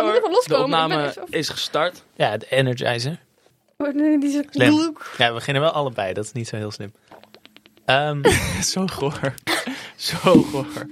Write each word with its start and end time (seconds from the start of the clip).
Oh, 0.00 0.06
hoor. 0.06 0.12
moet 0.12 0.16
even 0.16 0.28
De 0.28 0.34
loskomen. 0.34 0.82
Ik 0.82 0.88
ben 0.88 1.14
opname 1.14 1.36
is 1.36 1.48
gestart. 1.48 2.02
Ja, 2.16 2.36
de 2.36 2.46
Energizer. 2.48 3.18
Oh, 3.76 3.94
nee, 3.94 4.18
die 4.18 4.38
is 4.38 4.44
Slim. 4.50 4.96
Ja, 5.16 5.28
we 5.28 5.34
beginnen 5.34 5.62
wel 5.62 5.70
allebei. 5.70 6.12
Dat 6.12 6.24
is 6.24 6.32
niet 6.32 6.48
zo 6.48 6.56
heel 6.56 6.70
slim. 6.70 6.92
Ehm, 7.84 8.22
Zo 8.72 8.86
goor. 8.86 9.34
Zo 9.96 10.42
goor. 10.42 10.86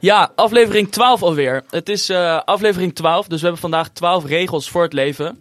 Ja, 0.00 0.32
aflevering 0.34 0.90
12 0.90 1.22
alweer. 1.22 1.64
Het 1.70 1.88
is 1.88 2.08
eh, 2.08 2.40
aflevering 2.44 2.94
12, 2.94 3.26
dus 3.26 3.36
we 3.36 3.42
hebben 3.42 3.60
vandaag 3.60 3.88
12 3.88 4.26
regels 4.26 4.70
voor 4.70 4.82
het 4.82 4.92
leven. 4.92 5.38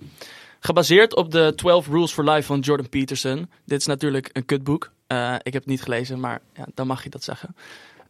Gebaseerd 0.59 1.15
op 1.15 1.31
de 1.31 1.53
12 1.55 1.87
Rules 1.87 2.11
for 2.11 2.29
Life 2.29 2.43
van 2.43 2.59
Jordan 2.59 2.89
Peterson. 2.89 3.49
Dit 3.65 3.79
is 3.79 3.85
natuurlijk 3.85 4.29
een 4.33 4.45
kutboek. 4.45 4.91
Eh, 5.07 5.33
ik 5.33 5.53
heb 5.53 5.61
het 5.61 5.71
niet 5.71 5.81
gelezen, 5.81 6.19
maar 6.19 6.41
ja, 6.53 6.65
dan 6.73 6.87
mag 6.87 7.03
je 7.03 7.09
dat 7.09 7.23
zeggen. 7.23 7.55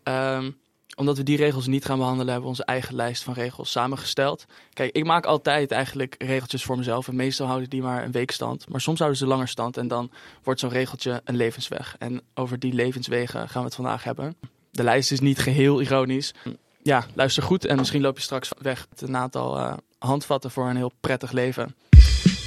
Ehm, 0.04 0.52
omdat 1.00 1.18
we 1.18 1.24
die 1.24 1.38
regels 1.38 1.68
niet 1.68 1.86
gaan 1.86 1.98
behandelen, 1.98 2.28
hebben 2.28 2.44
we 2.44 2.50
onze 2.50 2.66
eigen 2.66 2.96
lijst 2.96 3.24
van 3.24 3.34
regels 3.34 3.72
samengesteld. 3.72 4.46
Kijk, 4.74 4.96
ik 4.96 5.06
maak 5.06 5.26
altijd 5.26 5.72
eigenlijk 5.72 6.16
regeltjes 6.18 6.64
voor 6.64 6.78
mezelf. 6.78 7.08
En 7.08 7.16
meestal 7.16 7.48
houden 7.48 7.70
die 7.70 7.82
maar 7.82 8.04
een 8.04 8.12
week 8.12 8.32
stand. 8.32 8.70
Maar 8.70 8.82
soms 8.82 9.00
houden 9.00 9.20
ze 9.20 9.28
langer 9.28 9.48
stand. 9.48 9.78
En 9.78 9.88
dan 9.88 10.12
wordt 10.44 10.60
zo'n 10.60 10.70
regeltje 10.70 11.22
een 11.24 11.36
levensweg. 11.36 11.96
En 12.00 12.22
over 12.34 12.60
die 12.60 12.74
levenswegen 12.74 13.50
gaan 13.50 13.62
we 13.62 13.68
het 13.68 13.76
vandaag 13.76 14.04
hebben. 14.04 14.36
De 14.72 14.84
lijst 14.84 15.12
is 15.12 15.20
niet 15.20 15.40
geheel 15.40 15.82
ironisch. 15.82 16.34
Ja, 16.84 17.06
luister 17.14 17.44
goed 17.44 17.66
en 17.66 17.78
misschien 17.78 18.02
loop 18.02 18.16
je 18.16 18.24
straks 18.24 18.50
weg 18.62 18.88
met 18.90 19.02
een 19.02 19.18
aantal 19.18 19.58
eh, 19.58 19.74
handvatten 20.00 20.52
voor 20.52 20.70
een 20.70 20.76
heel 20.76 20.92
prettig 21.00 21.32
leven. 21.32 21.76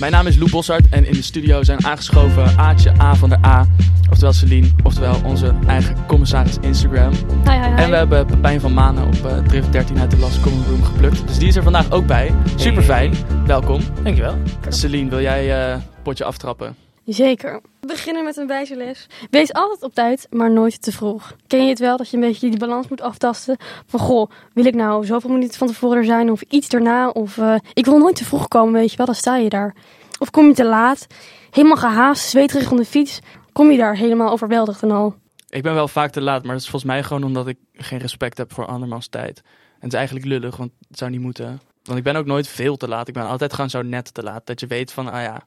Mijn 0.03 0.15
naam 0.15 0.27
is 0.27 0.37
Lou 0.37 0.51
Bossart 0.51 0.89
en 0.89 1.05
in 1.05 1.13
de 1.13 1.23
studio 1.23 1.63
zijn 1.63 1.85
aangeschoven 1.85 2.59
Aatje 2.59 3.01
A 3.01 3.15
van 3.15 3.29
der 3.29 3.45
A, 3.45 3.67
oftewel 4.11 4.33
Celine, 4.33 4.69
oftewel 4.83 5.21
onze 5.25 5.55
eigen 5.67 6.07
commissaris 6.07 6.57
Instagram. 6.61 7.13
Hi, 7.13 7.51
hi, 7.51 7.59
hi. 7.59 7.75
En 7.77 7.91
we 7.91 7.97
hebben 7.97 8.27
Pepijn 8.27 8.61
van 8.61 8.75
Manen 8.75 9.07
op 9.07 9.27
eh, 9.27 9.39
Drift 9.39 9.73
13 9.73 9.99
uit 9.99 10.11
de 10.11 10.19
Last 10.19 10.41
Common 10.41 10.65
Room 10.65 10.83
geplukt. 10.83 11.27
Dus 11.27 11.39
die 11.39 11.49
is 11.49 11.57
er 11.57 11.63
vandaag 11.63 11.91
ook 11.91 12.07
bij. 12.07 12.35
Super 12.57 12.83
fijn. 12.83 13.15
Welkom. 13.47 13.81
dankjewel. 14.03 14.37
Celine, 14.69 15.11
wil 15.11 15.21
jij 15.21 15.73
eh 15.73 15.81
potje 16.03 16.25
aftrappen? 16.25 16.77
Zeker. 17.07 17.61
Beginnen 17.93 18.25
met 18.25 18.37
een 18.37 18.47
wijze 18.47 18.77
les. 18.77 19.07
Wees 19.31 19.53
altijd 19.53 19.83
op 19.83 19.95
tijd, 19.95 20.27
maar 20.31 20.51
nooit 20.51 20.83
te 20.83 20.93
vroeg. 20.93 21.37
Ken 21.47 21.63
je 21.63 21.69
het 21.69 21.79
wel 21.79 21.97
dat 21.97 22.11
je 22.11 22.17
een 22.17 22.23
beetje 22.23 22.51
die 22.51 22.59
balans 22.59 22.89
moet 22.89 23.01
aftasten? 23.01 23.57
Van 23.87 24.01
goh, 24.01 24.31
wil 24.53 24.65
ik 24.65 24.75
nou 24.75 25.05
zoveel 25.05 25.31
minuten 25.31 25.59
van 25.59 25.67
tevoren 25.67 26.05
zijn 26.05 26.31
of 26.31 26.43
iets 26.43 26.69
daarna? 26.69 27.09
Of 27.09 27.39
eh, 27.39 27.55
ik 27.73 27.85
wil 27.85 27.99
nooit 27.99 28.17
te 28.17 28.25
vroeg 28.25 28.49
komen, 28.49 28.73
weet 28.73 28.91
je 28.91 28.97
wel, 28.97 29.07
dan 29.07 29.15
sta 29.15 29.37
je 29.37 29.49
daar. 29.49 29.75
Of 30.19 30.31
kom 30.31 30.47
je 30.47 30.55
te 30.55 30.65
laat, 30.65 31.07
helemaal 31.51 31.77
gehaast, 31.77 32.29
zweterig 32.29 32.71
op 32.71 32.77
de 32.77 32.85
fiets. 32.85 33.21
Kom 33.53 33.71
je 33.71 33.79
daar 33.79 33.97
helemaal 33.97 34.31
overweldigd 34.31 34.83
en 34.83 34.91
al. 34.91 35.15
Ik 35.49 35.63
ben 35.63 35.75
wel 35.75 35.89
vaak 35.89 36.11
te 36.11 36.21
laat, 36.21 36.43
maar 36.43 36.53
dat 36.53 36.63
is 36.63 36.69
volgens 36.69 36.93
mij 36.93 37.03
gewoon 37.03 37.25
omdat 37.25 37.47
ik 37.47 37.59
geen 37.73 37.99
respect 37.99 38.39
heb 38.39 38.53
voor 38.53 38.67
andermans 38.67 39.09
tijd. 39.09 39.39
En 39.39 39.89
het 39.89 39.93
is 39.93 39.99
eigenlijk 39.99 40.27
lullig, 40.27 40.57
want 40.57 40.71
het 40.89 40.99
zou 40.99 41.11
niet 41.11 41.21
moeten. 41.21 41.61
Want 41.83 41.99
ik 41.99 42.05
ben 42.05 42.17
ook 42.17 42.27
nooit 42.27 42.49
veel 42.49 42.77
te 42.77 42.89
laat. 42.89 43.09
Ik 43.09 43.15
ben 43.15 43.27
altijd 43.27 43.53
gewoon 43.53 43.71
zo 43.71 43.83
net 43.83 44.15
te 44.15 44.23
laat. 44.23 44.47
Dat 44.47 44.61
je 44.61 44.67
weet 44.67 44.93
van, 44.93 45.13
ah 45.13 45.23
ja, 45.23 45.43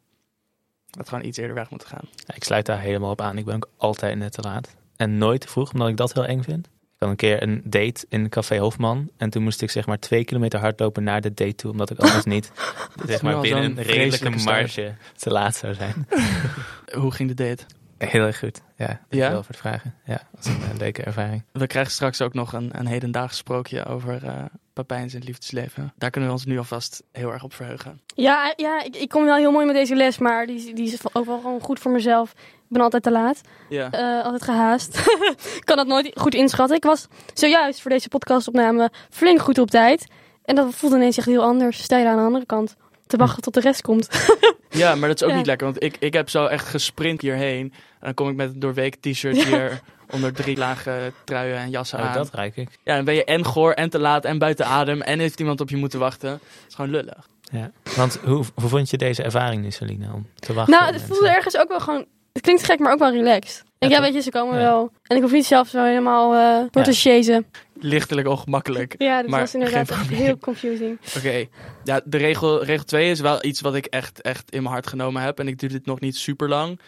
dat 0.98 1.10
gewoon 1.10 1.26
iets 1.26 1.38
eerder 1.38 1.56
weg 1.56 1.70
moeten 1.70 1.88
gaan. 1.88 2.10
Ja, 2.16 2.36
ik 2.36 2.44
sluit 2.44 2.66
daar 2.66 2.80
helemaal 2.80 3.12
op 3.12 3.22
aan. 3.22 3.38
Ik 3.38 3.46
ben 3.46 3.56
ook 3.56 3.70
altijd 3.78 4.18
net 4.18 4.32
te 4.32 4.42
laat. 4.42 4.76
En 4.96 5.18
nooit 5.18 5.42
te 5.42 5.48
vroeg, 5.48 5.74
omdat 5.74 5.88
ik 5.88 5.98
dat 5.98 6.14
heel 6.14 6.26
eng 6.26 6.42
vind. 6.42 6.66
Ik 6.66 7.02
had 7.02 7.10
een 7.10 7.16
keer 7.16 7.44
een 7.44 7.62
date 7.64 8.06
in 8.10 8.30
Café 8.30 8.58
Hofman. 8.58 9.10
En 9.18 9.30
toen 9.30 9.44
moest 9.44 9.62
ik 9.62 9.70
zeg 9.70 9.86
maar 9.86 10.00
twee 10.00 10.24
kilometer 10.24 10.60
hardlopen 10.60 11.04
naar 11.04 11.22
de 11.22 11.34
date 11.34 11.56
toe. 11.56 11.72
Omdat 11.72 11.90
ik 11.90 12.00
anders 12.00 12.26
niet 12.26 12.52
zeg 13.08 13.22
maar, 13.22 13.42
binnen 13.42 13.64
een 13.64 13.82
redelijke 13.82 14.30
marge 14.30 14.96
te 15.16 15.32
laat 15.32 15.56
zou 15.56 15.74
zijn. 15.74 16.08
Hoe 17.02 17.12
ging 17.12 17.36
de 17.36 17.48
date? 17.48 17.64
Heel 17.98 18.26
erg 18.26 18.40
goed. 18.40 18.62
Ja, 18.78 18.86
Ja? 18.86 19.00
dankjewel 19.10 19.44
voor 19.44 19.46
het 19.48 19.58
vragen. 19.58 19.96
Ja, 20.06 20.14
dat 20.32 20.46
was 20.46 20.46
een 20.46 20.62
eh, 20.72 20.78
leuke 20.78 21.04
ervaring. 21.04 21.44
We 21.52 21.68
krijgen 21.68 21.92
straks 21.92 22.22
ook 22.22 22.34
nog 22.34 22.54
een, 22.54 22.70
een 22.80 22.86
hedendaags 22.88 23.38
sprookje 23.38 23.86
over 23.86 24.26
eh 24.26 24.44
Papijn 24.74 25.02
en 25.02 25.10
zijn 25.10 25.24
liefdesleven. 25.24 25.94
Daar 25.98 26.10
kunnen 26.10 26.30
we 26.30 26.36
ons 26.36 26.46
nu 26.46 26.58
alvast 26.58 27.04
heel 27.12 27.32
erg 27.32 27.44
op 27.44 27.54
verheugen. 27.54 28.02
Ja, 28.16 28.54
ja 28.56 28.84
ik, 28.84 28.96
ik 28.96 29.10
kom 29.10 29.26
wel 29.26 29.36
heel 29.36 29.52
mooi 29.52 29.66
met 29.66 29.76
deze 29.76 29.96
les, 29.96 30.18
maar 30.18 30.46
die, 30.46 30.74
die 30.74 30.94
is 30.94 30.98
ook 31.14 31.26
wel 31.26 31.40
gewoon 31.40 31.62
goed 31.62 31.80
voor 31.80 31.92
mezelf. 31.92 32.32
Ik 32.32 32.70
ben 32.70 32.82
altijd 32.82 33.04
te 33.04 33.12
laat. 33.12 33.42
Ja. 33.70 33.92
Eh, 33.92 34.24
altijd 34.24 34.44
gehaast. 34.44 34.98
Ik 35.60 35.62
kan 35.64 35.78
dat 35.78 35.88
nooit 35.88 36.12
goed 36.16 36.34
inschatten. 36.36 36.76
Ik 36.78 36.84
was 36.84 37.08
zojuist 37.34 37.82
voor 37.82 37.92
deze 37.92 38.08
podcastopname 38.08 38.92
flink 39.10 39.40
goed 39.40 39.58
op 39.58 39.70
tijd. 39.70 40.08
En 40.46 40.56
dat 40.56 40.76
voelde 40.76 40.96
ineens 40.96 41.18
echt 41.18 41.28
heel 41.28 41.44
anders. 41.44 41.84
Sta 41.84 41.98
je 41.98 42.08
aan 42.08 42.18
de 42.18 42.24
andere 42.24 42.46
kant 42.46 42.76
te 43.08 43.18
wachten 43.18 43.42
tot 43.42 43.54
de 43.54 43.60
rest 43.60 43.82
komt. 43.82 44.08
Ja, 44.76 44.96
maar 44.96 45.08
dat 45.10 45.18
is 45.18 45.24
ook 45.24 45.30
Ja. 45.30 45.36
niet 45.38 45.46
lekker. 45.46 45.68
Want 45.68 45.84
ik, 45.84 45.96
ik 46.00 46.14
heb 46.14 46.30
zo 46.30 46.46
echt 46.46 46.68
gesprint 46.68 47.22
hierheen. 47.22 47.74
En 48.00 48.00
dan 48.00 48.14
kom 48.14 48.30
ik 48.30 48.36
met 48.36 48.50
een 48.54 48.60
doorweek 48.60 48.96
t-shirt 48.96 49.44
hier 49.44 49.82
onder 50.10 50.34
drie 50.34 50.58
lagen 50.58 51.14
truien 51.24 51.58
en 51.58 51.70
jassen 51.70 52.00
Oh, 52.00 52.06
aan. 52.06 52.14
dat 52.14 52.30
ruik 52.34 52.56
ik. 52.58 52.70
Ja, 52.84 52.96
dan 52.96 53.06
ben 53.06 53.14
je 53.16 53.24
en 53.24 53.46
goor 53.46 53.72
en 53.72 53.90
te 53.90 54.00
laat 54.00 54.26
en 54.26 54.38
buiten 54.38 54.66
adem. 54.66 55.02
En 55.02 55.20
heeft 55.20 55.40
iemand 55.40 55.62
op 55.62 55.70
je 55.70 55.78
moeten 55.78 56.00
wachten. 56.00 56.30
Het 56.30 56.42
is 56.68 56.76
gewoon 56.76 56.92
lullig. 56.92 57.28
Ja. 57.52 57.72
Want 57.96 58.20
hoe, 58.24 58.44
hoe 58.56 58.70
vond 58.70 58.90
je 58.90 58.98
deze 58.98 59.24
ervaring 59.24 59.62
nu, 59.64 59.72
Celine, 59.72 60.08
om 60.14 60.28
te 60.36 60.54
wachten? 60.54 60.74
nou, 60.80 60.94
het 60.94 61.02
voelde 61.02 61.30
ergens 61.30 61.58
ook 61.58 61.68
wel 61.68 61.80
gewoon... 61.80 62.06
Het 62.34 62.44
klinkt 62.44 62.64
gek, 62.64 62.80
maar 62.80 62.92
ook 62.94 63.00
wel 63.00 63.12
relaxed. 63.12 63.64
En 63.80 63.90
ja, 63.90 64.02
weet 64.02 64.14
je, 64.14 64.22
ze 64.22 64.30
komen 64.32 64.56
Ja. 64.60 64.62
wel. 64.64 64.92
En 65.04 65.16
ik 65.16 65.22
hoef 65.22 65.32
niet 65.32 65.46
zelf 65.46 65.68
zo 65.68 65.84
helemaal 65.84 66.34
eh 66.34 66.58
door 66.72 66.84
Ja. 66.86 66.92
te 66.92 66.94
chasen. 66.94 67.46
Lichtelijk 67.80 68.28
ongemakkelijk. 68.28 68.96
Ja, 68.98 69.22
dat 69.22 69.30
Maar 69.30 69.40
was 69.40 69.54
inderdaad 69.54 69.90
echt 69.90 70.10
heel 70.10 70.38
confusing. 70.38 71.00
Oké, 71.18 71.46
ja, 71.84 72.02
de 72.06 72.18
regel, 72.18 72.64
regel 72.64 72.86
2 72.86 73.12
is 73.12 73.20
wel 73.20 73.46
iets 73.46 73.62
wat 73.62 73.76
ik 73.76 73.86
echt, 73.86 74.22
echt 74.22 74.52
in 74.52 74.62
mijn 74.62 74.74
hart 74.74 74.88
genomen 74.88 75.22
heb. 75.22 75.40
En 75.40 75.48
ik 75.48 75.60
doe 75.60 75.70
dit 75.70 75.86
nog 75.86 76.00
niet 76.00 76.16
super 76.16 76.50
lang. 76.50 76.80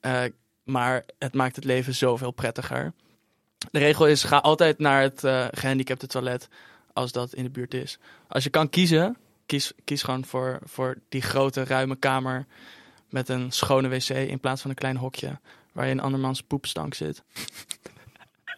Eh, 0.00 0.22
maar 0.64 1.04
het 1.18 1.34
maakt 1.34 1.56
het 1.56 1.64
leven 1.64 1.94
zoveel 1.94 2.30
prettiger. 2.30 2.92
De 3.70 3.78
regel 3.78 4.06
is: 4.06 4.22
ga 4.22 4.36
altijd 4.36 4.78
naar 4.78 5.02
het 5.02 5.24
eh, 5.24 5.46
gehandicapte 5.50 6.06
toilet 6.06 6.48
als 6.92 7.12
dat 7.12 7.34
in 7.34 7.44
de 7.44 7.50
buurt 7.50 7.74
is. 7.74 7.98
Als 8.28 8.44
je 8.44 8.50
kan 8.50 8.68
kiezen, 8.68 9.16
kies, 9.46 9.72
kies 9.84 10.02
gewoon 10.02 10.24
voor, 10.24 10.58
voor 10.64 10.96
die 11.08 11.22
grote, 11.22 11.64
ruime 11.64 11.96
kamer 11.96 12.46
met 13.08 13.28
een 13.28 13.50
schone 13.52 13.88
wc 13.88 14.08
in 14.08 14.40
plaats 14.40 14.60
van 14.60 14.70
een 14.70 14.76
klein 14.76 14.96
hokje 14.96 15.38
waar 15.72 15.84
je 15.84 15.90
in 15.90 16.00
andermans 16.00 16.42
poepstank 16.42 16.94
zit. 16.94 17.22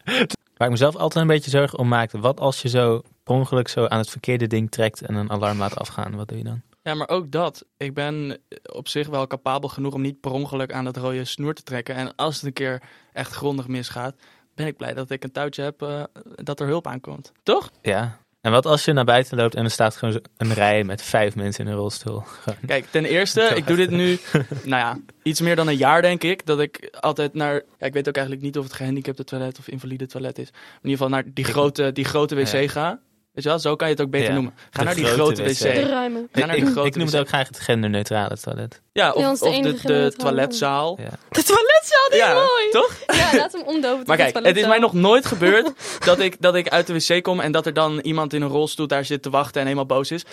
Waar 0.63 0.71
ik 0.71 0.77
mezelf 0.79 1.01
altijd 1.01 1.23
een 1.23 1.33
beetje 1.33 1.49
zorgen 1.49 1.79
om 1.79 1.87
maakte. 1.87 2.19
Wat 2.19 2.39
als 2.39 2.61
je 2.61 2.69
zo 2.69 3.01
per 3.23 3.35
ongeluk 3.35 3.67
zo 3.67 3.85
aan 3.85 3.97
het 3.97 4.09
verkeerde 4.09 4.47
ding 4.47 4.71
trekt 4.71 5.01
en 5.01 5.15
een 5.15 5.31
alarm 5.31 5.57
laat 5.57 5.75
afgaan? 5.75 6.15
Wat 6.15 6.27
doe 6.27 6.37
je 6.37 6.43
dan? 6.43 6.61
Ja, 6.83 6.93
maar 6.93 7.09
ook 7.09 7.31
dat. 7.31 7.65
Ik 7.77 7.93
ben 7.93 8.39
op 8.73 8.87
zich 8.87 9.07
wel 9.07 9.27
capabel 9.27 9.69
genoeg 9.69 9.93
om 9.93 10.01
niet 10.01 10.19
per 10.19 10.31
ongeluk 10.31 10.73
aan 10.73 10.83
dat 10.83 10.97
rode 10.97 11.25
snoer 11.25 11.53
te 11.53 11.63
trekken. 11.63 11.95
En 11.95 12.15
als 12.15 12.35
het 12.35 12.45
een 12.45 12.53
keer 12.53 12.81
echt 13.13 13.33
grondig 13.33 13.67
misgaat, 13.67 14.15
ben 14.55 14.67
ik 14.67 14.77
blij 14.77 14.93
dat 14.93 15.09
ik 15.09 15.23
een 15.23 15.31
touwtje 15.31 15.63
heb 15.63 15.81
eh, 15.81 16.03
dat 16.35 16.59
er 16.59 16.67
hulp 16.67 16.87
aankomt. 16.87 17.31
Toch? 17.43 17.71
Ja. 17.81 18.19
En 18.43 18.51
wat 18.51 18.65
als 18.65 18.85
je 18.85 18.93
naar 18.93 19.05
buiten 19.05 19.37
loopt 19.37 19.55
en 19.55 19.63
er 19.63 19.71
staat 19.71 19.95
gewoon 19.95 20.21
een 20.37 20.53
rij 20.53 20.83
met 20.83 21.01
vijf 21.01 21.35
mensen 21.35 21.65
in 21.65 21.71
een 21.71 21.77
rolstoel? 21.77 22.23
Kijk, 22.65 22.85
ten 22.89 23.05
eerste, 23.05 23.41
ik 23.55 23.67
doe 23.67 23.75
dit 23.75 23.89
nu, 23.89 24.19
nou 24.63 24.81
ja, 24.81 24.97
iets 25.21 25.41
meer 25.41 25.55
dan 25.55 25.67
een 25.67 25.77
jaar 25.77 26.01
denk 26.01 26.23
ik. 26.23 26.45
Dat 26.45 26.59
ik 26.59 26.97
altijd 26.99 27.33
naar, 27.33 27.53
ja, 27.53 27.85
ik 27.85 27.93
weet 27.93 28.07
ook 28.07 28.15
eigenlijk 28.15 28.45
niet 28.45 28.57
of 28.57 28.63
het 28.63 28.73
gehandicapte 28.73 29.23
toilet 29.23 29.59
of 29.59 29.67
invalide 29.67 30.05
toilet 30.07 30.37
is. 30.37 30.47
In 30.47 30.53
ieder 30.89 30.91
geval 30.91 31.09
naar 31.09 31.23
die 31.33 31.43
grote, 31.45 31.91
die 31.91 32.05
grote 32.05 32.35
wc 32.35 32.47
Ja. 32.51 32.67
ga. 32.67 32.99
Weet 33.33 33.43
je 33.43 33.49
wel, 33.49 33.59
zo 33.59 33.75
kan 33.75 33.87
je 33.87 33.93
het 33.93 34.03
ook 34.03 34.09
beter 34.09 34.27
Ja, 34.27 34.33
noemen. 34.33 34.53
Ga 34.69 34.79
de 34.79 34.85
naar 34.85 34.95
die 34.95 35.05
grote 35.05 35.43
grote 35.43 35.43
wc. 35.43 35.49
wc. 35.59 35.73
De 35.73 35.87
ruime. 35.89 36.27
Ga 36.31 36.45
naar 36.45 36.55
ik, 36.55 36.65
grote 36.65 36.87
ik 36.87 36.95
noem 36.95 37.05
het 37.05 37.17
ook 37.17 37.27
graag 37.27 37.47
het 37.47 37.59
genderneutrale 37.59 38.37
toilet. 38.37 38.81
Ja, 38.91 39.11
of, 39.11 39.39
de 39.39 39.45
of 39.45 39.61
de, 39.61 39.79
de 39.81 40.13
toiletzaal. 40.17 40.97
Ja. 41.01 41.09
De 41.29 41.43
toiletzaal, 41.43 42.09
die 42.09 42.17
Ja, 42.17 42.27
is 42.29 42.33
mooi. 42.33 42.69
toch? 42.71 42.95
Ja, 43.17 43.37
laat 43.37 43.51
hem 43.51 43.61
omdopen. 43.61 44.03
Maar 44.05 44.17
kijk, 44.17 44.33
de 44.33 44.47
het 44.47 44.57
is 44.57 44.67
mij 44.67 44.79
nog 44.79 44.93
nooit 44.93 45.25
gebeurd 45.25 45.71
dat 46.05 46.19
ik, 46.19 46.35
dat 46.41 46.55
ik 46.55 46.69
uit 46.69 46.87
de 46.87 46.93
wc 46.93 47.23
kom 47.23 47.39
en 47.39 47.51
dat 47.51 47.65
er 47.65 47.73
dan 47.73 47.99
iemand 47.99 48.33
in 48.33 48.41
een 48.41 48.49
rolstoel 48.49 48.87
daar 48.87 49.05
zit 49.05 49.21
te 49.21 49.29
wachten 49.29 49.59
en 49.61 49.67
helemaal 49.67 49.85
boos 49.85 50.11
is. 50.11 50.23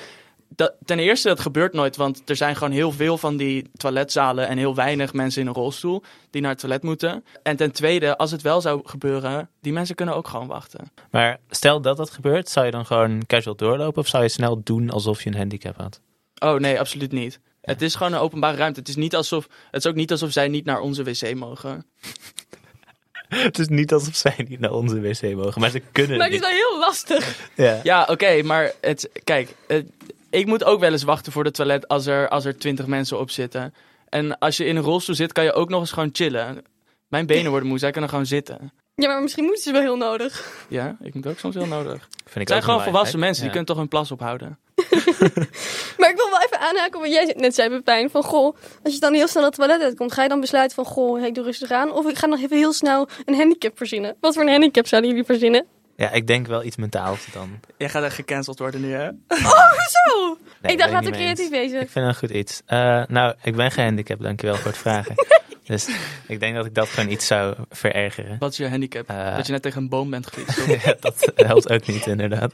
Dat, 0.56 0.74
ten 0.84 0.98
eerste, 0.98 1.28
dat 1.28 1.40
gebeurt 1.40 1.72
nooit, 1.72 1.96
want 1.96 2.22
er 2.24 2.36
zijn 2.36 2.56
gewoon 2.56 2.72
heel 2.72 2.92
veel 2.92 3.18
van 3.18 3.36
die 3.36 3.70
toiletzalen 3.76 4.48
en 4.48 4.58
heel 4.58 4.74
weinig 4.74 5.12
mensen 5.12 5.40
in 5.42 5.46
een 5.46 5.54
rolstoel 5.54 6.02
die 6.30 6.40
naar 6.42 6.50
het 6.50 6.60
toilet 6.60 6.82
moeten. 6.82 7.24
En 7.42 7.56
ten 7.56 7.72
tweede, 7.72 8.16
als 8.16 8.30
het 8.30 8.42
wel 8.42 8.60
zou 8.60 8.80
gebeuren, 8.84 9.48
die 9.60 9.72
mensen 9.72 9.94
kunnen 9.94 10.14
ook 10.14 10.28
gewoon 10.28 10.46
wachten. 10.46 10.92
Maar 11.10 11.38
stel 11.50 11.80
dat 11.80 11.96
dat 11.96 12.10
gebeurt, 12.10 12.48
zou 12.48 12.66
je 12.66 12.72
dan 12.72 12.86
gewoon 12.86 13.26
casual 13.26 13.56
doorlopen 13.56 14.02
of 14.02 14.08
zou 14.08 14.22
je 14.22 14.28
snel 14.28 14.60
doen 14.64 14.90
alsof 14.90 15.22
je 15.22 15.30
een 15.30 15.36
handicap 15.36 15.76
had? 15.76 16.00
Oh 16.38 16.54
nee, 16.58 16.78
absoluut 16.78 17.12
niet. 17.12 17.40
Het 17.60 17.82
is 17.82 17.94
gewoon 17.94 18.12
een 18.12 18.18
openbare 18.18 18.56
ruimte. 18.56 18.80
Het 18.80 18.88
is, 18.88 18.96
niet 18.96 19.14
alsof, 19.16 19.48
het 19.70 19.84
is 19.84 19.90
ook 19.90 19.96
niet 19.96 20.10
alsof 20.10 20.32
zij 20.32 20.48
niet 20.48 20.64
naar 20.64 20.80
onze 20.80 21.02
wc 21.02 21.34
mogen. 21.34 21.84
Het 23.28 23.58
is 23.58 23.68
niet 23.68 23.92
alsof 23.92 24.14
zij 24.14 24.44
niet 24.48 24.60
naar 24.60 24.72
onze 24.72 25.00
wc 25.00 25.34
mogen, 25.34 25.60
maar 25.60 25.70
ze 25.70 25.82
kunnen 25.92 26.16
Maar 26.16 26.26
het 26.26 26.34
is 26.34 26.40
wel 26.40 26.50
heel 26.50 26.78
lastig. 26.78 27.48
Ja. 27.56 27.80
Ja, 27.82 28.06
oké, 28.10 28.42
maar 28.42 28.72
het, 28.80 29.10
kijk, 29.24 29.54
het- 29.66 29.90
ik 30.30 30.46
moet 30.46 30.64
ook 30.64 30.80
wel 30.80 30.92
eens 30.92 31.02
wachten 31.02 31.32
voor 31.32 31.44
het 31.44 31.54
toilet 31.54 31.88
als 31.88 32.06
er, 32.06 32.28
als 32.28 32.44
er 32.44 32.58
twintig 32.58 32.86
mensen 32.86 33.18
op 33.18 33.30
zitten. 33.30 33.74
En 34.08 34.38
als 34.38 34.56
je 34.56 34.64
in 34.64 34.76
een 34.76 34.82
rolstoel 34.82 35.14
zit, 35.14 35.32
kan 35.32 35.44
je 35.44 35.52
ook 35.52 35.68
nog 35.68 35.80
eens 35.80 35.92
gewoon 35.92 36.10
chillen. 36.12 36.62
Mijn 37.08 37.26
benen 37.26 37.50
worden 37.50 37.68
moe, 37.68 37.78
zij 37.78 37.90
kunnen 37.90 38.10
gewoon 38.10 38.26
zitten. 38.26 38.72
Ja, 38.94 39.08
maar 39.08 39.22
misschien 39.22 39.44
moeten 39.44 39.62
ze 39.62 39.72
wel 39.72 39.80
heel 39.80 39.96
nodig. 39.96 40.64
Ja, 40.68 40.96
ik 41.02 41.14
moet 41.14 41.26
ook 41.26 41.38
soms 41.38 41.54
heel 41.54 41.66
nodig. 41.66 42.08
Vind 42.24 42.26
ik 42.26 42.34
Het 42.34 42.48
zijn 42.48 42.58
ook 42.58 42.64
gewoon 42.64 42.82
volwassen 42.82 43.18
mensen, 43.18 43.42
die 43.42 43.50
kunnen 43.50 43.68
toch 43.68 43.76
hun 43.76 43.88
plas 43.88 44.10
ophouden. 44.10 44.58
Maar 45.98 46.10
ik 46.10 46.16
wil 46.16 46.30
wel 46.30 46.42
even 46.42 46.60
aanhaken 46.60 47.00
wat 47.00 47.10
jij 47.10 47.34
net 47.36 47.54
zei, 47.54 47.68
Pepijn. 47.68 48.10
Van 48.10 48.22
goh, 48.22 48.56
als 48.82 48.94
je 48.94 49.00
dan 49.00 49.14
heel 49.14 49.28
snel 49.28 49.44
het 49.44 49.54
toilet 49.54 49.80
uitkomt, 49.80 50.12
ga 50.12 50.22
je 50.22 50.28
dan 50.28 50.40
besluiten 50.40 50.74
van 50.74 50.84
goh, 50.84 51.24
ik 51.24 51.34
doe 51.34 51.44
rustig 51.44 51.70
aan. 51.70 51.92
Of 51.92 52.08
ik 52.08 52.18
ga 52.18 52.26
nog 52.26 52.40
even 52.40 52.56
heel 52.56 52.72
snel 52.72 53.08
een 53.24 53.34
handicap 53.34 53.76
verzinnen. 53.76 54.16
Wat 54.20 54.34
voor 54.34 54.42
een 54.42 54.50
handicap 54.50 54.86
zouden 54.86 55.10
jullie 55.10 55.24
verzinnen? 55.24 55.66
Ja, 56.00 56.10
ik 56.10 56.26
denk 56.26 56.46
wel 56.46 56.64
iets 56.64 56.76
mentaals 56.76 57.26
dan. 57.32 57.60
Jij 57.76 57.88
gaat 57.88 58.02
echt 58.02 58.14
gecanceld 58.14 58.58
worden 58.58 58.80
nu, 58.80 58.92
hè? 58.92 59.10
Zo! 59.28 60.38
Nee, 60.60 60.72
ik 60.72 60.78
dacht, 60.78 60.90
laat 60.90 61.06
ik 61.06 61.12
creatief 61.12 61.50
bezig. 61.50 61.80
Ik 61.80 61.90
vind 61.90 62.04
dat 62.04 62.04
een 62.04 62.14
goed 62.14 62.30
iets. 62.30 62.62
Eh, 62.66 63.02
nou, 63.08 63.34
ik 63.42 63.56
ben 63.56 63.70
gehandicapt, 63.70 64.22
dankjewel 64.22 64.56
voor 64.56 64.70
het 64.70 64.80
vragen. 64.86 65.14
dus 65.64 65.88
ik 66.26 66.40
denk 66.40 66.54
dat 66.54 66.66
ik 66.66 66.74
dat 66.74 66.88
gewoon 66.88 67.10
iets 67.10 67.26
zou 67.26 67.54
verergeren. 67.70 68.36
Wat 68.38 68.50
is 68.50 68.56
je 68.56 68.68
handicap? 68.68 69.08
Eh, 69.08 69.36
dat 69.36 69.46
je 69.46 69.52
net 69.52 69.62
tegen 69.62 69.82
een 69.82 69.88
boom 69.88 70.10
bent 70.10 70.26
gefietst. 70.26 70.66
ja, 70.84 70.94
dat 71.00 71.32
helpt 71.34 71.70
ook 71.70 71.86
niet, 71.86 72.06
inderdaad. 72.06 72.52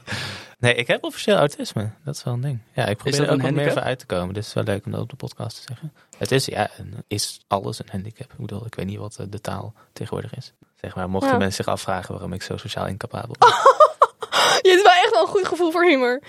Nee, 0.59 0.73
ik 0.75 0.87
heb 0.87 1.03
officieel 1.03 1.37
autisme. 1.37 1.89
Dat 2.05 2.15
is 2.15 2.23
wel 2.23 2.33
een 2.33 2.41
ding. 2.41 2.59
Ja, 2.73 2.85
ik 2.85 2.97
probeer 2.97 3.19
er 3.21 3.25
ook 3.29 3.37
een 3.37 3.41
wat 3.41 3.51
meer 3.51 3.71
voor 3.71 3.81
uit 3.81 3.99
te 3.99 4.05
komen. 4.05 4.33
Dus 4.33 4.47
het 4.47 4.55
is 4.57 4.63
wel 4.63 4.73
leuk 4.75 4.85
om 4.85 4.91
dat 4.91 5.01
op 5.01 5.09
de 5.09 5.15
podcast 5.15 5.55
te 5.55 5.61
zeggen. 5.67 5.93
Het 6.17 6.31
is, 6.31 6.45
ja, 6.45 6.69
een- 6.77 7.03
is 7.07 7.39
alles 7.47 7.79
een 7.79 7.85
handicap. 7.91 8.31
Ik 8.31 8.37
bedoel, 8.37 8.65
ik 8.65 8.75
weet 8.75 8.85
niet 8.85 8.97
wat 8.97 9.17
eh, 9.19 9.25
de 9.29 9.41
taal 9.41 9.73
tegenwoordig 9.93 10.35
is. 10.35 10.53
Zeg 10.81 10.95
maar, 10.95 11.09
mochten 11.09 11.31
Ja. 11.31 11.37
mensen 11.37 11.63
zich 11.63 11.73
afvragen 11.73 12.11
waarom 12.13 12.33
ik 12.33 12.41
zo 12.41 12.57
sociaal 12.57 12.87
incapabel 12.87 13.35
ben. 13.39 13.47
Je 14.61 14.69
hebt 14.69 14.83
wel 14.83 14.91
echt 15.03 15.11
wel 15.11 15.21
een 15.21 15.27
goed 15.27 15.47
gevoel 15.47 15.71
voor 15.71 15.85
humor. 15.85 16.21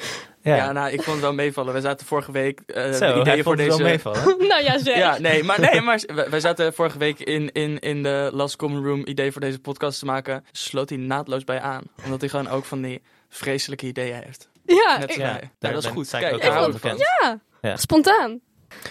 Ja. 0.43 0.73
nou, 0.73 0.89
ik 0.91 1.03
vond 1.03 1.17
het 1.17 1.21
wel 1.25 1.33
meevallen. 1.33 1.75
We 1.75 1.81
zaten 1.81 2.07
vorige 2.07 2.33
week 2.33 2.61
eh 2.67 2.93
zo, 2.93 3.15
de 3.15 3.21
ideeën 3.21 3.43
voor 3.43 3.57
vond 3.57 3.59
het 3.59 3.69
deze... 3.69 3.83
wel 3.83 3.87
meevallen. 3.89 4.39
nou 4.49 4.63
ja, 4.63 4.79
zeg. 4.79 4.97
Ja, 4.97 5.19
nee, 5.19 5.43
maar, 5.45 5.61
nee, 5.61 5.81
maar 5.81 6.03
wij 6.07 6.31
wij 6.31 6.41
zaten 6.41 6.75
vorige 6.75 6.99
week 6.99 7.19
in, 7.19 7.53
in, 7.53 7.79
in 7.79 8.03
de 8.03 8.31
Last 8.33 8.57
Common 8.57 8.85
Room 8.85 9.03
idee 9.07 9.33
voor 9.33 9.41
deze 9.41 9.59
podcast 9.59 9.99
te 9.99 10.05
maken. 10.05 10.45
Sloot 10.53 10.89
hij 10.89 10.99
naadloos 10.99 11.45
bij 11.45 11.61
aan. 11.61 11.83
Omdat 12.05 12.21
hij 12.21 12.29
gewoon 12.31 12.49
ook 12.49 12.65
van 12.65 12.83
die 12.83 13.03
vreselijke 13.29 13.87
ideeën 13.87 14.21
heeft. 14.25 14.49
Ja, 14.65 14.97
Net 14.99 15.11
ik- 15.11 15.17
Ja, 15.17 15.41
dat 15.59 15.73
is 15.77 15.83
ben- 15.85 15.93
goed. 15.93 16.11
Kijk, 16.11 16.35
ook 16.35 16.79
van. 16.79 16.97
ja. 16.97 17.41
Ja. 17.61 17.77
spontaan. 17.77 18.41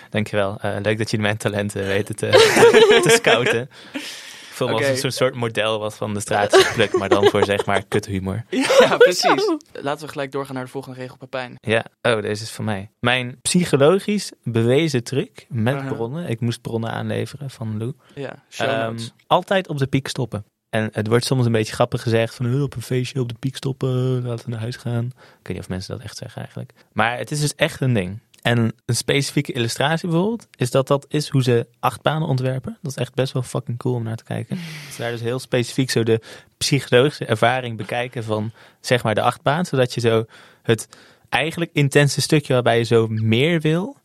Dankjewel. 0.10 0.58
Eh 0.62 0.76
leuk 0.82 0.98
dat 0.98 1.10
jullie 1.12 1.26
mijn 1.26 1.38
talenten 1.38 1.86
weten 1.96 2.16
te, 2.16 2.30
te 3.04 3.10
scouten. 3.10 3.70
Ik 3.94 4.64
voel 4.64 4.70
als 4.84 5.04
een 5.04 5.12
soort 5.12 5.36
model 5.36 5.80
wat 5.80 5.96
van 5.96 6.14
de 6.14 6.20
straat 6.20 6.56
geplukt, 6.64 6.94
maar 6.98 7.10
dan 7.10 7.30
voor 7.30 7.46
zeg 7.46 7.66
maar 7.66 7.84
kuthumor. 7.88 8.44
Ja, 8.50 8.98
precies. 8.98 9.56
Laten 9.74 10.06
we 10.06 10.12
gelijk 10.12 10.32
doorgaan 10.32 10.56
naar 10.56 10.66
de 10.66 10.72
volgende 10.72 11.00
regel, 11.00 11.18
Pepijn. 11.18 11.56
Ja, 11.60 11.86
oh, 12.02 12.22
deze 12.22 12.44
is 12.44 12.52
van 12.52 12.66
mij. 12.66 12.92
Mijn 13.00 13.40
psychologisch 13.42 14.32
bewezen 14.44 15.04
truc 15.04 15.46
met 15.50 15.88
bronnen. 15.88 16.30
Ik 16.30 16.40
moest 16.40 16.62
bronnen 16.62 16.92
aanleveren 16.92 17.50
van 17.50 17.78
Lou. 17.78 17.94
Ja, 18.16 18.44
show 18.50 18.68
Ehm, 18.70 18.98
altijd 19.28 19.68
op 19.68 19.78
de 19.78 19.88
piek 19.88 20.08
stoppen. 20.08 20.46
En 20.70 20.90
het 20.92 21.08
wordt 21.08 21.26
soms 21.26 21.46
een 21.46 21.52
beetje 21.52 21.74
grappig 21.74 22.02
gezegd 22.02 22.36
van 22.36 22.46
"Huh, 22.46 22.62
op 22.62 22.76
een 22.76 22.82
feestje 22.82 23.20
op 23.20 23.30
de 23.30 23.36
piek 23.40 23.56
stoppen, 23.56 24.22
laten 24.26 24.46
we 24.46 24.52
naar 24.52 24.60
huis 24.60 24.76
gaan. 24.76 25.06
Ik 25.06 25.14
weet 25.48 25.48
niet 25.48 25.60
of 25.60 25.70
mensen 25.70 25.96
dat 25.96 26.04
echt 26.04 26.18
zeggen 26.18 26.42
eigenlijk. 26.42 26.74
Maar 26.92 27.18
het 27.18 27.32
is 27.32 27.40
dus 27.40 27.56
echt 27.56 27.82
een 27.82 27.94
ding. 27.94 28.20
En 28.42 28.74
een 28.86 28.96
specifieke 28.96 29.52
illustratie 29.52 30.10
bijvoorbeeld, 30.10 30.48
is 30.56 30.72
dat 30.72 30.88
dat 30.88 31.06
is 31.10 31.30
hoe 31.30 31.44
ze 31.44 31.68
achtbanen 31.80 32.28
ontwerpen. 32.28 32.78
Dat 32.82 32.92
is 32.92 32.98
echt 32.98 33.14
best 33.14 33.34
wel 33.34 33.42
fucking 33.44 33.78
cool 33.78 33.96
om 33.96 34.04
naar 34.04 34.16
te 34.16 34.24
kijken. 34.24 34.56
Dat 34.56 34.94
ze 34.94 35.02
daar 35.02 35.12
dus 35.12 35.22
heel 35.22 35.40
specifiek 35.40 35.90
zo 35.90 36.04
de 36.04 36.22
psychologische 36.58 37.26
ervaring 37.26 37.78
bekijken 37.78 38.24
van 38.24 38.52
zeg 38.82 39.04
maar 39.04 39.16
de 39.16 39.22
achtbaan. 39.22 39.66
Zodat 39.66 39.94
je 39.94 40.00
zo 40.00 40.26
het 40.64 40.88
eigenlijk 41.30 41.72
intense 41.74 42.22
stukje 42.22 42.54
waarbij 42.54 42.78
je 42.78 42.84
zo 42.84 43.08
meer 43.08 43.62
wil, 43.62 43.98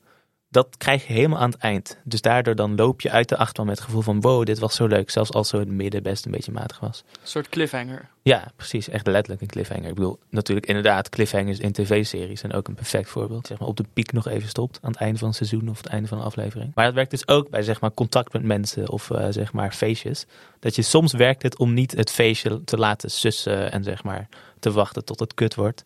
dat 0.53 0.77
krijg 0.77 1.07
je 1.07 1.13
helemaal 1.13 1.39
aan 1.39 1.51
het 1.51 1.61
eind. 1.61 1.99
Dus 2.05 2.21
daardoor 2.21 2.55
dan 2.55 2.75
loop 2.75 3.01
je 3.01 3.11
uit 3.11 3.29
de 3.29 3.37
achtbaan 3.37 3.67
met 3.67 3.77
het 3.77 3.85
gevoel 3.85 4.03
van 4.03 4.21
wow, 4.21 4.45
dit 4.45 4.59
was 4.59 4.75
zo 4.75 4.87
leuk. 4.87 5.11
Zelfs 5.11 5.33
als 5.33 5.49
zo 5.49 5.59
het 5.59 5.69
midden 5.69 6.03
best 6.03 6.25
een 6.25 6.31
beetje 6.31 6.53
matig 6.53 6.81
was. 6.81 7.05
Een 7.11 7.29
soort 7.29 7.49
cliffhanger. 7.49 8.09
Ja, 8.23 8.51
precies. 8.57 8.89
Echt 8.89 9.07
letterlijk 9.07 9.41
een 9.41 9.49
cliffhanger. 9.49 9.89
Ik 9.89 9.95
bedoel, 9.95 10.19
natuurlijk 10.31 10.67
inderdaad, 10.67 11.09
cliffhangers 11.09 11.59
in 11.59 11.73
tv-series 11.73 12.41
zijn 12.41 12.53
ook 12.53 12.69
een 12.69 12.75
perfect 12.75 13.09
voorbeeld. 13.09 13.47
Zeg 13.47 13.59
maar 13.59 13.69
op 13.69 13.77
de 13.77 13.85
piek 13.93 14.13
nog 14.13 14.29
even 14.29 14.49
stopt 14.49 14.79
aan 14.83 14.91
het 14.91 15.01
einde 15.01 15.19
van 15.19 15.29
een 15.29 15.35
seizoen 15.35 15.69
of 15.69 15.77
het 15.77 15.87
einde 15.87 16.09
van 16.09 16.19
een 16.19 16.25
aflevering. 16.25 16.73
Maar 16.75 16.85
dat 16.85 16.95
werkt 16.95 17.11
dus 17.11 17.29
ook 17.29 17.51
bij 17.51 17.63
zeg 17.63 17.81
maar 17.81 17.95
contact 17.95 18.33
met 18.33 18.43
mensen 18.43 18.89
of 18.89 19.11
eh, 19.11 19.27
zeg 19.31 19.53
maar 19.53 19.73
feestjes. 19.73 20.27
Dat 20.59 20.75
je 20.75 20.83
soms 20.83 21.13
werkt 21.13 21.43
het 21.43 21.59
om 21.59 21.75
niet 21.75 21.93
het 21.93 22.11
feestje 22.11 22.65
te 22.65 22.77
laten 22.77 23.11
sussen 23.11 23.73
en 23.73 23.85
zeg 23.85 24.05
maar 24.05 24.29
te 24.59 24.73
wachten 24.73 25.05
tot 25.05 25.21
het 25.21 25.35
kut 25.35 25.55
wordt. 25.55 25.85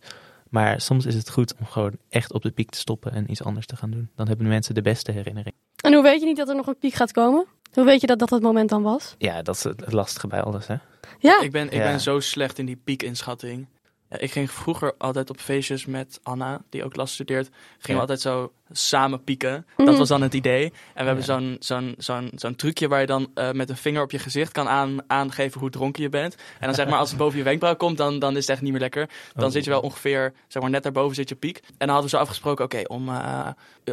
Maar 0.51 0.81
soms 0.81 1.07
is 1.07 1.15
het 1.15 1.31
goed 1.31 1.55
om 1.59 1.67
gewoon 1.67 1.93
echt 2.09 2.33
op 2.33 2.43
de 2.43 2.51
piek 2.51 2.71
te 2.71 2.79
stoppen 2.79 3.13
en 3.13 3.31
iets 3.31 3.43
anders 3.43 3.67
te 3.67 3.77
gaan 3.77 3.91
doen. 3.91 4.11
Dan 4.17 4.27
hebben 4.29 4.45
de 4.45 4.51
mensen 4.53 4.75
de 4.75 4.83
beste 4.83 5.13
herinnering. 5.13 5.55
En 5.85 5.93
hoe 5.95 6.03
weet 6.03 6.21
je 6.21 6.27
niet 6.27 6.37
dat 6.37 6.49
er 6.49 6.55
nog 6.57 6.67
een 6.67 6.79
piek 6.79 6.95
gaat 6.95 7.13
komen? 7.13 7.47
Hoe 7.73 7.85
weet 7.85 8.01
je 8.01 8.07
dat 8.07 8.19
dat 8.19 8.31
het 8.31 8.43
moment 8.43 8.69
dan 8.69 8.83
was? 8.83 9.15
Ja, 9.19 9.43
dat 9.43 9.55
is 9.57 9.63
het 9.63 9.81
het 9.81 9.93
lastige 9.93 10.27
bij 10.27 10.43
alles, 10.43 10.67
hè? 10.67 10.75
Ja, 11.19 11.41
Ik 11.43 11.51
ben, 11.53 11.67
ik 11.67 11.73
Ja. 11.73 11.83
ben 11.83 12.01
zo 12.01 12.21
slecht 12.21 12.59
in 12.59 12.67
die 12.67 12.77
piekinschatting. 12.77 13.67
Ja, 14.11 14.19
ik 14.19 14.33
ging 14.33 14.51
vroeger 14.51 14.95
altijd 14.99 15.31
op 15.31 15.41
feestjes 15.41 15.87
met 15.87 16.21
Anna, 16.23 16.61
die 16.71 16.85
ook 16.85 16.97
last 16.97 17.15
studeert. 17.15 17.47
Gingen 17.79 17.79
Ja. 17.87 17.95
we 17.95 18.01
altijd 18.01 18.21
zo 18.21 18.53
samen 18.71 19.25
pieken. 19.25 19.67
Mhm. 19.77 19.87
Dat 19.87 19.99
was 19.99 20.09
dan 20.09 20.23
het 20.23 20.35
idee. 20.35 20.65
En 20.95 21.01
we 21.01 21.05
hebben 21.07 21.25
zo'n 21.25 21.57
zo'n 21.61 21.95
zo'n 21.99 22.31
zo'n 22.35 22.55
trucje 22.57 22.89
waar 22.89 23.01
je 23.01 23.07
dan 23.07 23.31
eh, 23.35 23.51
met 23.51 23.69
een 23.71 23.77
vinger 23.77 24.03
op 24.03 24.11
je 24.11 24.19
gezicht 24.19 24.53
kan 24.53 24.69
aan, 24.69 24.99
aangeven 25.07 25.61
hoe 25.61 25.71
dronken 25.71 26.03
je 26.03 26.09
bent. 26.09 26.35
En 26.35 26.67
dan 26.67 26.75
zeg 26.75 26.89
maar 26.89 26.99
als 26.99 27.09
het 27.09 27.19
boven 27.19 27.39
je 27.39 27.45
wenkbrauw 27.45 27.77
komt, 27.77 27.97
dan, 27.97 28.19
dan 28.19 28.33
is 28.37 28.41
het 28.41 28.49
echt 28.49 28.61
niet 28.63 28.71
meer 28.73 28.81
lekker. 28.81 29.09
Dan 29.35 29.45
Oh. 29.45 29.51
zit 29.51 29.65
je 29.65 29.71
wel 29.71 29.81
ongeveer, 29.81 30.33
zeg 30.49 30.63
maar 30.63 30.71
net 30.71 30.83
daarboven 30.83 31.15
zit 31.15 31.29
je 31.29 31.35
piek. 31.35 31.57
En 31.59 31.65
dan 31.79 31.89
hadden 31.89 32.05
we 32.11 32.17
zo 32.17 32.23
afgesproken, 32.23 32.65
oké, 32.65 32.83
om, 32.87 33.09
eh, 33.09 33.49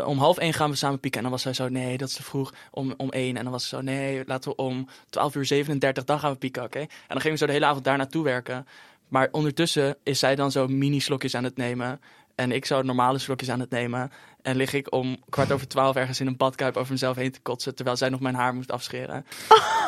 om 0.05 0.17
half 0.17 0.37
één 0.37 0.53
gaan 0.53 0.69
we 0.69 0.75
samen 0.75 0.99
pieken. 0.99 1.17
En 1.19 1.23
dan 1.23 1.33
was 1.33 1.41
zij 1.41 1.53
zo, 1.53 1.69
nee, 1.69 1.97
dat 1.97 2.07
is 2.07 2.13
te 2.15 2.23
vroeg. 2.23 2.53
Om, 2.71 2.93
om 2.97 3.09
één. 3.09 3.37
En 3.37 3.43
dan 3.43 3.51
was 3.51 3.63
ze 3.67 3.75
zo, 3.75 3.81
nee, 3.81 4.23
laten 4.25 4.49
we 4.49 4.55
om 4.55 4.87
12 5.09 5.35
uur 5.35 5.45
37, 5.45 6.03
dan 6.03 6.19
gaan 6.19 6.31
we 6.31 6.37
pieken, 6.37 6.63
oké. 6.63 6.79
En 6.79 6.87
dan 7.07 7.17
gingen 7.21 7.31
we 7.31 7.37
zo 7.37 7.45
de 7.45 7.51
hele 7.51 7.65
avond 7.65 7.83
daar 7.83 7.97
naartoe 7.97 8.23
werken. 8.23 8.67
Maar 9.13 9.27
ondertussen 9.31 9.95
is 10.03 10.19
zij 10.19 10.35
dan 10.35 10.51
zo 10.51 10.67
mini-slokjes 10.67 11.35
aan 11.35 11.43
het 11.43 11.57
nemen. 11.57 12.01
En 12.35 12.51
ik 12.51 12.65
zo 12.65 12.81
normale 12.81 13.17
slokjes 13.17 13.49
aan 13.49 13.59
het 13.59 13.69
nemen. 13.69 14.11
En 14.41 14.55
lig 14.55 14.73
ik 14.73 14.93
om 14.93 15.17
kwart 15.29 15.51
over 15.51 15.67
twaalf 15.67 15.95
ergens 15.95 16.19
in 16.19 16.27
een 16.27 16.37
badkuip 16.37 16.77
over 16.77 16.91
mezelf 16.91 17.15
heen 17.15 17.31
te 17.31 17.39
kotsen. 17.41 17.75
Terwijl 17.75 17.97
zij 17.97 18.09
nog 18.09 18.19
mijn 18.19 18.35
haar 18.35 18.53
moest 18.53 18.71
afscheren. 18.71 19.25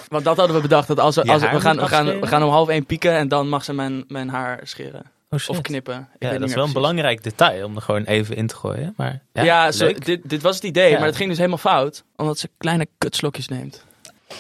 Want 0.08 0.24
dat 0.24 0.38
hadden 0.38 0.56
we 0.56 0.62
bedacht. 0.62 0.88
Dat 0.88 1.00
als 1.00 1.16
we, 1.16 1.22
als 1.24 1.42
we, 1.42 1.60
gaan, 1.62 1.76
we, 1.76 1.88
gaan, 1.88 2.20
we 2.20 2.28
gaan 2.28 2.44
om 2.44 2.50
half 2.50 2.70
één 2.70 2.86
pieken. 2.86 3.12
En 3.12 3.28
dan 3.28 3.50
mag 3.50 3.64
ze 3.64 3.74
mijn, 3.74 4.04
mijn 4.08 4.30
haar 4.30 4.60
scheren. 4.64 5.04
Oh. 5.30 5.40
Of 5.48 5.62
knippen. 5.62 5.96
Ik 6.14 6.22
Ja, 6.22 6.30
weet 6.30 6.40
dat 6.40 6.50
is 6.50 6.56
wel 6.56 6.66
een 6.66 6.74
belangrijk 6.74 7.24
detail 7.24 7.66
om 7.66 7.76
er 7.76 7.82
gewoon 7.82 8.04
even 8.04 8.36
in 8.36 8.48
te 8.48 8.56
gooien. 8.56 8.94
Maar 8.98 9.22
ja, 9.34 9.44
Ja, 9.44 9.72
zo, 9.72 9.86
leuk. 9.86 10.06
dit, 10.06 10.30
dit 10.30 10.42
was 10.42 10.56
het 10.56 10.64
idee. 10.64 10.90
Ja. 10.90 10.98
Maar 10.98 11.08
het 11.08 11.16
ging 11.16 11.30
dus 11.30 11.38
helemaal 11.38 11.58
fout. 11.58 12.04
Omdat 12.16 12.38
ze 12.40 12.50
kleine 12.58 12.88
kutslokjes 12.98 13.48
neemt. 13.48 13.86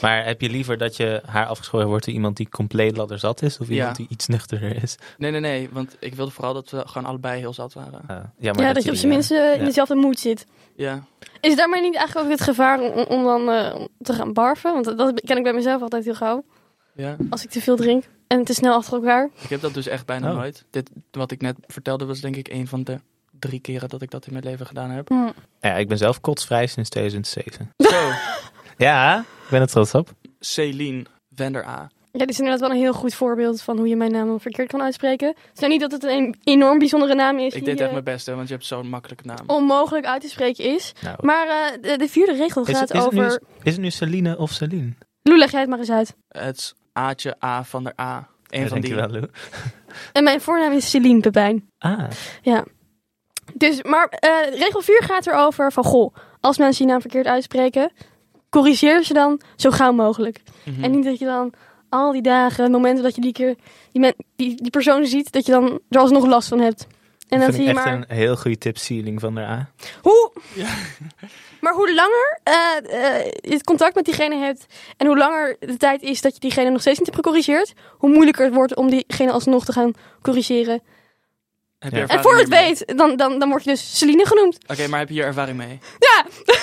Maar 0.02 0.26
heb 0.26 0.42
je 0.42 0.50
liever 0.50 0.78
dat 0.78 0.98
je 0.98 1.22
haar 1.26 1.46
afgeschoren 1.46 1.88
wordt 1.88 2.06
door 2.06 2.14
iemand 2.14 2.38
die 2.38 2.50
compleet 2.50 2.98
ladderzat 2.98 3.42
is? 3.42 3.58
Of 3.60 3.68
Ja. 3.68 3.74
iemand 3.74 3.96
die 3.96 4.06
iets 4.10 4.28
nuchterder 4.28 4.84
is? 4.84 4.96
Nee, 5.18 5.32
nee, 5.32 5.40
nee. 5.40 5.70
Want 5.72 5.96
ik 6.00 6.16
wilde 6.16 6.32
vooral 6.32 6.54
dat 6.54 6.70
we 6.70 6.84
gewoon 6.88 7.08
allebei 7.08 7.40
heel 7.40 7.54
zat 7.54 7.74
waren. 7.74 8.02
Ah, 8.08 8.18
ja, 8.38 8.54
maar 8.54 8.64
ja, 8.64 8.74
dat 8.74 8.84
je 8.84 8.90
op 8.90 8.96
zijn 8.96 9.12
minst 9.12 9.32
eh, 9.32 9.58
in 9.60 9.66
dezelfde 9.66 9.96
moed 9.96 10.20
zit. 10.20 10.46
Ja. 10.76 11.04
Is 11.42 11.50
het 11.50 11.58
daarmee 11.58 11.82
niet 11.82 11.96
eigenlijk 11.96 12.26
ook 12.26 12.32
het 12.32 12.42
gevaar 12.42 12.80
om, 12.80 13.04
om 13.04 13.24
dan 13.24 13.50
eh, 13.50 13.76
te 14.02 14.14
gaan 14.14 14.34
barven? 14.34 14.74
Want 14.74 14.98
dat 14.98 15.22
ken 15.22 15.38
ik 15.38 15.44
bij 15.44 15.54
mezelf 15.54 15.82
altijd 15.82 16.06
heel 16.06 16.16
gauw. 16.16 16.44
ja. 16.94 17.16
Als 17.30 17.44
ik 17.44 17.50
te 17.50 17.62
veel 17.62 17.76
drink 17.76 18.04
en 18.28 18.44
te 18.44 18.54
snel 18.54 18.74
achter 18.76 18.94
elkaar. 18.94 19.30
Ik 19.42 19.50
heb 19.50 19.62
dat 19.62 19.74
dus 19.74 19.88
echt 19.88 20.06
bijna 20.06 20.30
Oh. 20.32 20.36
nooit. 20.38 20.66
Dit, 20.70 20.90
wat 21.12 21.32
ik 21.32 21.42
net 21.42 21.56
vertelde 21.68 22.06
was 22.06 22.20
denk 22.20 22.36
ik 22.36 22.48
een 22.48 22.68
van 22.68 22.84
de 22.84 23.00
drie 23.40 23.60
keren 23.60 23.90
dat 23.90 24.02
ik 24.02 24.12
dat 24.12 24.26
in 24.28 24.34
mijn 24.34 24.46
leven 24.46 24.66
gedaan 24.66 24.90
heb. 24.90 25.08
Hm. 25.10 25.30
Ja, 25.62 25.74
ik 25.76 25.88
ben 25.88 25.98
zelf 25.98 26.22
kotsvrij 26.22 26.68
sinds 26.68 26.90
2007. 26.90 27.72
Zo, 27.78 28.10
Ja, 28.78 29.20
ik 29.20 29.50
ben 29.50 29.62
er 29.62 29.68
trots 29.68 29.94
op. 29.94 30.10
Celine 30.40 31.06
Vender 31.36 31.66
A. 31.66 31.90
Ja, 32.12 32.20
dit 32.22 32.30
is 32.30 32.38
inderdaad 32.38 32.62
wel 32.62 32.70
een 32.72 32.84
heel 32.84 32.94
goed 32.94 33.14
voorbeeld 33.14 33.62
van 33.62 33.78
hoe 33.78 33.88
je 33.88 33.96
mijn 33.96 34.12
naam 34.12 34.40
verkeerd 34.40 34.68
kan 34.68 34.82
uitspreken. 34.82 35.28
Het 35.28 35.38
is 35.54 35.60
nou 35.60 35.72
niet 35.72 35.82
dat 35.82 35.92
het 35.92 36.04
een 36.04 36.36
enorm 36.44 36.80
bijzondere 36.80 37.16
naam 37.16 37.40
is 37.40 37.54
Ik 37.54 37.66
deed 37.66 37.74
echt 37.76 37.86
eh, 37.88 37.92
mijn 37.92 38.04
best, 38.04 38.26
hè, 38.26 38.36
want 38.36 38.48
je 38.48 38.54
hebt 38.54 38.66
zo'n 38.66 38.88
makkelijke 38.90 39.26
naam. 39.28 39.38
onmogelijk 39.48 40.06
uit 40.06 40.22
te 40.22 40.30
spreken 40.30 40.64
is. 40.64 40.92
Nou, 41.02 41.16
Maar 41.22 41.48
eh, 41.48 41.82
de, 41.82 41.98
de 41.98 42.08
vierde 42.08 42.34
regel 42.36 42.62
is, 42.62 42.68
gaat 42.68 42.80
het, 42.82 42.90
is, 42.92 42.98
het 43.04 43.06
over... 43.14 43.28
nu, 43.30 43.38
is 43.64 43.72
het 43.72 43.82
nu 43.82 43.90
Celine 43.92 44.38
of 44.38 44.52
Celine? 44.52 44.94
Lou, 45.22 45.38
leg 45.38 45.52
jij 45.52 45.60
het 45.60 45.70
maar 45.70 45.80
eens 45.80 45.92
uit. 45.92 46.16
Het 46.28 46.58
is 46.58 46.74
Aatje 46.94 47.36
A 47.44 47.64
van 47.64 47.84
der 47.84 47.94
A. 48.00 48.28
Een 48.50 48.62
Ja, 48.62 48.68
van 48.68 48.82
die. 48.82 48.96
dankjewel, 48.96 49.20
Lou. 49.22 49.32
En 50.14 50.24
mijn 50.24 50.42
voornaam 50.42 50.72
is 50.72 50.90
Celine 50.90 51.20
Pepijn. 51.20 51.70
Ah, 51.78 52.04
Dus, 53.54 53.84
maar 53.84 54.08
eh, 54.08 54.30
regel 54.60 54.82
4 54.82 55.02
gaat 55.04 55.28
erover 55.28 55.72
van, 55.72 55.84
goh, 55.84 56.16
als 56.40 56.58
mensen 56.58 56.86
je 56.86 56.92
naam 56.92 57.02
verkeerd 57.02 57.26
uitspreken, 57.28 57.92
corrigeer 58.56 59.04
ze 59.04 59.14
dan 59.14 59.42
zo 59.56 59.70
gauw 59.70 59.92
mogelijk. 59.92 60.42
Mhm. 60.64 60.84
En 60.84 60.92
niet 60.92 61.04
dat 61.04 61.20
je 61.20 61.26
dan 61.26 61.54
al 61.90 62.12
die 62.12 62.22
dagen, 62.22 62.72
momenten 62.72 63.04
dat 63.04 63.16
je 63.16 63.22
die 63.22 63.32
keer 63.32 63.56
die, 63.92 64.02
men, 64.02 64.16
die, 64.36 64.56
die 64.56 64.72
persoon 64.72 65.06
ziet, 65.06 65.32
dat 65.32 65.46
je 65.46 65.52
dan 65.52 65.80
er 65.90 66.00
alsnog 66.00 66.26
last 66.26 66.48
van 66.48 66.60
hebt. 66.60 66.88
En 67.30 67.40
dan 67.40 67.42
vind 67.42 67.54
zie 67.54 67.64
ik 67.64 67.70
je 67.70 67.76
echt 67.76 67.86
maar, 67.86 67.94
een 67.94 68.16
heel 68.16 68.36
goede 68.36 68.58
tip, 68.58 68.78
Ceiling 68.78 69.20
van 69.20 69.36
der 69.36 69.44
A. 69.44 69.70
hoe, 70.02 70.32
Ja. 70.54 70.68
maar 71.64 71.74
hoe 71.74 71.94
langer 71.94 72.40
eh, 72.44 73.16
eh, 73.18 73.26
je 73.26 73.54
het 73.54 73.64
contact 73.64 73.96
met 73.96 74.06
diegene 74.06 74.38
hebt 74.38 74.66
en 74.98 75.08
hoe 75.08 75.18
langer 75.18 75.56
de 75.60 75.78
tijd 75.78 76.02
is 76.02 76.22
dat 76.22 76.34
je 76.34 76.40
diegene 76.40 76.70
nog 76.70 76.82
steeds 76.82 76.98
niet 76.98 77.08
hebt 77.08 77.20
gecorrigeerd, 77.20 77.74
hoe 77.98 78.10
moeilijker 78.10 78.46
het 78.46 78.54
wordt 78.54 78.76
om 78.76 78.90
diegene 78.90 79.32
alsnog 79.32 79.66
te 79.66 79.72
gaan 79.72 79.94
corrigeren. 80.22 80.82
Heb 81.80 81.92
je 81.92 81.98
Ja. 81.98 82.08
En 82.08 82.22
voor 82.22 82.38
het 82.38 82.48
weet, 82.48 82.94
dan, 82.98 83.16
dan, 83.16 83.40
dan 83.40 83.50
word 83.50 83.64
je 83.64 83.70
dus 83.70 83.98
Celine 83.98 84.26
genoemd. 84.26 84.58
Oké, 84.68 84.88
maar 84.88 85.00
heb 85.00 85.08
je 85.08 85.14
hier 85.14 85.26
ervaring 85.26 85.58
mee? 85.58 85.80
Ja, 86.00 86.26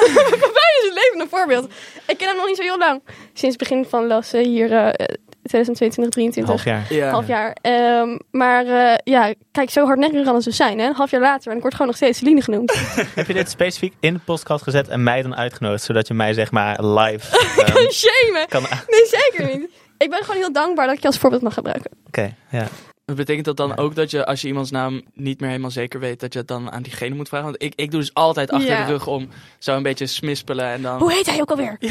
levende 1.04 1.26
voorbeeld. 1.28 1.72
Ik 2.06 2.18
ken 2.18 2.28
hem 2.28 2.36
nog 2.36 2.46
niet 2.46 2.56
zo 2.56 2.62
heel 2.62 2.78
lang. 2.78 3.02
Sinds 3.32 3.56
het 3.56 3.68
begin 3.68 3.84
van 3.84 4.06
les 4.06 4.32
eh, 4.32 4.44
hier 4.44 4.72
eh 4.72 5.16
2022, 5.42 6.12
23. 6.12 6.54
Half 6.54 6.64
jaar. 6.64 6.94
Ja. 6.94 7.10
half 7.10 7.26
jaar. 7.26 7.56
Ehm, 7.60 8.18
maar 8.30 8.66
eh, 8.66 8.98
ja, 9.04 9.34
kijk, 9.52 9.70
zo 9.70 9.86
hardnekkig 9.86 10.24
kan 10.24 10.34
het 10.34 10.44
zo 10.44 10.50
zijn. 10.50 10.78
Hè? 10.78 10.86
Een 10.86 10.94
half 10.94 11.10
jaar 11.10 11.20
later 11.20 11.50
en 11.50 11.56
ik 11.56 11.62
word 11.62 11.72
gewoon 11.72 11.88
nog 11.88 11.96
steeds 11.96 12.18
Celine 12.18 12.42
genoemd. 12.42 12.72
Heb 13.14 13.26
je 13.26 13.32
dit 13.32 13.50
specifiek 13.50 13.94
in 14.00 14.14
de 14.14 14.20
podcast 14.24 14.62
gezet 14.62 14.88
en 14.88 15.02
mij 15.02 15.22
dan 15.22 15.36
uitgenodigd, 15.36 15.82
zodat 15.82 16.08
je 16.08 16.14
mij 16.14 16.32
zeg 16.32 16.50
maar 16.50 16.84
live 16.84 17.36
ehm, 17.64 17.90
Shame. 17.90 18.46
kan... 18.48 18.62
Nee, 18.62 19.06
zeker 19.06 19.58
niet. 19.58 19.70
Ik 19.98 20.10
ben 20.10 20.18
gewoon 20.18 20.36
heel 20.36 20.52
dankbaar 20.52 20.86
dat 20.86 20.94
ik 20.94 21.00
je 21.00 21.06
als 21.06 21.18
voorbeeld 21.18 21.42
mag 21.42 21.54
gebruiken. 21.54 21.90
Oké, 22.06 22.34
ja. 22.50 22.66
Betekent 23.14 23.44
dat 23.44 23.56
dan 23.56 23.68
Ja. 23.68 23.74
ook 23.74 23.94
dat 23.94 24.10
je, 24.10 24.26
als 24.26 24.40
je 24.40 24.48
iemands 24.48 24.70
naam 24.70 25.02
niet 25.14 25.40
meer 25.40 25.48
helemaal 25.48 25.70
zeker 25.70 26.00
weet, 26.00 26.20
dat 26.20 26.32
je 26.32 26.38
het 26.38 26.48
dan 26.48 26.70
aan 26.72 26.82
diegene 26.82 27.14
moet 27.14 27.28
vragen? 27.28 27.46
Want 27.46 27.62
ik, 27.62 27.72
ik 27.74 27.90
doe 27.90 28.00
dus 28.00 28.14
altijd 28.14 28.50
achter 28.50 28.70
Ja. 28.70 28.84
de 28.86 28.92
rug 28.92 29.06
om 29.06 29.28
zo 29.58 29.76
een 29.76 29.82
beetje 29.82 30.06
smispelen 30.06 30.64
en 30.66 30.82
dan... 30.82 30.98
Hoe 30.98 31.12
heet 31.12 31.26
hij 31.26 31.40
ook 31.40 31.50
alweer? 31.50 31.76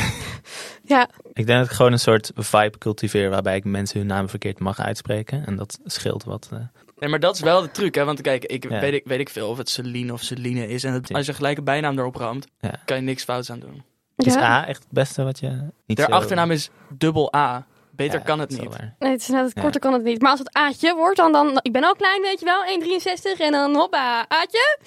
Ja, 0.83 1.09
Ik 1.33 1.45
denk 1.45 1.59
dat 1.59 1.65
ik 1.69 1.71
gewoon 1.75 1.91
een 1.91 1.99
soort 1.99 2.31
vibe 2.35 2.77
cultiveer 2.77 3.29
waarbij 3.29 3.55
ik 3.55 3.63
mensen 3.63 3.99
hun 3.99 4.07
naam 4.07 4.29
verkeerd 4.29 4.59
mag 4.59 4.79
uitspreken. 4.79 5.45
En 5.45 5.55
dat 5.55 5.79
scheelt 5.85 6.23
wat. 6.23 6.49
eh. 6.53 6.59
Nee, 6.99 7.09
maar 7.09 7.19
dat 7.19 7.35
is 7.35 7.41
wel 7.41 7.61
de 7.61 7.71
truc, 7.71 7.95
hè? 7.95 8.05
Want 8.05 8.21
kijk, 8.21 8.45
ik, 8.45 8.69
Ja. 8.69 8.79
weet, 8.79 8.93
ik 8.93 9.03
weet 9.05 9.19
ik 9.19 9.29
veel 9.29 9.49
of 9.49 9.57
het 9.57 9.69
Celine 9.69 10.13
of 10.13 10.21
Celine 10.21 10.67
is. 10.67 10.83
En 10.83 10.93
het- 10.93 11.13
als 11.13 11.25
je 11.25 11.33
gelijk 11.33 11.57
een 11.57 11.63
bijnaam 11.63 11.99
erop 11.99 12.15
ramt, 12.15 12.47
Ja. 12.59 12.73
kan 12.85 12.97
je 12.97 13.03
niks 13.03 13.23
fouts 13.23 13.51
aan 13.51 13.59
doen. 13.59 13.83
Is. 14.15 14.35
A 14.35 14.67
echt 14.67 14.79
het 14.83 14.91
beste 14.91 15.23
wat 15.23 15.39
je... 15.39 15.47
Niet 15.85 15.97
De 15.97 16.03
zo- 16.03 16.09
achternaam 16.11 16.51
is 16.51 16.69
dubbel 16.97 17.35
A. 17.35 17.65
Beter 17.99 18.19
Ja, 18.19 18.25
kan 18.25 18.39
het 18.39 18.49
niet. 18.49 18.69
Nee, 18.99 19.11
het 19.11 19.21
is 19.21 19.27
net 19.27 19.45
het 19.45 19.55
Ja. 19.55 19.61
korter 19.61 19.81
kan 19.81 19.93
het 19.93 20.03
niet. 20.03 20.21
Maar 20.21 20.29
als 20.31 20.39
het 20.39 20.53
Aatje 20.53 20.95
wordt, 20.95 21.17
dan, 21.17 21.31
dan... 21.31 21.59
Ik 21.61 21.71
ben 21.71 21.83
al 21.83 21.93
klein, 21.95 22.21
weet 22.21 22.39
je 22.39 22.45
wel. 22.45 22.63
1,63 23.37 23.39
en 23.41 23.51
dan 23.51 23.75
hoppa, 23.75 24.25
Aatje. 24.27 24.77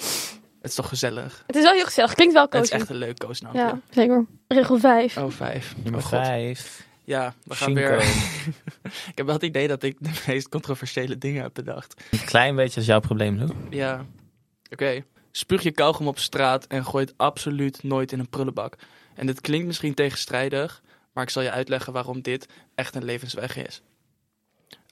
Het 0.60 0.70
is 0.70 0.74
toch 0.74 0.88
gezellig? 0.88 1.42
Het 1.46 1.56
is 1.56 1.62
wel 1.62 1.72
heel 1.72 1.84
gezellig. 1.84 2.14
Klinkt 2.14 2.34
wel 2.34 2.42
Het 2.42 2.54
is 2.54 2.60
cozy. 2.60 2.72
echt 2.74 2.90
een 2.90 2.96
leuk 2.96 3.18
koosnaam. 3.18 3.56
Ja, 3.56 3.80
zeker. 3.90 4.26
Regel 4.48 4.78
5. 4.78 5.16
Oh, 5.16 5.30
vijf. 5.30 5.74
Nummer 5.82 6.00
Oh, 6.00 6.06
God. 6.06 6.18
5. 6.26 6.86
Ja, 7.04 7.34
we 7.44 7.54
gaan 7.54 7.74
weer... 7.74 7.92
ik 9.10 9.12
heb 9.14 9.26
wel 9.26 9.34
het 9.34 9.44
idee 9.44 9.68
dat 9.68 9.82
ik 9.82 9.96
de 9.98 10.10
meest 10.26 10.48
controversiële 10.48 11.18
dingen 11.18 11.42
heb 11.42 11.54
bedacht. 11.54 12.02
Een 12.10 12.24
klein 12.24 12.56
beetje 12.56 12.76
als 12.76 12.86
jouw 12.86 13.00
probleem, 13.00 13.38
Lou. 13.38 13.50
Ja, 13.70 14.04
oké. 14.70 15.04
Spuug 15.30 15.62
je 15.62 15.70
kauwgom 15.70 16.06
op 16.08 16.18
straat 16.18 16.66
en 16.66 16.84
gooi 16.84 17.04
het 17.04 17.14
absoluut 17.16 17.82
nooit 17.82 18.12
in 18.12 18.18
een 18.18 18.28
prullenbak. 18.28 18.74
En 19.14 19.26
dit 19.26 19.40
klinkt 19.40 19.66
misschien 19.66 19.94
tegenstrijdig, 19.94 20.82
maar 21.12 21.24
ik 21.24 21.30
zal 21.30 21.42
je 21.42 21.50
uitleggen 21.50 21.92
waarom 21.92 22.22
dit 22.22 22.48
echt 22.74 22.94
een 22.94 23.04
levensweg 23.04 23.56
is. 23.56 23.82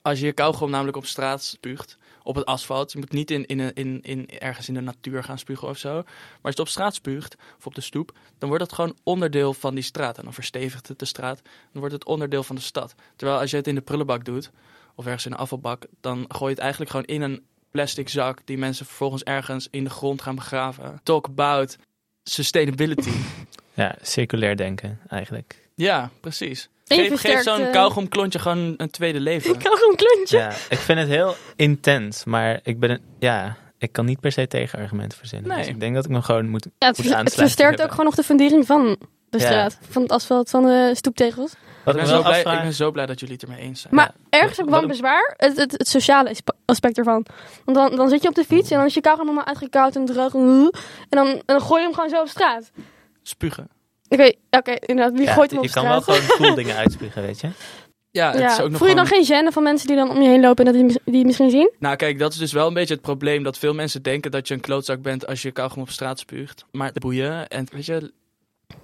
Als 0.03 0.21
je 0.21 0.27
je 0.27 0.33
kauwgom 0.33 0.71
namelijk 0.71 0.97
op 0.97 1.07
straat 1.07 1.43
spuugt, 1.43 1.99
op 2.23 2.35
het 2.35 2.45
asfalt, 2.45 2.93
je 2.93 2.99
moet 2.99 3.13
niet 3.13 3.31
in, 3.31 3.47
in, 3.47 3.75
in, 3.75 4.01
in, 4.03 4.29
ergens 4.39 4.69
in 4.69 4.75
de 4.75 4.81
natuur 4.81 5.25
gaan 5.25 5.39
spugen 5.39 5.69
of 5.69 5.79
zo. 5.79 5.93
Maar 5.93 6.05
als 6.05 6.39
je 6.43 6.49
het 6.49 6.59
op 6.59 6.69
straat 6.69 6.95
spuugt, 6.95 7.37
of 7.59 7.67
op 7.67 7.75
de 7.75 7.81
stoep, 7.81 8.13
dan 8.39 8.49
wordt 8.49 8.65
het 8.65 8.73
gewoon 8.73 8.97
onderdeel 9.03 9.55
van 9.55 9.75
die 9.75 9.85
straat. 9.85 10.19
En 10.19 10.25
dan 10.25 10.35
verstevigt 10.35 10.89
het 10.89 10.99
de 10.99 11.05
straat, 11.05 11.43
dan 11.43 11.81
wordt 11.81 11.95
het 11.95 12.05
onderdeel 12.05 12.43
van 12.43 12.57
de 12.57 12.63
stad. 12.63 12.95
Terwijl 13.17 13.41
als 13.41 13.51
je 13.51 13.57
het 13.57 13.67
in 13.67 13.75
de 13.75 13.81
prullenbak 13.81 14.25
doet, 14.25 14.51
of 14.95 15.05
ergens 15.05 15.27
in 15.27 15.33
een 15.33 15.39
afvalbak, 15.39 15.87
dan 16.01 16.25
gooi 16.29 16.45
je 16.45 16.55
het 16.55 16.59
eigenlijk 16.59 16.91
gewoon 16.91 17.07
in 17.07 17.23
een 17.23 17.43
plastic 17.71 18.09
zak 18.09 18.41
die 18.45 18.59
mensen 18.59 18.87
vervolgens 18.87 19.23
ergens 19.23 19.69
in 19.71 19.85
de 19.85 19.91
grond 19.91 20.23
gaan 20.23 20.35
begraven. 20.35 21.01
Talk 21.03 21.27
about 21.27 21.77
sustainability. 22.23 23.13
Ja, 23.75 23.97
circulair 24.03 24.57
denken 24.57 25.01
eigenlijk. 25.09 25.60
Ja, 25.81 26.11
precies. 26.21 26.69
Geef, 26.85 27.43
zo'n 27.43 27.61
eh, 27.61 27.73
kauwgomklontje 27.73 28.39
gewoon 28.39 28.75
een 28.77 28.91
tweede 28.91 29.21
leven. 29.21 29.57
Kluntje. 29.97 30.39
Ja, 30.39 30.49
ik 30.69 30.79
vind 30.79 30.99
het 30.99 31.09
heel 31.09 31.35
intens, 31.57 32.25
maar 32.25 32.61
ik 32.63 32.79
ben... 32.79 32.91
een- 32.91 33.01
Ja, 33.19 33.57
ik 33.79 33.93
kan 33.93 34.05
niet 34.05 34.21
per 34.21 34.33
se 34.33 34.47
tegenargumenten 34.47 35.19
verzinnen. 35.19 35.49
Nee. 35.49 35.59
Dus 35.59 35.67
ik 35.69 35.81
denk 35.81 35.95
dat 35.95 36.05
ik 36.05 36.11
me 36.11 36.23
gewoon 36.23 36.49
moet... 36.49 36.67
Ja, 36.79 36.87
het, 36.87 36.97
het 36.97 37.35
versterkt 37.35 37.59
hebben. 37.61 37.85
ook 37.85 37.91
gewoon 37.91 38.05
nog 38.05 38.15
de 38.15 38.23
fundering 38.23 38.67
van 38.67 38.97
de 39.31 39.39
Ja. 39.39 39.45
straat. 39.45 39.79
Van 39.89 40.03
het 40.03 40.13
asfalt, 40.13 40.51
van 40.51 40.63
de 40.63 40.91
stoeptegels. 40.95 41.53
Ik 41.87 41.93
ben, 41.97 42.07
zo 42.07 42.13
wel 42.13 42.23
blij, 42.23 42.39
ik 42.41 42.63
ben 42.63 42.73
zo 42.73 42.91
blij 42.91 43.07
dat 43.07 43.21
jullie 43.21 43.35
het 43.35 43.43
ermee 43.45 43.61
eens 43.61 43.81
zijn. 43.81 43.95
Maar 43.95 44.13
Ja. 44.31 44.39
ergens 44.39 44.57
heb 44.57 44.67
ik 44.67 44.73
wel 44.73 44.87
bezwaar. 44.87 45.35
Het, 45.37 45.57
het, 45.57 45.73
het 45.73 45.89
sociale 45.89 46.31
aspe- 46.31 46.55
aspect 46.65 46.99
ervan. 46.99 47.27
Want 47.65 47.77
dan, 47.77 47.97
dan 47.97 48.09
zit 48.09 48.23
je 48.23 48.29
op 48.29 48.35
de 48.35 48.45
fiets 48.45 48.71
en 48.71 48.77
dan 48.77 48.87
is 48.87 48.95
je 48.95 49.01
kauwgom 49.01 49.25
helemaal 49.27 49.47
uitgekoud 49.47 49.97
en 49.97 50.05
droog. 50.05 50.35
En 50.35 50.71
dan, 51.09 51.27
en 51.27 51.43
dan 51.47 51.61
gooi 51.61 51.81
je 51.81 51.87
hem 51.87 51.95
gewoon 51.95 52.11
zo 52.11 52.21
op 52.21 52.29
straat. 52.29 52.71
Spugen. 53.23 53.69
Oké, 54.11 54.33
oké, 54.51 54.71
inderdaad. 54.87 55.13
Wie 55.19 55.27
Ja, 55.27 55.33
gooit 55.33 55.51
hem 55.51 55.59
op 55.59 55.65
je 55.65 55.71
kan 55.71 55.85
wel 55.89 56.01
gewoon 56.01 56.21
cool 56.27 56.55
dingen 56.65 56.77
uitspugen, 56.77 57.23
weet 57.23 57.41
je. 57.41 57.49
Ja, 58.11 58.31
het 58.31 58.41
ja. 58.41 58.53
is 58.53 58.61
ook 58.61 58.69
nog 58.69 58.79
Voel 58.79 58.89
je 58.89 58.95
dan 58.95 59.07
gewoon- 59.07 59.25
geen 59.25 59.45
gêne 59.49 59.53
van 59.53 59.63
mensen 59.63 59.87
die 59.87 59.97
dan 59.97 60.11
om 60.11 60.23
je 60.23 60.29
heen 60.29 60.41
lopen 60.41 60.67
en 60.67 60.73
dat 60.73 60.83
die, 60.89 61.01
die 61.05 61.17
het 61.17 61.27
misschien 61.27 61.51
zien? 61.51 61.71
Nou 61.79 61.97
kijk, 61.97 62.19
dat 62.19 62.33
is 62.33 62.39
dus 62.39 62.53
wel 62.53 62.67
een 62.67 62.75
beetje 62.75 62.95
het 62.95 63.03
probleem. 63.03 63.43
Dat 63.43 63.59
veel 63.59 63.75
mensen 63.75 64.03
denken 64.03 64.31
dat 64.31 64.49
je 64.49 64.55
een 64.55 64.61
klootzak 64.61 65.03
bent 65.03 65.27
als 65.27 65.43
je 65.43 65.51
kauwgom 65.51 65.83
op 65.83 65.91
straat 65.91 66.19
spuugt. 66.19 66.65
Maar 66.71 66.93
de 66.93 67.01
boeien. 67.01 67.49
En 67.49 67.67
weet 67.73 67.87
je, 67.87 68.13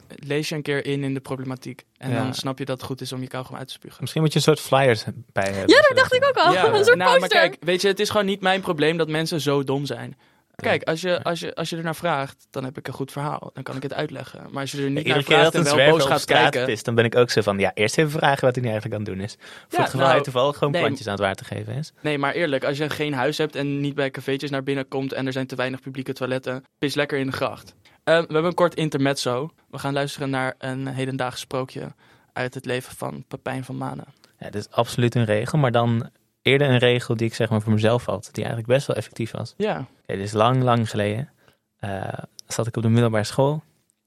lees 0.08 0.48
je 0.48 0.54
een 0.54 0.62
keer 0.62 0.86
in 0.86 1.04
in 1.04 1.14
de 1.14 1.20
problematiek. 1.20 1.82
En 1.98 2.10
Ja. 2.10 2.22
dan 2.22 2.34
snap 2.34 2.58
je 2.58 2.64
dat 2.64 2.76
het 2.76 2.86
goed 2.86 3.00
is 3.00 3.12
om 3.12 3.20
je 3.20 3.26
kauwgom 3.28 3.56
uit 3.56 3.66
te 3.66 3.72
spugen. 3.72 3.96
Misschien 4.00 4.22
moet 4.22 4.32
je 4.32 4.38
een 4.38 4.44
soort 4.44 4.60
flyers 4.60 5.04
bij 5.32 5.44
hebben. 5.52 5.68
Ja, 5.74 5.80
dat 5.88 5.96
dacht 5.96 6.14
ik 6.14 6.24
ook 6.28 6.36
al. 6.36 6.52
Ja, 6.52 6.66
een 6.74 6.84
soort 6.84 6.96
nou, 6.98 7.10
maar 7.10 7.18
poster. 7.18 7.38
kijk, 7.38 7.56
weet 7.60 7.82
je, 7.82 7.88
het 7.88 8.00
is 8.00 8.10
gewoon 8.10 8.26
niet 8.26 8.40
mijn 8.40 8.60
probleem 8.60 8.96
dat 8.96 9.08
mensen 9.08 9.40
zo 9.40 9.64
dom 9.64 9.86
zijn. 9.86 10.16
Kijk, 10.62 10.82
als 10.82 11.00
je, 11.00 11.22
als, 11.22 11.40
je, 11.40 11.54
als 11.54 11.70
je 11.70 11.76
er 11.76 11.82
naar 11.82 11.96
vraagt, 11.96 12.46
dan 12.50 12.64
heb 12.64 12.78
ik 12.78 12.88
een 12.88 12.94
goed 12.94 13.12
verhaal. 13.12 13.50
Dan 13.52 13.62
kan 13.62 13.76
ik 13.76 13.82
het 13.82 13.94
uitleggen. 13.94 14.46
Maar 14.50 14.60
als 14.60 14.72
je 14.72 14.82
er 14.82 14.90
niet 14.90 15.06
naar 15.06 15.14
dat 15.14 15.24
vraagt 15.24 15.54
en 15.54 15.64
wel 15.64 15.90
boos 15.90 16.04
gaat 16.04 16.24
kijken... 16.24 16.78
dan 16.82 16.94
ben 16.94 17.04
ik 17.04 17.16
ook 17.16 17.30
zo 17.30 17.40
van... 17.40 17.58
Ja, 17.58 17.70
eerst 17.74 17.98
even 17.98 18.10
vragen 18.10 18.44
wat 18.44 18.54
hij 18.54 18.64
nu 18.64 18.70
eigenlijk 18.70 19.00
aan 19.00 19.06
het 19.06 19.14
doen 19.14 19.24
is. 19.24 19.36
Voor 19.38 19.48
Ja, 19.68 19.78
het 19.78 19.84
geval 19.84 20.00
nou, 20.00 20.12
hij 20.12 20.22
toevallig 20.22 20.56
gewoon 20.56 20.72
nee. 20.72 20.82
plantjes 20.82 21.06
aan 21.06 21.12
het 21.12 21.22
water 21.22 21.46
geven 21.46 21.74
is. 21.74 21.92
Nee, 22.00 22.18
maar 22.18 22.32
eerlijk, 22.32 22.64
als 22.64 22.78
je 22.78 22.90
geen 22.90 23.14
huis 23.14 23.38
hebt 23.38 23.54
en 23.54 23.80
niet 23.80 23.94
bij 23.94 24.10
cafeetjes 24.10 24.50
naar 24.50 24.62
binnen 24.62 24.88
komt... 24.88 25.12
en 25.12 25.26
er 25.26 25.32
zijn 25.32 25.46
te 25.46 25.56
weinig 25.56 25.80
publieke 25.80 26.12
toiletten, 26.12 26.64
pis 26.78 26.94
lekker 26.94 27.18
in 27.18 27.26
de 27.26 27.32
gracht. 27.32 27.74
Eh, 28.04 28.14
we 28.14 28.32
hebben 28.32 28.44
een 28.44 28.54
kort 28.54 28.74
intermezzo. 28.74 29.50
We 29.70 29.78
gaan 29.78 29.92
luisteren 29.92 30.30
naar 30.30 30.54
een 30.58 30.86
hedendaags 30.86 31.40
sprookje 31.40 31.94
uit 32.32 32.54
het 32.54 32.64
leven 32.64 32.96
van 32.96 33.24
Pepijn 33.28 33.64
van 33.64 33.76
Manen. 33.76 34.06
Ja, 34.38 34.50
dit 34.50 34.60
is 34.60 34.70
absoluut 34.70 35.14
een 35.14 35.24
regel, 35.24 35.58
maar 35.58 35.72
dan 35.72 36.10
eerder 36.46 36.70
een 36.70 36.78
regel 36.78 37.16
die 37.16 37.26
ik 37.26 37.34
zeg 37.34 37.50
maar 37.50 37.60
voor 37.60 37.72
mezelf 37.72 38.04
had. 38.04 38.28
Die 38.32 38.44
eigenlijk 38.44 38.72
best 38.72 38.86
wel 38.86 38.96
effectief 38.96 39.30
was. 39.30 39.54
Ja, 39.56 39.78
Oké, 39.78 40.16
dit 40.16 40.24
is 40.24 40.32
lang, 40.32 40.62
lang 40.62 40.90
geleden. 40.90 41.30
Eh, 41.78 42.18
zat 42.46 42.66
ik 42.66 42.76
op 42.76 42.82
de 42.82 42.88
middelbare 42.88 43.24
school. 43.24 43.62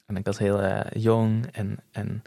En 0.06 0.16
ik 0.16 0.26
was 0.26 0.38
heel 0.38 0.62
eh, 0.62 1.02
jong 1.02 1.48
en, 1.52 1.78
en 1.92 2.24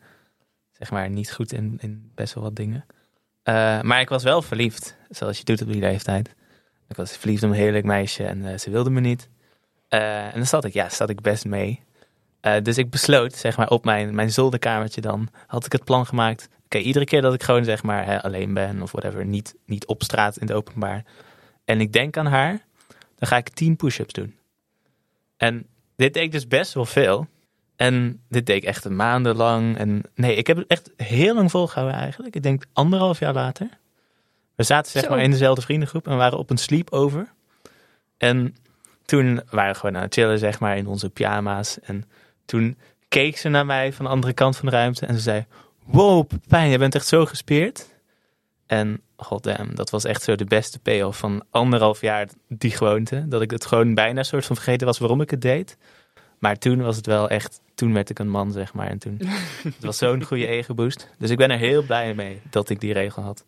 zeg 0.72 0.90
maar 0.90 1.10
niet 1.10 1.32
goed 1.32 1.52
in, 1.52 1.78
in 1.80 2.10
best 2.14 2.34
wel 2.34 2.42
wat 2.44 2.56
dingen. 2.56 2.84
Eh, 3.42 3.80
maar 3.80 4.00
ik 4.00 4.08
was 4.08 4.22
wel 4.22 4.42
verliefd, 4.42 4.96
zoals 5.08 5.38
je 5.38 5.44
doet 5.44 5.62
op 5.62 5.72
die 5.72 5.80
leeftijd. 5.80 6.34
Ik 6.88 6.96
was 6.96 7.16
verliefd 7.16 7.42
op 7.42 7.50
een 7.50 7.56
heerlijk 7.56 7.84
meisje 7.84 8.24
en 8.24 8.60
ze 8.60 8.70
wilde 8.70 8.90
me 8.90 9.00
niet. 9.00 9.28
En 9.88 10.32
dan 10.34 10.46
zat 10.46 10.64
ik, 10.64 10.72
ja, 10.72 10.88
zat 10.88 11.10
ik 11.10 11.20
best 11.20 11.44
mee. 11.44 11.82
Dus 12.62 12.78
ik 12.78 12.90
besloot, 12.90 13.34
zeg 13.34 13.56
maar, 13.56 13.68
op 13.68 13.84
mijn, 13.84 14.14
mijn 14.14 14.32
zolderkamertje 14.32 15.00
dan, 15.00 15.28
had 15.46 15.66
ik 15.66 15.72
het 15.72 15.84
plan 15.84 16.06
gemaakt. 16.06 16.48
Iedere 16.80 17.04
keer 17.04 17.22
dat 17.22 17.34
ik 17.34 17.42
gewoon, 17.42 17.64
zeg 17.64 17.82
maar, 17.82 18.04
hè, 18.04 18.22
alleen 18.22 18.54
ben 18.54 18.82
of 18.82 18.92
whatever, 18.92 19.24
niet, 19.26 19.54
niet 19.66 19.86
op 19.86 20.02
straat 20.02 20.36
in 20.36 20.46
het 20.46 20.56
openbaar. 20.56 21.04
En 21.64 21.80
ik 21.80 21.92
denk 21.92 22.16
aan 22.16 22.26
haar, 22.26 22.64
dan 23.18 23.28
ga 23.28 23.36
ik 23.36 23.48
10 23.48 23.76
push-ups 23.76 24.12
doen. 24.12 24.34
En 25.36 25.66
dit 25.96 26.14
deed 26.14 26.22
ik 26.22 26.32
dus 26.32 26.48
best 26.48 26.72
wel 26.72 26.84
veel. 26.84 27.26
En 27.76 28.20
dit 28.28 28.46
deed 28.46 28.56
ik 28.56 28.64
echt 28.64 28.88
maandenlang. 28.88 29.76
En 29.76 30.02
nee, 30.14 30.34
ik 30.34 30.46
heb 30.46 30.56
het 30.56 30.66
echt 30.66 30.90
heel 30.96 31.34
lang 31.34 31.50
volgehouden 31.50 31.98
eigenlijk. 31.98 32.34
Ik 32.34 32.42
denk 32.42 32.64
anderhalf 32.72 33.18
jaar 33.18 33.34
later. 33.34 33.68
We 34.54 34.62
zaten 34.62 34.90
zeg 34.90 35.02
Zo. 35.02 35.08
maar 35.10 35.22
in 35.22 35.30
dezelfde 35.30 35.62
vriendengroep 35.62 36.06
en 36.06 36.16
waren 36.16 36.38
op 36.38 36.50
een 36.50 36.56
sleepover. 36.56 37.32
En 38.18 38.56
toen 39.04 39.40
waren 39.50 39.72
we 39.72 39.78
gewoon 39.78 39.96
aan 39.96 40.02
het 40.02 40.14
chillen 40.14 40.38
zeg 40.38 40.60
maar 40.60 40.76
in 40.76 40.86
onze 40.86 41.10
pyjama's. 41.10 41.80
En 41.80 42.04
toen 42.44 42.76
keek 43.08 43.36
ze 43.36 43.48
naar 43.48 43.66
mij 43.66 43.92
van 43.92 44.04
de 44.04 44.10
andere 44.10 44.32
kant 44.32 44.56
van 44.56 44.68
de 44.68 44.74
ruimte. 44.74 45.06
En 45.06 45.14
ze 45.14 45.20
zei, 45.20 45.46
wow 45.84 46.26
Pepijn, 46.26 46.70
je 46.70 46.78
bent 46.78 46.94
echt 46.94 47.06
zo 47.06 47.26
gespierd. 47.26 47.90
En 48.66 49.00
goddamn, 49.16 49.74
dat 49.74 49.90
was 49.90 50.04
echt 50.04 50.22
zo 50.22 50.34
de 50.34 50.44
beste 50.44 50.78
payoff 50.78 51.18
van 51.18 51.44
anderhalf 51.50 52.00
jaar 52.00 52.28
die 52.48 52.70
gewoonte. 52.70 53.28
Dat 53.28 53.42
ik 53.42 53.50
het 53.50 53.66
gewoon 53.66 53.94
bijna 53.94 54.22
soort 54.22 54.46
van 54.46 54.56
vergeten 54.56 54.86
was 54.86 54.98
waarom 54.98 55.20
ik 55.20 55.30
het 55.30 55.40
deed. 55.40 55.76
Maar 56.38 56.58
toen 56.58 56.82
was 56.82 56.96
het 56.96 57.06
wel 57.06 57.28
echt, 57.28 57.60
toen 57.74 57.92
werd 57.92 58.10
ik 58.10 58.18
een 58.18 58.30
man 58.30 58.52
zeg 58.52 58.74
maar. 58.74 58.88
En 58.88 58.98
toen, 58.98 59.20
het 59.62 59.84
was 59.84 59.98
zo'n 59.98 60.24
goede 60.24 60.46
ego 60.46 60.74
boost. 60.74 61.08
Dus 61.18 61.30
ik 61.30 61.36
ben 61.36 61.50
er 61.50 61.58
heel 61.58 61.82
blij 61.82 62.14
mee 62.14 62.40
dat 62.50 62.68
ik 62.70 62.80
die 62.80 62.92
regel 62.92 63.22
had. 63.22 63.44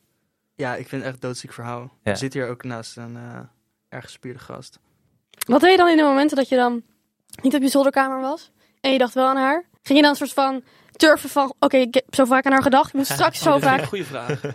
ja 0.54 0.74
ik 0.76 0.88
vind 0.88 1.02
het 1.02 1.12
echt 1.12 1.22
een 1.22 1.28
doodziek 1.28 1.52
verhaal. 1.52 1.92
Ja. 2.02 2.10
Ik 2.10 2.16
zit 2.16 2.32
hier 2.32 2.48
ook 2.48 2.64
naast 2.64 2.96
een 2.96 3.16
eh 3.16 3.38
erg 3.88 4.04
gespierde 4.04 4.38
gast. 4.38 4.78
Wat 5.46 5.60
deed 5.60 5.70
je 5.70 5.76
dan 5.76 5.88
in 5.88 5.96
de 5.96 6.02
momenten 6.02 6.36
dat 6.36 6.48
je 6.48 6.56
dan 6.56 6.82
niet 7.42 7.54
op 7.54 7.62
je 7.62 7.68
zolderkamer 7.68 8.20
was? 8.20 8.50
En 8.80 8.92
je 8.92 8.98
dacht 8.98 9.14
wel 9.14 9.26
aan 9.26 9.36
haar? 9.36 9.64
Ging 9.84 9.98
je 9.98 10.02
dan 10.04 10.10
een 10.10 10.16
soort 10.16 10.32
van 10.32 10.62
turven 10.96 11.28
van... 11.28 11.54
Oké, 11.58 11.76
ik 11.76 11.94
heb 11.94 12.04
zo 12.14 12.24
vaak 12.24 12.46
aan 12.46 12.52
haar 12.52 12.62
gedacht. 12.62 12.88
Ik 12.88 12.94
moet 12.94 13.06
straks 13.06 13.42
zo 13.42 13.50
Oh, 13.50 13.56
ik 13.56 13.62
vaak... 13.62 13.80
een 13.80 13.86
goede 13.86 14.04
vraag. 14.04 14.40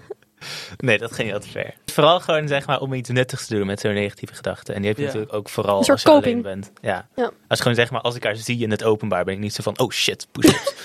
Nee, 0.77 0.97
dat 0.97 1.11
ging 1.11 1.29
heel 1.29 1.39
te 1.39 1.49
ver. 1.49 1.73
Vooral 1.85 2.19
gewoon 2.19 2.47
zeg 2.47 2.67
maar 2.67 2.79
om 2.79 2.93
iets 2.93 3.09
nuttigs 3.09 3.47
te 3.47 3.55
doen 3.55 3.65
met 3.65 3.79
zo'n 3.79 3.93
negatieve 3.93 4.33
gedachte. 4.33 4.73
En 4.73 4.79
die 4.79 4.87
heb 4.87 4.97
je 4.97 5.03
Ja. 5.03 5.07
natuurlijk 5.09 5.33
ook 5.35 5.49
vooral 5.49 5.77
als 5.77 6.01
je 6.01 6.09
alleen 6.09 6.41
bent. 6.41 6.71
Ja. 6.81 7.07
Ja. 7.15 7.31
Als 7.47 7.59
gewoon 7.59 7.75
zeg 7.75 7.91
maar, 7.91 8.01
als 8.01 8.15
ik 8.15 8.23
haar 8.23 8.35
zie 8.35 8.59
in 8.63 8.71
het 8.71 8.83
openbaar, 8.83 9.23
ben 9.23 9.33
ik 9.33 9.39
niet 9.39 9.53
zo 9.53 9.63
van, 9.63 9.79
oh 9.79 9.89
shit, 9.91 10.27
push-ups. 10.31 10.73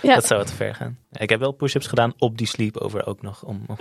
Ja. 0.00 0.14
Dat 0.14 0.26
zou 0.26 0.38
wat 0.40 0.48
te 0.48 0.54
ver 0.54 0.74
gaan. 0.74 0.98
Ik 1.12 1.30
heb 1.30 1.40
wel 1.40 1.52
push-ups 1.52 1.86
gedaan 1.86 2.12
op 2.18 2.38
die 2.38 2.46
sleepover 2.46 3.06
ook 3.06 3.22
nog. 3.22 3.42
Om, 3.44 3.64
om 3.66 3.76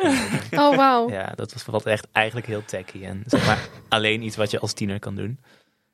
Oh, 0.60 0.76
wauw. 0.76 1.10
ja, 1.10 1.32
dat 1.36 1.54
was 1.54 1.66
wat 1.66 1.86
echt 1.86 2.08
eigenlijk 2.12 2.48
heel 2.48 2.66
tacky. 2.66 3.04
En 3.06 3.24
zeg 3.28 3.46
maar 3.46 3.60
alleen 3.90 4.22
iets 4.24 4.36
wat 4.36 4.52
je 4.52 4.60
als 4.60 4.74
tiener 4.74 5.00
kan 5.00 5.16
doen. 5.16 5.40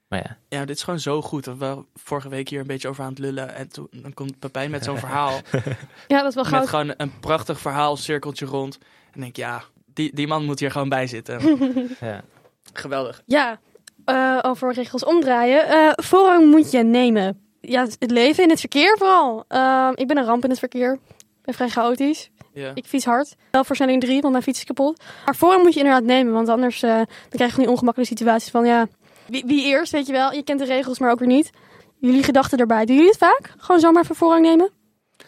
Maar 0.08 0.20
ja, 0.20 0.58
Ja, 0.58 0.66
dit 0.66 0.76
is 0.76 0.84
gewoon 0.84 1.00
zo 1.00 1.22
goed. 1.22 1.46
We 1.46 1.56
waren 1.56 1.86
vorige 1.96 2.30
week 2.30 2.50
hier 2.50 2.60
een 2.60 2.68
beetje 2.68 2.88
over 2.88 3.04
aan 3.04 3.10
het 3.10 3.20
lullen. 3.20 3.56
En 3.56 3.70
toen 3.70 3.88
dan 3.92 4.14
komt 4.14 4.40
Pepijn 4.40 4.72
met 4.72 4.84
zo'n 4.84 4.98
verhaal. 4.98 5.40
Ja, 6.08 6.22
dat 6.22 6.30
is 6.30 6.36
wel 6.36 6.44
met 6.44 6.54
goud. 6.54 6.68
gewoon 6.68 6.94
een 6.98 7.20
prachtig 7.20 7.60
verhaal, 7.60 7.98
cirkeltje 7.98 8.46
rond. 8.46 8.78
En 9.14 9.20
denk 9.20 9.32
ik, 9.32 9.36
ja, 9.36 9.64
die, 9.94 10.16
die 10.16 10.28
man 10.28 10.46
moet 10.46 10.60
hier 10.60 10.72
gewoon 10.72 10.90
bij 10.90 11.08
zitten. 11.08 11.40
ja. 12.00 12.22
Geweldig. 12.74 13.22
Ja, 13.26 13.60
eh, 14.06 14.40
over 14.42 14.74
regels 14.74 15.04
omdraaien. 15.06 15.68
Eh, 15.68 15.92
voorrang 15.96 16.46
moet 16.52 16.72
je 16.72 16.84
nemen. 16.84 17.42
Ja, 17.62 17.82
het 18.00 18.12
leven 18.12 18.44
in 18.44 18.50
het 18.50 18.60
verkeer 18.60 18.98
vooral. 18.98 19.46
Ehm, 19.48 19.92
ik 19.96 20.08
ben 20.08 20.18
een 20.18 20.26
ramp 20.26 20.44
in 20.44 20.50
het 20.50 20.60
verkeer. 20.60 20.94
Ik 21.18 21.44
ben 21.44 21.54
vrij 21.54 21.70
chaotisch. 21.70 22.30
Ja. 22.54 22.72
Ik 22.74 22.86
fiets 22.86 23.06
hard. 23.06 23.36
Wel 23.52 23.64
versnelling 23.64 24.02
3, 24.02 24.20
want 24.22 24.32
mijn 24.32 24.44
fiets 24.44 24.60
is 24.60 24.66
kapot. 24.66 25.04
Maar 25.26 25.36
voorrang 25.36 25.64
moet 25.64 25.74
je 25.74 25.80
inderdaad 25.80 26.04
nemen, 26.04 26.34
want 26.34 26.50
anders 26.50 26.84
eh, 26.84 26.96
dan 26.96 27.06
krijg 27.30 27.50
je 27.50 27.56
van 27.56 27.64
die 27.64 27.72
ongemakkelijke 27.72 28.16
situaties 28.16 28.52
van 28.52 28.66
ja, 28.66 28.88
wie, 29.28 29.44
wie 29.46 29.66
eerst, 29.66 29.92
weet 29.92 30.06
je 30.06 30.12
wel. 30.12 30.34
Je 30.34 30.44
kent 30.44 30.60
de 30.60 30.66
regels, 30.66 31.00
maar 31.00 31.12
ook 31.12 31.20
weer 31.20 31.28
niet. 31.28 31.50
Jullie 32.00 32.24
gedachten 32.24 32.58
erbij. 32.60 32.86
Doen 32.86 32.96
jullie 32.96 33.10
het 33.12 33.20
vaak? 33.20 33.54
Gewoon 33.58 33.82
zomaar 33.82 34.04
even 34.04 34.16
voorrang 34.16 34.46
nemen? 34.46 34.70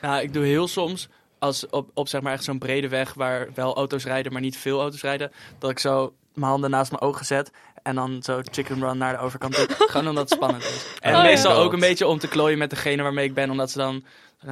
Nou, 0.01 0.22
ik 0.22 0.34
doe 0.34 0.46
heel 0.46 0.68
soms, 0.68 1.08
als 1.39 1.70
op, 1.70 1.89
op 1.94 2.08
zeg 2.08 2.22
maar 2.22 2.34
echt 2.34 2.44
zo'n 2.44 2.60
brede 2.60 2.88
weg 2.88 3.13
waar 3.13 3.48
wel 3.56 3.75
auto's 3.75 4.06
rijden, 4.06 4.32
maar 4.32 4.41
niet 4.41 4.58
veel 4.58 4.82
auto's 4.82 5.01
rijden, 5.01 5.32
dat 5.60 5.70
ik 5.70 5.79
zo 5.79 6.13
mijn 6.34 6.51
handen 6.51 6.70
naast 6.70 6.91
mijn 6.91 7.03
ogen 7.03 7.25
zet 7.25 7.51
en 7.84 7.96
dan 7.96 8.24
zo 8.24 8.41
chicken 8.51 8.79
run 8.79 8.98
naar 8.98 9.13
de 9.13 9.20
overkant 9.24 9.56
doe. 9.56 9.68
Gewoon 9.91 10.08
omdat 10.08 10.29
het 10.29 10.38
spannend 10.38 10.63
is. 10.63 10.86
En 11.00 11.12
Oh, 11.12 11.18
ja. 11.18 11.24
meestal 11.24 11.56
ook 11.56 11.74
een 11.74 11.79
beetje 11.79 12.08
om 12.08 12.20
te 12.20 12.27
klooien 12.27 12.58
met 12.58 12.70
degene 12.70 13.03
waarmee 13.03 13.25
ik 13.25 13.34
ben, 13.34 13.50
omdat 13.50 13.72
ze 13.72 13.77
dan... 13.77 14.03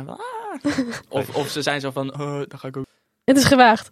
ah. 0.07 0.19
of, 1.09 1.35
of 1.35 1.49
ze 1.49 1.61
zijn 1.61 1.81
zo 1.81 1.91
van, 1.91 2.13
oh, 2.13 2.41
dan 2.47 2.59
ga 2.59 2.67
ik 2.67 2.77
ook... 2.77 2.85
Het 3.23 3.37
is 3.37 3.43
gewaagd. 3.43 3.91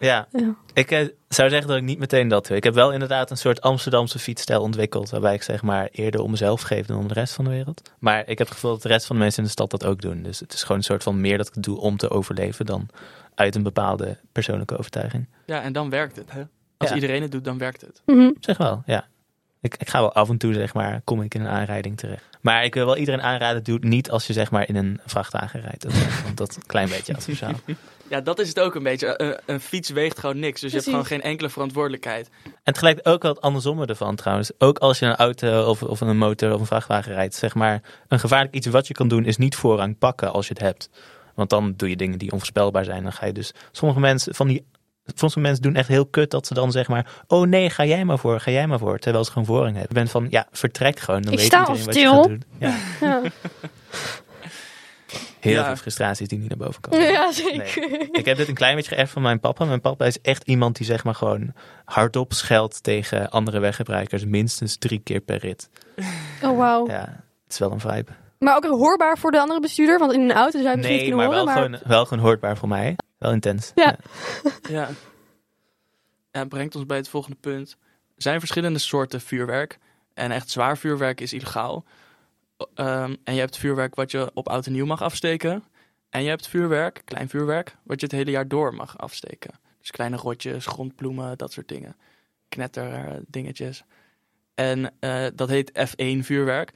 Ja, 0.00 0.26
Ja. 0.32 0.54
ik 0.72 0.90
eh, 0.90 1.08
zou 1.28 1.48
zeggen 1.50 1.68
dat 1.68 1.76
ik 1.76 1.82
niet 1.82 1.98
meteen 1.98 2.28
dat 2.28 2.46
doe. 2.46 2.56
Ik 2.56 2.64
heb 2.64 2.74
wel 2.74 2.92
inderdaad 2.92 3.30
een 3.30 3.36
soort 3.36 3.60
Amsterdamse 3.60 4.18
fietsstijl 4.18 4.62
ontwikkeld. 4.62 5.10
Waarbij 5.10 5.34
ik 5.34 5.42
zeg 5.42 5.62
maar 5.62 5.88
eerder 5.92 6.20
om 6.20 6.30
mezelf 6.30 6.60
geef 6.62 6.86
dan 6.86 6.98
om 6.98 7.08
de 7.08 7.14
rest 7.14 7.34
van 7.34 7.44
de 7.44 7.50
wereld. 7.50 7.82
Maar 7.98 8.20
ik 8.20 8.38
heb 8.38 8.46
het 8.46 8.50
gevoel 8.50 8.70
dat 8.70 8.82
de 8.82 8.88
rest 8.88 9.06
van 9.06 9.16
de 9.16 9.22
mensen 9.22 9.38
in 9.38 9.44
de 9.44 9.52
stad 9.54 9.70
dat 9.70 9.84
ook 9.84 10.00
doen. 10.00 10.22
Dus 10.22 10.40
het 10.40 10.52
is 10.52 10.62
gewoon 10.62 10.76
een 10.76 10.82
soort 10.84 11.02
van 11.02 11.20
meer 11.20 11.36
dat 11.38 11.48
ik 11.48 11.54
het 11.54 11.62
doe 11.62 11.78
om 11.80 11.96
te 11.96 12.10
overleven 12.10 12.66
dan 12.66 12.88
uit 13.34 13.54
een 13.54 13.62
bepaalde 13.62 14.18
persoonlijke 14.32 14.78
overtuiging. 14.78 15.28
Ja, 15.46 15.62
en 15.62 15.72
dan 15.72 15.90
werkt 15.90 16.16
het, 16.16 16.32
hè. 16.32 16.42
Als 16.76 16.88
Ja. 16.90 16.94
iedereen 16.94 17.22
het 17.22 17.30
doet, 17.32 17.44
dan 17.44 17.58
werkt 17.58 17.80
het. 17.80 18.02
Mhm. 18.06 18.30
Zich 18.40 18.56
wel, 18.58 18.82
ja. 18.86 19.06
Ik, 19.62 19.76
ik 19.76 19.88
ga 19.88 20.00
wel 20.00 20.12
af 20.12 20.28
en 20.28 20.38
toe, 20.38 20.52
zeg 20.52 20.74
maar, 20.74 21.00
kom 21.04 21.22
ik 21.22 21.34
in 21.34 21.40
een 21.40 21.48
aanrijding 21.48 21.96
terecht. 21.96 22.24
Maar 22.40 22.64
ik 22.64 22.74
wil 22.74 22.86
wel 22.86 22.96
iedereen 22.96 23.22
aanraden, 23.22 23.64
doe 23.64 23.74
het 23.74 23.84
niet 23.84 24.10
als 24.10 24.26
je 24.26 24.32
zeg 24.32 24.50
maar 24.50 24.68
in 24.68 24.76
een 24.76 25.00
vrachtwagen 25.06 25.60
rijdt. 25.60 25.84
Want 26.24 26.36
dat 26.36 26.50
is 26.50 26.56
een 26.56 26.66
klein 26.66 26.88
beetje 26.88 27.16
asociaal. 27.16 27.52
Ja, 28.08 28.20
dat 28.20 28.38
is 28.38 28.48
het 28.48 28.60
ook 28.60 28.74
een 28.74 28.82
beetje. 28.82 29.20
Een, 29.22 29.38
een 29.46 29.60
fiets 29.60 29.90
weegt 29.90 30.18
gewoon 30.18 30.38
niks, 30.38 30.60
dus 30.60 30.70
je 30.70 30.76
hebt 30.76 30.88
gewoon 30.88 31.06
geen 31.06 31.22
enkele 31.22 31.48
verantwoordelijkheid. 31.48 32.30
En 32.62 32.72
tegelijk 32.72 33.00
ook 33.02 33.22
wel 33.22 33.32
het 33.32 33.40
andersomme 33.40 33.86
ervan 33.86 34.16
trouwens. 34.16 34.50
Ook 34.58 34.78
als 34.78 34.98
je 34.98 35.06
een 35.06 35.16
auto 35.16 35.64
of, 35.64 35.82
of 35.82 36.00
een 36.00 36.16
motor 36.16 36.52
of 36.52 36.60
een 36.60 36.66
vrachtwagen 36.66 37.12
rijdt, 37.12 37.34
zeg 37.34 37.54
maar, 37.54 37.82
een 38.08 38.20
gevaarlijk 38.20 38.54
iets 38.54 38.66
wat 38.66 38.86
je 38.86 38.94
kan 38.94 39.08
doen 39.08 39.24
is 39.24 39.36
niet 39.36 39.56
voorrang 39.56 39.98
pakken 39.98 40.32
als 40.32 40.46
je 40.46 40.52
het 40.52 40.62
hebt. 40.62 40.90
Want 41.34 41.50
dan 41.50 41.74
doe 41.76 41.88
je 41.88 41.96
dingen 41.96 42.18
die 42.18 42.32
onvoorspelbaar 42.32 42.84
zijn. 42.84 43.02
Dan 43.02 43.12
ga 43.12 43.26
je 43.26 43.32
dus, 43.32 43.52
sommige 43.70 44.00
mensen 44.00 44.34
van 44.34 44.48
die, 44.48 44.64
sommige 45.06 45.40
mensen 45.40 45.62
doen 45.62 45.74
echt 45.74 45.88
heel 45.88 46.06
kut 46.06 46.30
dat 46.30 46.46
ze 46.46 46.54
dan 46.54 46.72
zeg 46.72 46.88
maar, 46.88 47.06
oh 47.26 47.46
nee, 47.46 47.70
ga 47.70 47.84
jij 47.84 48.04
maar 48.04 48.18
voor, 48.18 48.40
ga 48.40 48.50
jij 48.50 48.66
maar 48.66 48.78
voor. 48.78 48.98
Terwijl 48.98 49.24
ze 49.24 49.30
gewoon 49.30 49.46
voorrang 49.46 49.70
hebben. 49.76 49.88
Je 49.88 49.94
bent 49.94 50.10
van, 50.10 50.26
ja, 50.30 50.46
vertrek 50.50 51.00
gewoon. 51.00 51.22
Dan 51.22 51.32
Ik 51.32 51.38
weet 51.38 51.46
sta 51.46 51.58
iedereen 51.58 51.80
al 51.80 51.86
wat 51.86 51.94
je 51.94 52.00
stil. 52.00 52.14
gaat 52.14 52.24
doen. 52.28 52.42
Ja, 52.58 52.74
Ja. 53.00 53.20
heel 55.40 55.52
Ja. 55.52 55.64
veel 55.66 55.76
frustraties 55.76 56.28
die 56.28 56.38
niet 56.38 56.48
naar 56.48 56.58
boven 56.58 56.80
komen. 56.80 57.10
ja, 57.12 57.32
zeker. 57.32 58.06
Ik 58.12 58.24
heb 58.24 58.36
dit 58.36 58.48
een 58.48 58.54
klein 58.54 58.76
beetje 58.76 58.94
geërfd 58.94 59.12
van 59.12 59.22
mijn 59.22 59.40
papa. 59.40 59.64
Mijn 59.64 59.80
papa 59.80 60.04
is 60.04 60.20
echt 60.20 60.42
iemand 60.46 60.76
die 60.76 60.86
zeg 60.86 61.04
maar 61.04 61.14
gewoon 61.14 61.52
hardop 61.84 62.32
scheldt 62.32 62.82
tegen 62.82 63.30
andere 63.30 63.58
weggebruikers. 63.58 64.24
Minstens 64.24 64.76
drie 64.76 64.98
keer 64.98 65.20
per 65.20 65.38
rit. 65.38 65.68
Oh, 66.42 66.56
wauw. 66.58 66.86
Ja, 66.88 67.00
het 67.44 67.52
is 67.52 67.58
wel 67.58 67.72
een 67.72 67.80
vibe. 67.80 68.10
Maar 68.38 68.56
ook 68.56 68.64
hoorbaar 68.64 69.18
voor 69.18 69.30
de 69.30 69.40
andere 69.40 69.60
bestuurder, 69.60 69.98
want 69.98 70.12
in 70.12 70.20
een 70.20 70.32
auto 70.32 70.58
zou 70.58 70.70
je 70.70 70.76
misschien 70.76 70.96
Nee, 70.98 71.14
maar 71.14 71.26
kunnen 71.28 71.44
wel, 71.44 71.54
horen. 71.54 71.70
Maar 71.70 71.78
Gewoon, 71.80 71.94
wel 71.96 72.04
gewoon 72.06 72.24
hoorbaar 72.24 72.56
voor 72.56 72.68
mij. 72.68 72.96
Wel 73.22 73.32
intens. 73.32 73.72
Ja. 73.74 73.98
Ja. 74.68 74.88
ja, 76.32 76.40
het 76.40 76.48
brengt 76.48 76.74
ons 76.74 76.86
bij 76.86 76.96
het 76.96 77.08
volgende 77.08 77.36
punt. 77.40 77.76
Er 78.16 78.22
zijn 78.22 78.38
verschillende 78.38 78.78
soorten 78.78 79.20
vuurwerk. 79.20 79.78
En 80.14 80.30
echt 80.30 80.50
zwaar 80.50 80.78
vuurwerk 80.78 81.20
is 81.20 81.32
illegaal. 81.32 81.84
Ehm, 82.74 83.14
en 83.24 83.34
je 83.34 83.40
hebt 83.40 83.56
vuurwerk 83.56 83.94
wat 83.94 84.10
je 84.10 84.30
op 84.34 84.48
oud 84.48 84.66
en 84.66 84.72
nieuw 84.72 84.86
mag 84.86 85.02
afsteken. 85.02 85.64
En 86.10 86.22
je 86.22 86.28
hebt 86.28 86.48
vuurwerk, 86.48 87.02
klein 87.04 87.28
vuurwerk, 87.28 87.76
wat 87.82 88.00
je 88.00 88.06
het 88.06 88.14
hele 88.14 88.30
jaar 88.30 88.48
door 88.48 88.74
mag 88.74 88.98
afsteken. 88.98 89.50
Dus 89.80 89.90
kleine 89.90 90.16
rotjes, 90.16 90.66
grondbloemen, 90.66 91.38
dat 91.38 91.52
soort 91.52 91.68
dingen. 91.68 91.96
Knetter 92.48 92.92
eh, 92.92 93.16
dingetjes. 93.26 93.84
En 94.54 94.92
eh, 95.00 95.26
dat 95.34 95.48
heet 95.48 95.72
F1 95.72 96.18
vuurwerk. 96.18 96.70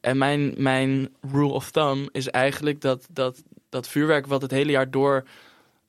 En 0.00 0.18
mijn, 0.18 0.54
mijn 0.56 1.08
rule 1.20 1.52
of 1.52 1.70
thumb 1.70 2.08
is 2.12 2.28
eigenlijk 2.28 2.80
dat, 2.80 3.06
dat, 3.10 3.42
dat 3.68 3.88
vuurwerk 3.88 4.26
wat 4.26 4.42
het 4.42 4.50
hele 4.50 4.70
jaar 4.70 4.90
door 4.90 5.24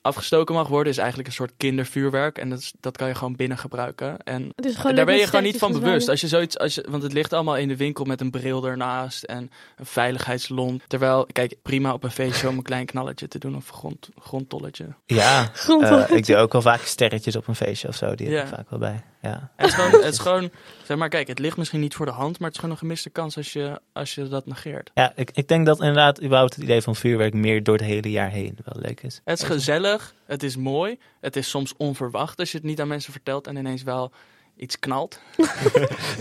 afgestoken 0.03 0.55
mag 0.55 0.67
worden, 0.67 0.91
is 0.91 0.97
eigenlijk 0.97 1.27
een 1.27 1.33
soort 1.33 1.53
kindervuurwerk. 1.57 2.37
En 2.37 2.49
dat, 2.49 2.59
is, 2.59 2.73
dat 2.79 2.97
kan 2.97 3.07
je 3.07 3.15
gewoon 3.15 3.35
binnen 3.35 3.57
gebruiken. 3.57 4.17
En 4.23 4.49
daar 4.95 5.05
ben 5.05 5.15
je 5.15 5.25
gewoon 5.25 5.43
niet 5.43 5.57
van 5.57 5.71
bewust. 5.71 6.09
Als 6.09 6.21
je 6.21 6.27
zoiets, 6.27 6.57
als 6.57 6.75
je, 6.75 6.85
want 6.89 7.03
het 7.03 7.13
ligt 7.13 7.33
allemaal 7.33 7.57
in 7.57 7.67
de 7.67 7.77
winkel 7.77 8.05
met 8.05 8.21
een 8.21 8.31
bril 8.31 8.65
ernaast 8.65 9.23
en 9.23 9.51
een 9.77 9.85
veiligheidslont. 9.85 10.81
Terwijl, 10.87 11.27
kijk, 11.31 11.55
prima 11.61 11.93
op 11.93 12.03
een 12.03 12.11
feestje 12.11 12.47
om 12.47 12.57
een 12.57 12.63
klein 12.63 12.85
knalletje 12.85 13.27
te 13.27 13.39
doen 13.39 13.55
of 13.55 13.67
een 13.69 13.75
grond, 13.75 14.09
grondtolletje. 14.19 14.85
Ja, 15.05 15.51
eh, 15.81 16.03
ik 16.09 16.25
doe 16.25 16.35
ook 16.35 16.51
wel 16.51 16.61
vaak 16.61 16.81
sterretjes 16.81 17.35
op 17.35 17.47
een 17.47 17.55
feestje 17.55 17.87
of 17.87 17.95
zo. 17.95 18.15
Die 18.15 18.27
heb 18.27 18.35
Ja. 18.35 18.41
ik 18.43 18.47
vaak 18.55 18.69
wel 18.69 18.79
bij. 18.79 19.03
Ja. 19.23 19.49
Het 19.55 19.67
is, 19.67 19.73
gewoon, 19.73 19.91
het 20.03 20.13
is 20.13 20.19
gewoon, 20.19 20.49
zeg 20.85 20.97
maar, 20.97 21.09
kijk, 21.09 21.27
het 21.27 21.39
ligt 21.39 21.57
misschien 21.57 21.79
niet 21.79 21.95
voor 21.95 22.05
de 22.05 22.11
hand, 22.11 22.39
maar 22.39 22.47
het 22.47 22.53
is 22.53 22.55
gewoon 22.59 22.71
een 22.71 22.81
gemiste 22.81 23.09
kans 23.09 23.37
als 23.37 23.53
je, 23.53 23.79
als 23.93 24.15
je 24.15 24.27
dat 24.27 24.45
negeert. 24.45 24.91
Ja, 24.93 25.11
ik, 25.15 25.29
ik 25.33 25.47
denk 25.47 25.65
dat 25.65 25.79
inderdaad 25.79 26.23
überhaupt 26.23 26.55
het 26.55 26.63
idee 26.63 26.81
van 26.81 26.95
vuurwerk 26.95 27.33
meer 27.33 27.63
door 27.63 27.75
het 27.75 27.85
hele 27.85 28.11
jaar 28.11 28.29
heen 28.29 28.57
wel 28.63 28.81
leuk 28.83 29.01
is. 29.01 29.21
Het 29.23 29.39
is 29.41 29.45
gezellig, 29.45 30.13
het 30.25 30.43
is 30.43 30.55
mooi, 30.55 30.99
het 31.21 31.35
is 31.35 31.49
soms 31.49 31.73
onverwacht 31.77 32.39
als 32.39 32.51
je 32.51 32.57
het 32.57 32.65
niet 32.65 32.81
aan 32.81 32.87
mensen 32.87 33.11
vertelt 33.11 33.47
en 33.47 33.55
ineens 33.55 33.83
wel 33.83 34.11
iets 34.57 34.79
knalt. 34.79 35.19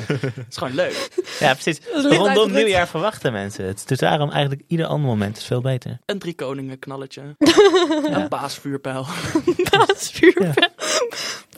het 0.06 0.46
is 0.48 0.56
gewoon 0.56 0.74
leuk. 0.74 1.08
Ja, 1.38 1.52
precies. 1.52 1.80
Rondom 1.92 2.52
nieuwjaar 2.52 2.88
verwachten 2.88 3.32
mensen 3.32 3.64
het. 3.64 3.88
Dus 3.88 3.98
daarom 3.98 4.30
eigenlijk 4.30 4.62
ieder 4.66 4.86
ander 4.86 5.08
moment 5.08 5.36
is 5.36 5.44
veel 5.44 5.60
beter. 5.60 5.98
Een 6.06 6.18
drie 6.18 6.34
koningen 6.34 6.78
knalletje, 6.78 7.22
Ja. 7.38 8.22
een 8.22 8.28
paasvuurpijl. 8.28 9.06
Dat 9.70 9.96
is 10.00 10.20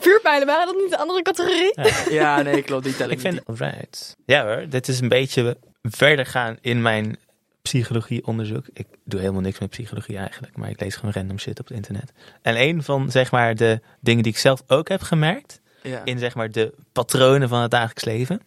vuurpijlen. 0.09 0.47
Waren 0.47 0.65
dat 0.65 0.75
niet 0.75 0.89
de 0.89 0.97
andere 0.97 1.21
categorie? 1.21 1.73
Ja, 2.09 2.41
nee, 2.41 2.61
klopt, 2.61 2.83
die 2.83 2.95
tel 2.95 3.05
ik, 3.07 3.11
Ik 3.13 3.19
vind, 3.19 3.33
niet. 3.47 3.59
right. 3.59 4.15
Ja 4.25 4.45
hoor, 4.45 4.65
dit 4.69 4.87
is 4.87 4.99
een 4.99 5.09
beetje 5.09 5.57
verder 5.83 6.25
gaan 6.25 6.57
in 6.61 6.81
mijn 6.81 7.17
psychologieonderzoek. 7.61 8.65
Ik 8.73 8.85
doe 9.03 9.19
helemaal 9.19 9.41
niks 9.41 9.59
met 9.59 9.69
psychologie 9.69 10.17
eigenlijk, 10.17 10.57
maar 10.57 10.69
ik 10.69 10.79
lees 10.79 10.95
gewoon 10.95 11.13
random 11.13 11.39
shit 11.39 11.59
op 11.59 11.67
het 11.67 11.77
internet. 11.77 12.11
En 12.41 12.61
een 12.61 12.83
van 12.83 13.11
zeg 13.11 13.31
maar 13.31 13.55
de 13.55 13.79
dingen 13.99 14.23
die 14.23 14.31
ik 14.31 14.37
zelf 14.37 14.61
ook 14.67 14.87
heb 14.89 15.01
gemerkt 15.01 15.61
Ja. 15.81 16.01
in 16.03 16.19
zeg 16.19 16.35
maar 16.35 16.51
de 16.51 16.73
patronen 16.91 17.49
van 17.49 17.61
het 17.61 17.71
dagelijks 17.71 18.03
leven. 18.03 18.41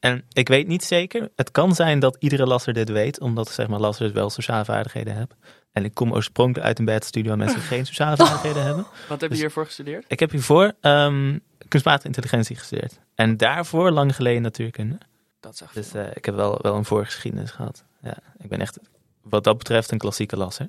En 0.00 0.24
ik 0.32 0.48
weet 0.48 0.66
niet 0.66 0.84
zeker, 0.84 1.28
het 1.36 1.50
kan 1.50 1.74
zijn 1.74 1.98
dat 1.98 2.16
iedere 2.18 2.46
lasser 2.46 2.72
dit 2.72 2.88
weet, 2.88 3.20
omdat 3.20 3.50
zeg 3.50 3.68
maar 3.68 3.80
lassers 3.80 4.12
wel 4.12 4.30
sociale 4.30 4.64
vaardigheden 4.64 5.14
hebben. 5.14 5.36
En 5.72 5.84
ik 5.84 5.94
kom 5.94 6.12
oorspronkelijk 6.12 6.66
uit 6.66 6.78
een 6.78 6.84
bedstudio 6.84 7.28
waar 7.28 7.38
mensen 7.38 7.60
geen 7.60 7.86
sociale 7.86 8.16
vaardigheden 8.26 8.62
hebben. 8.62 8.86
Wat 9.08 9.08
heb 9.08 9.20
je 9.20 9.28
Dus- 9.28 9.38
hiervoor 9.38 9.64
gestudeerd? 9.64 10.04
Ik 10.08 10.20
heb 10.20 10.30
hiervoor 10.30 10.72
ehm 10.80 11.38
kunstmatige 11.68 12.06
intelligentie 12.06 12.56
gestudeerd. 12.56 12.98
En 13.14 13.36
daarvoor 13.36 13.90
lang 13.90 14.14
geleden 14.14 14.42
natuurkunde. 14.42 14.98
Dat 15.40 15.56
zegt 15.56 15.74
Dus 15.74 15.94
eh, 15.94 16.06
ik 16.14 16.24
heb 16.24 16.34
wel, 16.34 16.58
wel 16.62 16.74
een 16.74 16.84
voorgeschiedenis 16.84 17.50
gehad. 17.50 17.84
Ja, 18.02 18.16
ik 18.38 18.48
ben 18.48 18.60
echt 18.60 18.78
wat 19.22 19.44
dat 19.44 19.58
betreft 19.58 19.90
een 19.90 19.98
klassieke 19.98 20.36
lasser. 20.36 20.68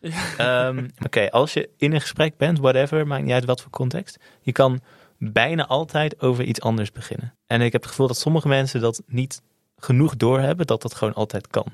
Ja. 0.00 0.36
Ehm, 0.36 0.88
Oké, 1.04 1.30
als 1.30 1.52
je 1.52 1.68
in 1.76 1.92
een 1.92 2.00
gesprek 2.00 2.36
bent, 2.36 2.58
whatever, 2.58 3.06
maakt 3.06 3.22
niet 3.24 3.32
uit 3.32 3.44
wat 3.44 3.62
voor 3.62 3.70
context. 3.70 4.18
Je 4.40 4.52
kan 4.52 4.80
bijna 5.18 5.66
altijd 5.66 6.20
over 6.20 6.44
iets 6.44 6.60
anders 6.60 6.92
beginnen. 6.92 7.34
En 7.46 7.60
ik 7.60 7.72
heb 7.72 7.80
het 7.80 7.90
gevoel 7.90 8.06
dat 8.06 8.18
sommige 8.18 8.48
mensen 8.48 8.80
dat 8.80 9.02
niet 9.06 9.42
genoeg 9.76 10.16
doorhebben, 10.16 10.66
dat 10.66 10.82
dat 10.82 10.94
gewoon 10.94 11.14
altijd 11.14 11.46
kan. 11.46 11.66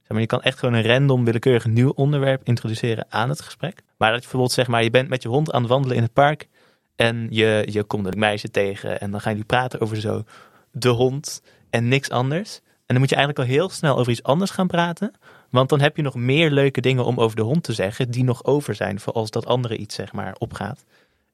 Zeg 0.00 0.08
maar, 0.08 0.20
je 0.20 0.26
kan 0.26 0.42
echt 0.42 0.58
gewoon 0.58 0.74
een 0.74 0.86
random, 0.86 1.24
willekeurig 1.24 1.66
nieuw 1.66 1.92
onderwerp 1.94 2.40
introduceren 2.44 3.06
aan 3.08 3.28
het 3.28 3.40
gesprek. 3.40 3.82
Maar 3.96 4.08
dat 4.08 4.16
je 4.16 4.22
bijvoorbeeld, 4.22 4.52
zeg 4.52 4.66
maar, 4.66 4.82
je 4.82 4.90
bent 4.90 5.08
met 5.08 5.22
je 5.22 5.28
hond 5.28 5.52
aan 5.52 5.60
het 5.60 5.70
wandelen 5.70 5.96
in 5.96 6.02
het 6.02 6.12
park 6.12 6.48
en 6.96 7.26
je, 7.30 7.66
je 7.70 7.84
komt 7.84 8.06
een 8.06 8.18
meisje 8.18 8.50
tegen 8.50 9.00
en 9.00 9.10
dan 9.10 9.20
gaan 9.20 9.32
jullie 9.32 9.46
praten 9.46 9.80
over 9.80 9.96
zo 9.96 10.24
de 10.72 10.88
hond 10.88 11.42
en 11.70 11.88
niks 11.88 12.10
anders. 12.10 12.56
En 12.56 12.96
dan 12.96 12.98
moet 12.98 13.08
je 13.08 13.16
eigenlijk 13.16 13.48
al 13.48 13.54
heel 13.54 13.68
snel 13.68 13.98
over 13.98 14.12
iets 14.12 14.22
anders 14.22 14.50
gaan 14.50 14.66
praten. 14.66 15.12
Want 15.50 15.68
dan 15.68 15.80
heb 15.80 15.96
je 15.96 16.02
nog 16.02 16.14
meer 16.14 16.50
leuke 16.50 16.80
dingen 16.80 17.04
om 17.04 17.20
over 17.20 17.36
de 17.36 17.42
hond 17.42 17.62
te 17.62 17.72
zeggen, 17.72 18.10
die 18.10 18.24
nog 18.24 18.44
over 18.44 18.74
zijn 18.74 19.00
voor 19.00 19.12
als 19.12 19.30
dat 19.30 19.46
andere 19.46 19.76
iets 19.76 19.94
zeg 19.94 20.12
maar 20.12 20.34
opgaat. 20.38 20.84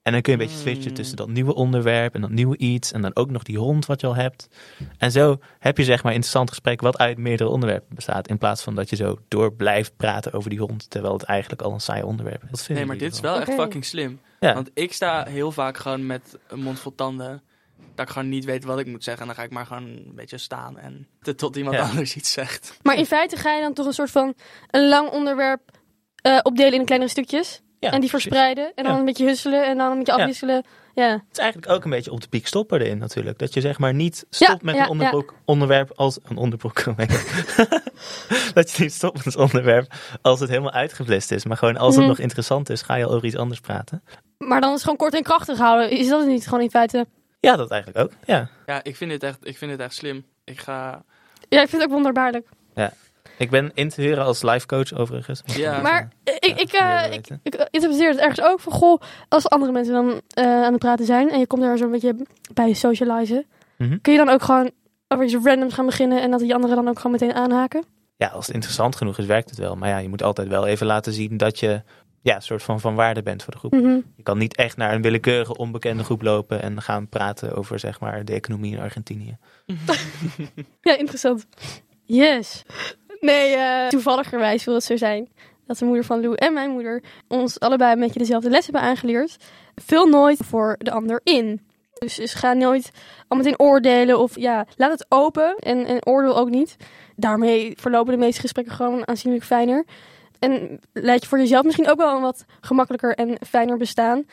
En 0.06 0.12
dan 0.12 0.20
kun 0.20 0.32
je 0.32 0.38
een 0.38 0.44
beetje 0.46 0.60
switchen 0.62 0.88
Mm. 0.90 0.94
tussen 0.96 1.16
dat 1.16 1.28
nieuwe 1.28 1.54
onderwerp 1.54 2.14
en 2.14 2.20
dat 2.20 2.30
nieuwe 2.30 2.56
iets 2.56 2.92
en 2.92 3.02
dan 3.02 3.16
ook 3.16 3.30
nog 3.30 3.42
die 3.42 3.58
hond 3.58 3.86
wat 3.86 4.00
je 4.00 4.06
al 4.06 4.14
hebt. 4.14 4.48
En 4.98 5.10
zo 5.10 5.38
heb 5.58 5.78
je 5.78 5.84
zeg 5.84 5.96
maar 5.96 6.06
een 6.06 6.16
interessant 6.18 6.48
gesprek 6.48 6.80
wat 6.80 6.98
uit 6.98 7.18
meerdere 7.18 7.48
onderwerpen 7.50 7.94
bestaat. 7.94 8.28
In 8.28 8.38
plaats 8.38 8.62
van 8.62 8.74
dat 8.74 8.90
je 8.90 8.96
zo 8.96 9.18
door 9.28 9.52
blijft 9.52 9.96
praten 9.96 10.32
over 10.32 10.50
die 10.50 10.58
hond, 10.58 10.90
terwijl 10.90 11.12
het 11.14 11.22
eigenlijk 11.22 11.62
al 11.62 11.72
een 11.72 11.80
saai 11.80 12.02
onderwerp 12.02 12.42
is. 12.52 12.66
Nee, 12.66 12.86
maar 12.86 12.98
dit 12.98 13.12
is 13.12 13.20
wel 13.20 13.40
echt 13.40 13.52
fucking 13.54 13.84
slim. 13.84 14.20
Ja. 14.40 14.54
Want 14.54 14.70
ik 14.74 14.92
sta 14.92 15.24
heel 15.28 15.52
vaak 15.52 15.76
gewoon 15.76 16.06
met 16.06 16.38
een 16.48 16.60
mond 16.60 16.78
vol 16.80 16.94
tanden. 16.94 17.42
Dat 17.94 18.06
ik 18.06 18.12
gewoon 18.12 18.28
niet 18.28 18.44
weet 18.44 18.64
wat 18.64 18.78
ik 18.78 18.86
moet 18.86 19.04
zeggen. 19.04 19.22
En 19.22 19.28
dan 19.28 19.36
ga 19.36 19.42
ik 19.42 19.50
maar 19.50 19.66
gewoon 19.66 19.82
een 19.84 20.12
beetje 20.14 20.38
staan 20.38 20.78
en 20.78 21.06
tot 21.36 21.56
iemand 21.56 21.76
Ja. 21.76 21.82
anders 21.88 22.16
iets 22.16 22.32
zegt. 22.32 22.78
Maar 22.82 22.96
in 22.96 23.06
feite 23.06 23.36
ga 23.36 23.52
je 23.54 23.60
dan 23.62 23.72
toch 23.72 23.86
een 23.86 23.92
soort 23.92 24.10
van 24.10 24.34
een 24.70 24.88
lang 24.88 25.10
onderwerp 25.10 25.60
eh, 26.16 26.38
opdelen 26.42 26.72
in 26.78 26.84
kleinere 26.84 27.10
stukjes. 27.10 27.60
Ja, 27.80 27.90
en 27.90 28.00
die 28.00 28.08
precies. 28.08 28.10
verspreiden. 28.10 28.72
En 28.74 28.84
dan 28.84 28.92
Ja. 28.92 28.98
een 28.98 29.04
beetje 29.04 29.26
husselen 29.26 29.66
en 29.66 29.78
dan 29.78 29.90
een 29.90 29.98
beetje 29.98 30.12
Ja. 30.12 30.18
afwisselen. 30.18 30.64
Ja. 30.94 31.10
Het 31.10 31.22
is 31.32 31.38
eigenlijk 31.38 31.72
ook 31.72 31.84
een 31.84 31.90
beetje 31.90 32.10
op 32.10 32.20
de 32.20 32.28
piek 32.28 32.46
stoppen 32.46 32.80
erin 32.80 32.98
natuurlijk. 32.98 33.38
Dat 33.38 33.54
je 33.54 33.60
zeg 33.60 33.78
maar 33.78 33.94
niet 33.94 34.26
stopt 34.30 34.50
Ja, 34.50 34.58
met 34.62 34.74
ja, 34.74 34.82
een 34.82 34.88
onderbroek, 34.88 35.34
onderwerp 35.44 35.92
als 35.94 36.18
een 36.22 36.36
onderbroek. 36.36 36.82
dat 38.54 38.70
je 38.70 38.82
niet 38.82 38.92
stopt 38.92 39.14
met 39.14 39.24
het 39.24 39.36
onderwerp 39.36 39.92
als 40.22 40.40
het 40.40 40.48
helemaal 40.48 40.72
uitgeblist 40.72 41.30
is. 41.30 41.44
Maar 41.44 41.56
gewoon 41.56 41.76
als 41.76 41.90
het 41.94 41.98
Mhm. 41.98 42.08
nog 42.08 42.18
interessant 42.18 42.70
is, 42.70 42.82
ga 42.82 42.94
je 42.94 43.08
over 43.08 43.24
iets 43.24 43.36
anders 43.36 43.60
praten. 43.60 44.02
Maar 44.38 44.60
dan 44.60 44.68
is 44.68 44.74
het 44.74 44.82
gewoon 44.82 44.96
kort 44.98 45.14
en 45.14 45.22
krachtig 45.22 45.58
houden. 45.58 45.90
Is 45.90 46.08
dat 46.08 46.20
het 46.20 46.28
niet 46.28 46.44
gewoon 46.44 46.60
in 46.60 46.70
feite? 46.70 47.06
Ja, 47.40 47.56
dat 47.56 47.70
eigenlijk 47.70 48.04
ook. 48.04 48.12
Ja. 48.24 48.48
Ja, 48.66 48.80
ik 48.82 48.96
vind 48.96 49.10
dit 49.10 49.22
echt, 49.22 49.38
ik 49.42 49.58
vind 49.58 49.70
dit 49.70 49.80
echt 49.80 49.94
slim. 49.94 50.24
Ik 50.44 50.60
ga... 50.60 51.02
Ja, 51.48 51.62
ik 51.62 51.68
vind 51.68 51.82
het 51.82 51.90
ook 51.90 51.96
wonderbaarlijk. 51.96 52.48
Ik 53.38 53.50
ben 53.50 53.70
in 53.74 53.88
te 53.88 54.00
huren 54.00 54.24
als 54.24 54.42
life 54.42 54.66
coach 54.66 54.92
overigens. 54.94 55.42
Ja. 55.44 55.80
Maar 55.80 56.08
ik, 56.24 56.60
ik, 56.60 56.72
eh, 56.72 57.12
ik, 57.12 57.26
ik 57.42 57.66
interpreteer 57.70 58.08
het 58.10 58.18
ergens 58.18 58.40
ook 58.42 58.60
van, 58.60 58.72
goh, 58.72 59.00
als 59.28 59.48
andere 59.48 59.72
mensen 59.72 59.94
dan 59.94 60.20
eh, 60.28 60.44
aan 60.44 60.70
het 60.72 60.78
praten 60.78 61.06
zijn 61.06 61.30
en 61.30 61.38
je 61.38 61.46
komt 61.46 61.62
er 61.62 61.78
zo'n 61.78 61.90
beetje 61.90 62.16
bij 62.54 62.72
socializen, 62.72 63.46
Mhm. 63.78 63.98
kun 64.02 64.12
je 64.12 64.18
dan 64.18 64.28
ook 64.28 64.42
gewoon 64.42 64.70
over 65.08 65.24
iets 65.24 65.34
randoms 65.42 65.74
gaan 65.74 65.86
beginnen 65.86 66.22
en 66.22 66.30
dat 66.30 66.40
die 66.40 66.54
anderen 66.54 66.76
dan 66.76 66.88
ook 66.88 66.96
gewoon 66.96 67.12
meteen 67.12 67.34
aanhaken? 67.34 67.84
Ja, 68.16 68.26
als 68.28 68.46
het 68.46 68.54
interessant 68.54 68.96
genoeg 68.96 69.18
is, 69.18 69.26
werkt 69.26 69.50
het 69.50 69.58
wel. 69.58 69.76
Maar 69.76 69.88
ja, 69.88 69.98
je 69.98 70.08
moet 70.08 70.22
altijd 70.22 70.48
wel 70.48 70.66
even 70.66 70.86
laten 70.86 71.12
zien 71.12 71.36
dat 71.36 71.58
je 71.58 71.82
ja, 72.22 72.34
een 72.34 72.42
soort 72.42 72.62
van 72.62 72.80
van 72.80 72.94
waarde 72.94 73.22
bent 73.22 73.42
voor 73.42 73.52
de 73.52 73.58
groep. 73.58 73.72
Mhm. 73.72 73.98
Je 74.16 74.22
kan 74.22 74.38
niet 74.38 74.56
echt 74.56 74.76
naar 74.76 74.94
een 74.94 75.02
willekeurige 75.02 75.56
onbekende 75.56 76.04
groep 76.04 76.22
lopen 76.22 76.62
en 76.62 76.82
gaan 76.82 77.08
praten 77.08 77.54
over 77.56 77.78
zeg 77.78 78.00
maar 78.00 78.24
de 78.24 78.32
economie 78.32 78.72
in 78.72 78.80
Argentinië. 78.80 79.36
Ja, 80.80 80.96
interessant. 80.98 81.46
Yes. 82.04 82.62
Nee, 83.20 83.54
eh 83.54 83.88
toevalligerwijs 83.88 84.64
wil 84.64 84.74
het 84.74 84.84
zo 84.84 84.96
zijn 84.96 85.28
dat 85.66 85.78
de 85.78 85.84
moeder 85.84 86.04
van 86.04 86.20
Lou 86.20 86.34
en 86.34 86.52
mijn 86.52 86.70
moeder 86.70 87.02
ons 87.28 87.60
allebei 87.60 87.92
een 87.92 88.00
beetje 88.00 88.18
dezelfde 88.18 88.50
les 88.50 88.64
hebben 88.64 88.82
aangeleerd. 88.82 89.36
Vul 89.74 90.06
nooit 90.06 90.38
voor 90.44 90.76
de 90.78 90.90
ander 90.90 91.20
in. 91.24 91.60
Dus, 91.98 92.34
ga 92.34 92.52
nooit 92.52 92.90
al 93.28 93.36
meteen 93.36 93.58
oordelen 93.58 94.18
of 94.18 94.38
ja, 94.38 94.66
laat 94.76 94.90
het 94.90 95.06
open 95.08 95.56
en, 95.56 96.06
oordeel 96.06 96.36
ook 96.36 96.50
niet. 96.50 96.76
Daarmee 97.16 97.72
verlopen 97.80 98.12
de 98.12 98.18
meeste 98.18 98.40
gesprekken 98.40 98.74
gewoon 98.74 99.08
aanzienlijk 99.08 99.44
fijner. 99.44 99.84
En 100.38 100.80
leid 100.92 101.22
je 101.22 101.28
voor 101.28 101.38
jezelf 101.38 101.64
misschien 101.64 101.88
ook 101.88 101.96
wel 101.96 102.16
een 102.16 102.22
wat 102.22 102.44
gemakkelijker 102.60 103.14
en 103.14 103.38
fijner 103.46 103.76
bestaan. 103.76 104.24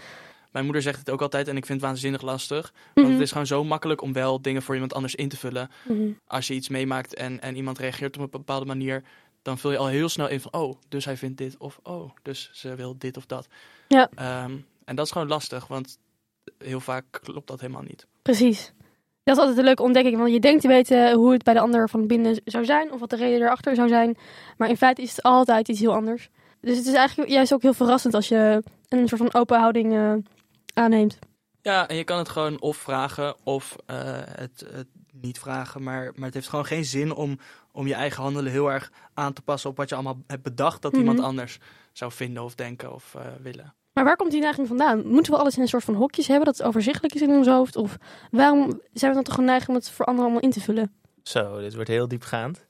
Mijn 0.54 0.66
moeder 0.66 0.82
zegt 0.84 1.00
het 1.00 1.10
ook 1.10 1.22
altijd 1.22 1.48
en 1.48 1.58
ik 1.58 1.66
vind 1.66 1.80
het 1.82 1.90
waanzinnig 1.90 2.22
lastig. 2.22 2.74
Want 2.94 3.08
Mhm. 3.08 3.16
het 3.16 3.26
is 3.26 3.32
gewoon 3.32 3.48
zo 3.48 3.64
makkelijk 3.64 4.02
om 4.02 4.14
wel 4.14 4.42
dingen 4.42 4.62
voor 4.62 4.74
iemand 4.74 4.94
anders 4.94 5.16
in 5.16 5.30
te 5.30 5.38
vullen. 5.38 5.70
Mhm. 5.88 6.12
Als 6.28 6.48
je 6.48 6.54
iets 6.54 6.70
meemaakt 6.70 7.14
en, 7.14 7.42
en 7.42 7.56
iemand 7.56 7.78
reageert 7.80 8.16
op 8.18 8.24
een 8.24 8.30
bepaalde 8.30 8.66
manier, 8.66 9.04
dan 9.42 9.58
vul 9.58 9.72
je 9.72 9.78
al 9.78 9.88
heel 9.88 10.10
snel 10.10 10.30
in 10.30 10.40
van, 10.40 10.54
oh, 10.54 10.76
dus 10.90 11.06
hij 11.06 11.18
vindt 11.18 11.38
dit 11.38 11.58
of 11.58 11.80
oh, 11.84 12.12
dus 12.22 12.50
ze 12.54 12.76
wil 12.76 12.96
dit 12.98 13.18
of 13.18 13.26
dat. 13.26 13.48
Ja. 13.88 14.10
Ehm, 14.16 14.56
en 14.86 14.96
dat 14.96 15.06
is 15.06 15.12
gewoon 15.12 15.28
lastig, 15.28 15.68
want 15.68 15.98
heel 16.58 16.80
vaak 16.80 17.06
klopt 17.12 17.48
dat 17.48 17.60
helemaal 17.62 17.82
niet. 17.84 18.08
Precies. 18.22 18.74
Dat 19.24 19.36
is 19.36 19.42
altijd 19.42 19.58
een 19.58 19.64
leuke 19.66 19.84
ontdekking, 19.84 20.18
want 20.18 20.32
je 20.32 20.40
denkt 20.40 20.62
te 20.62 20.68
weten 20.68 21.14
hoe 21.14 21.32
het 21.32 21.44
bij 21.44 21.54
de 21.54 21.60
ander 21.60 21.90
van 21.90 22.08
binnen 22.08 22.42
zou 22.46 22.66
zijn, 22.66 22.92
of 22.92 23.00
wat 23.00 23.10
de 23.10 23.16
reden 23.16 23.42
erachter 23.42 23.76
zou 23.76 23.88
zijn. 23.88 24.18
Maar 24.58 24.70
in 24.70 24.78
feite 24.78 25.02
is 25.02 25.10
het 25.16 25.22
altijd 25.22 25.68
iets 25.70 25.80
heel 25.80 25.94
anders. 25.94 26.30
Dus 26.62 26.78
het 26.78 26.86
is 26.86 26.94
eigenlijk 26.94 27.30
juist 27.32 27.54
ook 27.54 27.62
heel 27.62 27.74
verrassend 27.74 28.14
als 28.14 28.28
je 28.28 28.64
een 28.90 29.08
soort 29.08 29.22
van 29.22 29.34
open 29.34 29.60
houding 29.60 29.94
eh, 29.94 30.14
aanneemt. 30.74 31.20
Ja, 31.62 31.88
en 31.88 31.96
je 31.96 32.04
kan 32.04 32.18
het 32.18 32.30
gewoon 32.30 32.62
of 32.62 32.78
vragen 32.78 33.36
of 33.46 33.76
eh, 33.86 33.98
het, 34.26 34.66
het 34.72 34.88
niet 35.14 35.40
vragen. 35.40 35.84
Maar, 35.84 36.12
maar 36.16 36.26
het 36.26 36.34
heeft 36.34 36.48
gewoon 36.48 36.66
geen 36.66 36.86
zin 36.86 37.14
om, 37.14 37.40
om 37.72 37.88
je 37.88 37.94
eigen 37.94 38.24
handelen 38.24 38.52
heel 38.52 38.72
erg 38.72 38.92
aan 39.14 39.34
te 39.34 39.42
passen 39.42 39.70
op 39.70 39.78
wat 39.78 39.90
je 39.90 39.96
allemaal 39.96 40.18
hebt 40.28 40.44
bedacht 40.44 40.82
dat 40.82 40.92
Mhm. 40.92 41.02
iemand 41.02 41.20
anders 41.20 41.60
zou 41.94 42.12
vinden 42.12 42.44
of 42.44 42.56
denken 42.56 42.94
of 42.94 43.16
eh, 43.16 43.22
willen. 43.42 43.74
Maar 43.94 44.04
waar 44.04 44.16
komt 44.16 44.32
die 44.32 44.42
neiging 44.42 44.68
vandaan? 44.68 45.08
Moeten 45.08 45.32
we 45.34 45.40
alles 45.40 45.56
in 45.56 45.62
een 45.62 45.68
soort 45.68 45.84
van 45.84 45.96
hokjes 45.96 46.28
hebben, 46.28 46.46
dat 46.46 46.58
het 46.58 46.68
overzichtelijk 46.68 47.14
is 47.16 47.22
in 47.22 47.30
ons 47.30 47.48
hoofd? 47.48 47.76
Of 47.76 47.98
waarom 48.32 48.82
zijn 48.94 49.10
we 49.12 49.16
dan 49.18 49.24
toch 49.24 49.36
geneigd 49.36 49.70
om 49.70 49.76
het 49.76 49.90
voor 49.90 50.06
anderen 50.06 50.32
allemaal 50.32 50.50
in 50.50 50.56
te 50.56 50.62
vullen? 50.62 50.94
Zo, 51.24 51.60
dit 51.60 51.74
wordt 51.76 51.90
heel 51.90 52.08
diepgaand. 52.08 52.66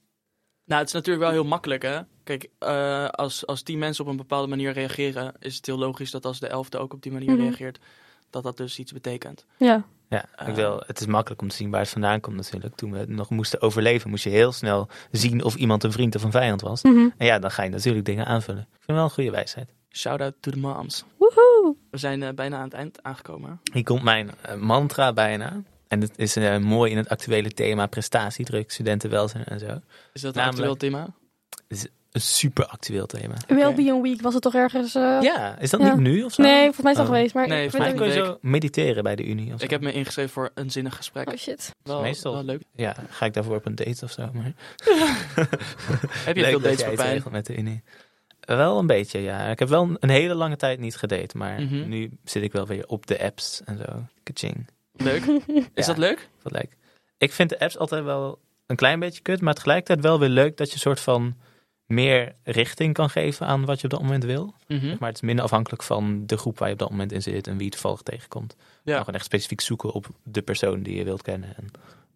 Nou, 0.65 0.79
het 0.79 0.87
is 0.87 0.93
natuurlijk 0.95 1.25
wel 1.25 1.33
heel 1.33 1.43
makkelijk, 1.43 1.81
hè? 1.81 1.99
Kijk, 2.23 2.47
eh, 2.59 3.07
als, 3.07 3.45
als 3.45 3.61
tien 3.61 3.79
mensen 3.79 4.03
op 4.03 4.09
een 4.09 4.17
bepaalde 4.17 4.47
manier 4.47 4.71
reageren, 4.73 5.33
is 5.39 5.55
het 5.55 5.65
heel 5.65 5.77
logisch 5.77 6.11
dat 6.11 6.25
als 6.25 6.39
de 6.39 6.47
elfde 6.47 6.77
ook 6.77 6.93
op 6.93 7.01
die 7.01 7.11
manier 7.11 7.31
Mhm. 7.31 7.41
reageert, 7.41 7.79
dat 8.29 8.43
dat 8.43 8.57
dus 8.57 8.79
iets 8.79 8.91
betekent. 8.93 9.45
Ja, 9.57 9.83
Ja, 10.09 10.25
Ah. 10.35 10.47
ik 10.47 10.55
wil, 10.55 10.83
het 10.85 10.99
is 10.99 11.05
makkelijk 11.05 11.41
om 11.41 11.47
te 11.47 11.55
zien 11.55 11.69
waar 11.69 11.79
het 11.79 11.89
vandaan 11.89 12.19
komt 12.19 12.35
natuurlijk. 12.35 12.75
Toen 12.75 12.91
we 12.91 13.05
nog 13.07 13.29
moesten 13.29 13.61
overleven, 13.61 14.09
moest 14.09 14.23
je 14.23 14.29
heel 14.29 14.51
snel 14.51 14.87
zien 15.11 15.43
of 15.43 15.55
iemand 15.55 15.83
een 15.83 15.91
vriend 15.91 16.15
of 16.15 16.23
een 16.23 16.31
vijand 16.31 16.61
was. 16.61 16.81
Mhm. 16.83 17.07
En 17.17 17.25
ja, 17.25 17.39
dan 17.39 17.51
ga 17.51 17.63
je 17.63 17.69
natuurlijk 17.69 18.05
dingen 18.05 18.25
aanvullen. 18.25 18.61
Ik 18.61 18.67
vind 18.81 18.97
wel 18.97 19.03
een 19.03 19.09
goede 19.11 19.31
wijsheid. 19.31 19.73
Shout 19.89 20.21
out 20.21 20.33
to 20.39 20.51
the 20.51 20.57
moms. 20.59 21.03
Woehoe! 21.17 21.75
We 21.91 21.97
zijn 21.97 22.23
eh, 22.23 22.29
bijna 22.33 22.57
aan 22.57 22.63
het 22.63 22.73
eind 22.73 23.03
aangekomen. 23.03 23.59
Hier 23.73 23.83
komt 23.83 24.03
mijn 24.03 24.31
eh, 24.41 24.55
mantra 24.55 25.13
bijna. 25.13 25.61
En 25.87 26.01
het 26.01 26.17
is 26.17 26.35
eh, 26.35 26.57
mooi 26.57 26.91
in 26.91 26.97
het 26.97 27.09
actuele 27.09 27.49
thema 27.51 27.85
prestatiedruk, 27.87 28.71
studentenwelzijn 28.71 29.45
en 29.45 29.59
zo. 29.59 29.65
Is 30.13 30.21
dat 30.21 30.35
een 30.35 30.41
Namelijk- 30.41 30.45
actueel 30.71 30.75
thema? 30.75 31.07
Een 32.13 32.21
super 32.21 32.65
actueel 32.65 33.05
thema. 33.05 33.33
Wellbeing 33.47 34.01
Week 34.01 34.21
was 34.21 34.33
het 34.33 34.43
toch 34.43 34.53
ergens... 34.55 34.95
eh, 34.95 35.17
Ja, 35.21 35.57
is 35.59 35.69
dat 35.69 35.79
Ja. 35.81 35.87
niet 35.95 35.97
nu 36.03 36.23
of 36.23 36.33
zo? 36.33 36.41
Nee, 36.41 36.63
volgens 36.63 36.81
mij 36.83 36.91
is 36.91 36.97
al 36.97 37.03
Oh. 37.03 37.09
geweest. 37.11 37.33
Maar 37.33 37.47
Nee, 37.47 37.69
volgens 37.69 37.91
het 37.91 37.99
kun 37.99 38.07
mij 38.07 38.17
je 38.17 38.23
zo 38.25 38.37
mediteren 38.41 39.03
bij 39.03 39.15
de 39.15 39.25
Unie 39.25 39.53
of 39.53 39.59
zo? 39.59 39.65
Ik 39.65 39.69
heb 39.71 39.81
me 39.81 39.91
ingeschreven 39.91 40.31
voor 40.31 40.51
een 40.53 40.71
zinnig 40.71 40.95
gesprek. 40.95 41.29
Oh 41.29 41.35
shit. 41.37 41.75
Wel, 41.83 42.01
Meestal. 42.01 42.33
wel 42.33 42.43
leuk. 42.43 42.61
Ja, 42.75 42.95
ga 43.09 43.25
ik 43.25 43.33
daarvoor 43.33 43.55
op 43.55 43.65
een 43.65 43.75
date 43.75 44.03
of 44.05 44.11
zo? 44.11 44.29
Maar... 44.33 44.53
Heb 46.25 46.35
je 46.35 46.41
Leuk 46.41 46.49
veel 46.49 46.51
dat 46.51 46.61
dates 46.61 46.77
jij 46.79 46.83
voor 46.85 46.93
iets 46.93 47.01
pijn? 47.01 47.13
regelt 47.13 47.33
met 47.33 47.45
de 47.45 47.57
Unie. 47.57 47.83
Wel 48.39 48.79
een 48.79 48.87
beetje, 48.87 49.19
ja. 49.21 49.39
Ik 49.47 49.59
heb 49.59 49.67
wel 49.69 49.83
een- 49.83 49.97
een 49.99 50.09
hele 50.09 50.33
lange 50.33 50.55
tijd 50.55 50.79
niet 50.79 50.95
gedate, 50.95 51.37
maar 51.37 51.61
Mhm. 51.61 51.87
nu 51.89 52.11
zit 52.23 52.43
ik 52.43 52.51
wel 52.51 52.67
weer 52.67 52.87
op 52.87 53.07
de 53.07 53.23
apps 53.23 53.61
en 53.65 53.77
zo. 53.77 54.05
Kaching. 54.23 54.67
Leuk. 54.95 55.23
Is 55.55 55.63
Ja. 55.73 55.85
dat 55.85 55.97
leuk? 55.97 56.29
Wat 56.41 56.51
lijkt. 56.51 56.75
Ik 57.17 57.31
vind 57.31 57.49
de 57.49 57.59
apps 57.59 57.77
altijd 57.77 58.03
wel 58.03 58.39
een 58.67 58.75
klein 58.75 58.99
beetje 58.99 59.21
kut, 59.21 59.41
maar 59.41 59.53
tegelijkertijd 59.53 60.01
wel 60.01 60.19
weer 60.19 60.29
leuk 60.29 60.57
dat 60.57 60.71
je 60.71 60.79
soort 60.79 60.99
van 60.99 61.35
meer 61.93 62.35
richting 62.43 62.93
kan 62.93 63.09
geven 63.09 63.47
aan 63.47 63.65
wat 63.65 63.77
je 63.79 63.83
op 63.83 63.89
dat 63.91 64.01
moment 64.01 64.23
wil. 64.23 64.53
Mhm. 64.67 64.95
Maar 64.99 65.07
het 65.07 65.15
is 65.17 65.21
minder 65.21 65.43
afhankelijk 65.45 65.83
van 65.83 66.25
de 66.25 66.37
groep 66.37 66.57
waar 66.59 66.67
je 66.67 66.73
op 66.73 66.79
dat 66.79 66.89
moment 66.89 67.11
in 67.11 67.21
zit 67.21 67.47
en 67.47 67.55
wie 67.55 67.63
je 67.65 67.71
toevallig 67.71 68.01
tegenkomt. 68.01 68.55
Je 68.57 68.65
Ja. 68.83 68.91
kan 68.91 68.99
gewoon 68.99 69.15
echt 69.15 69.25
specifiek 69.25 69.61
zoeken 69.61 69.91
op 69.91 70.07
de 70.23 70.41
persoon 70.41 70.83
die 70.83 70.95
je 70.95 71.03
wilt 71.03 71.21
kennen. 71.21 71.55
En 71.57 71.65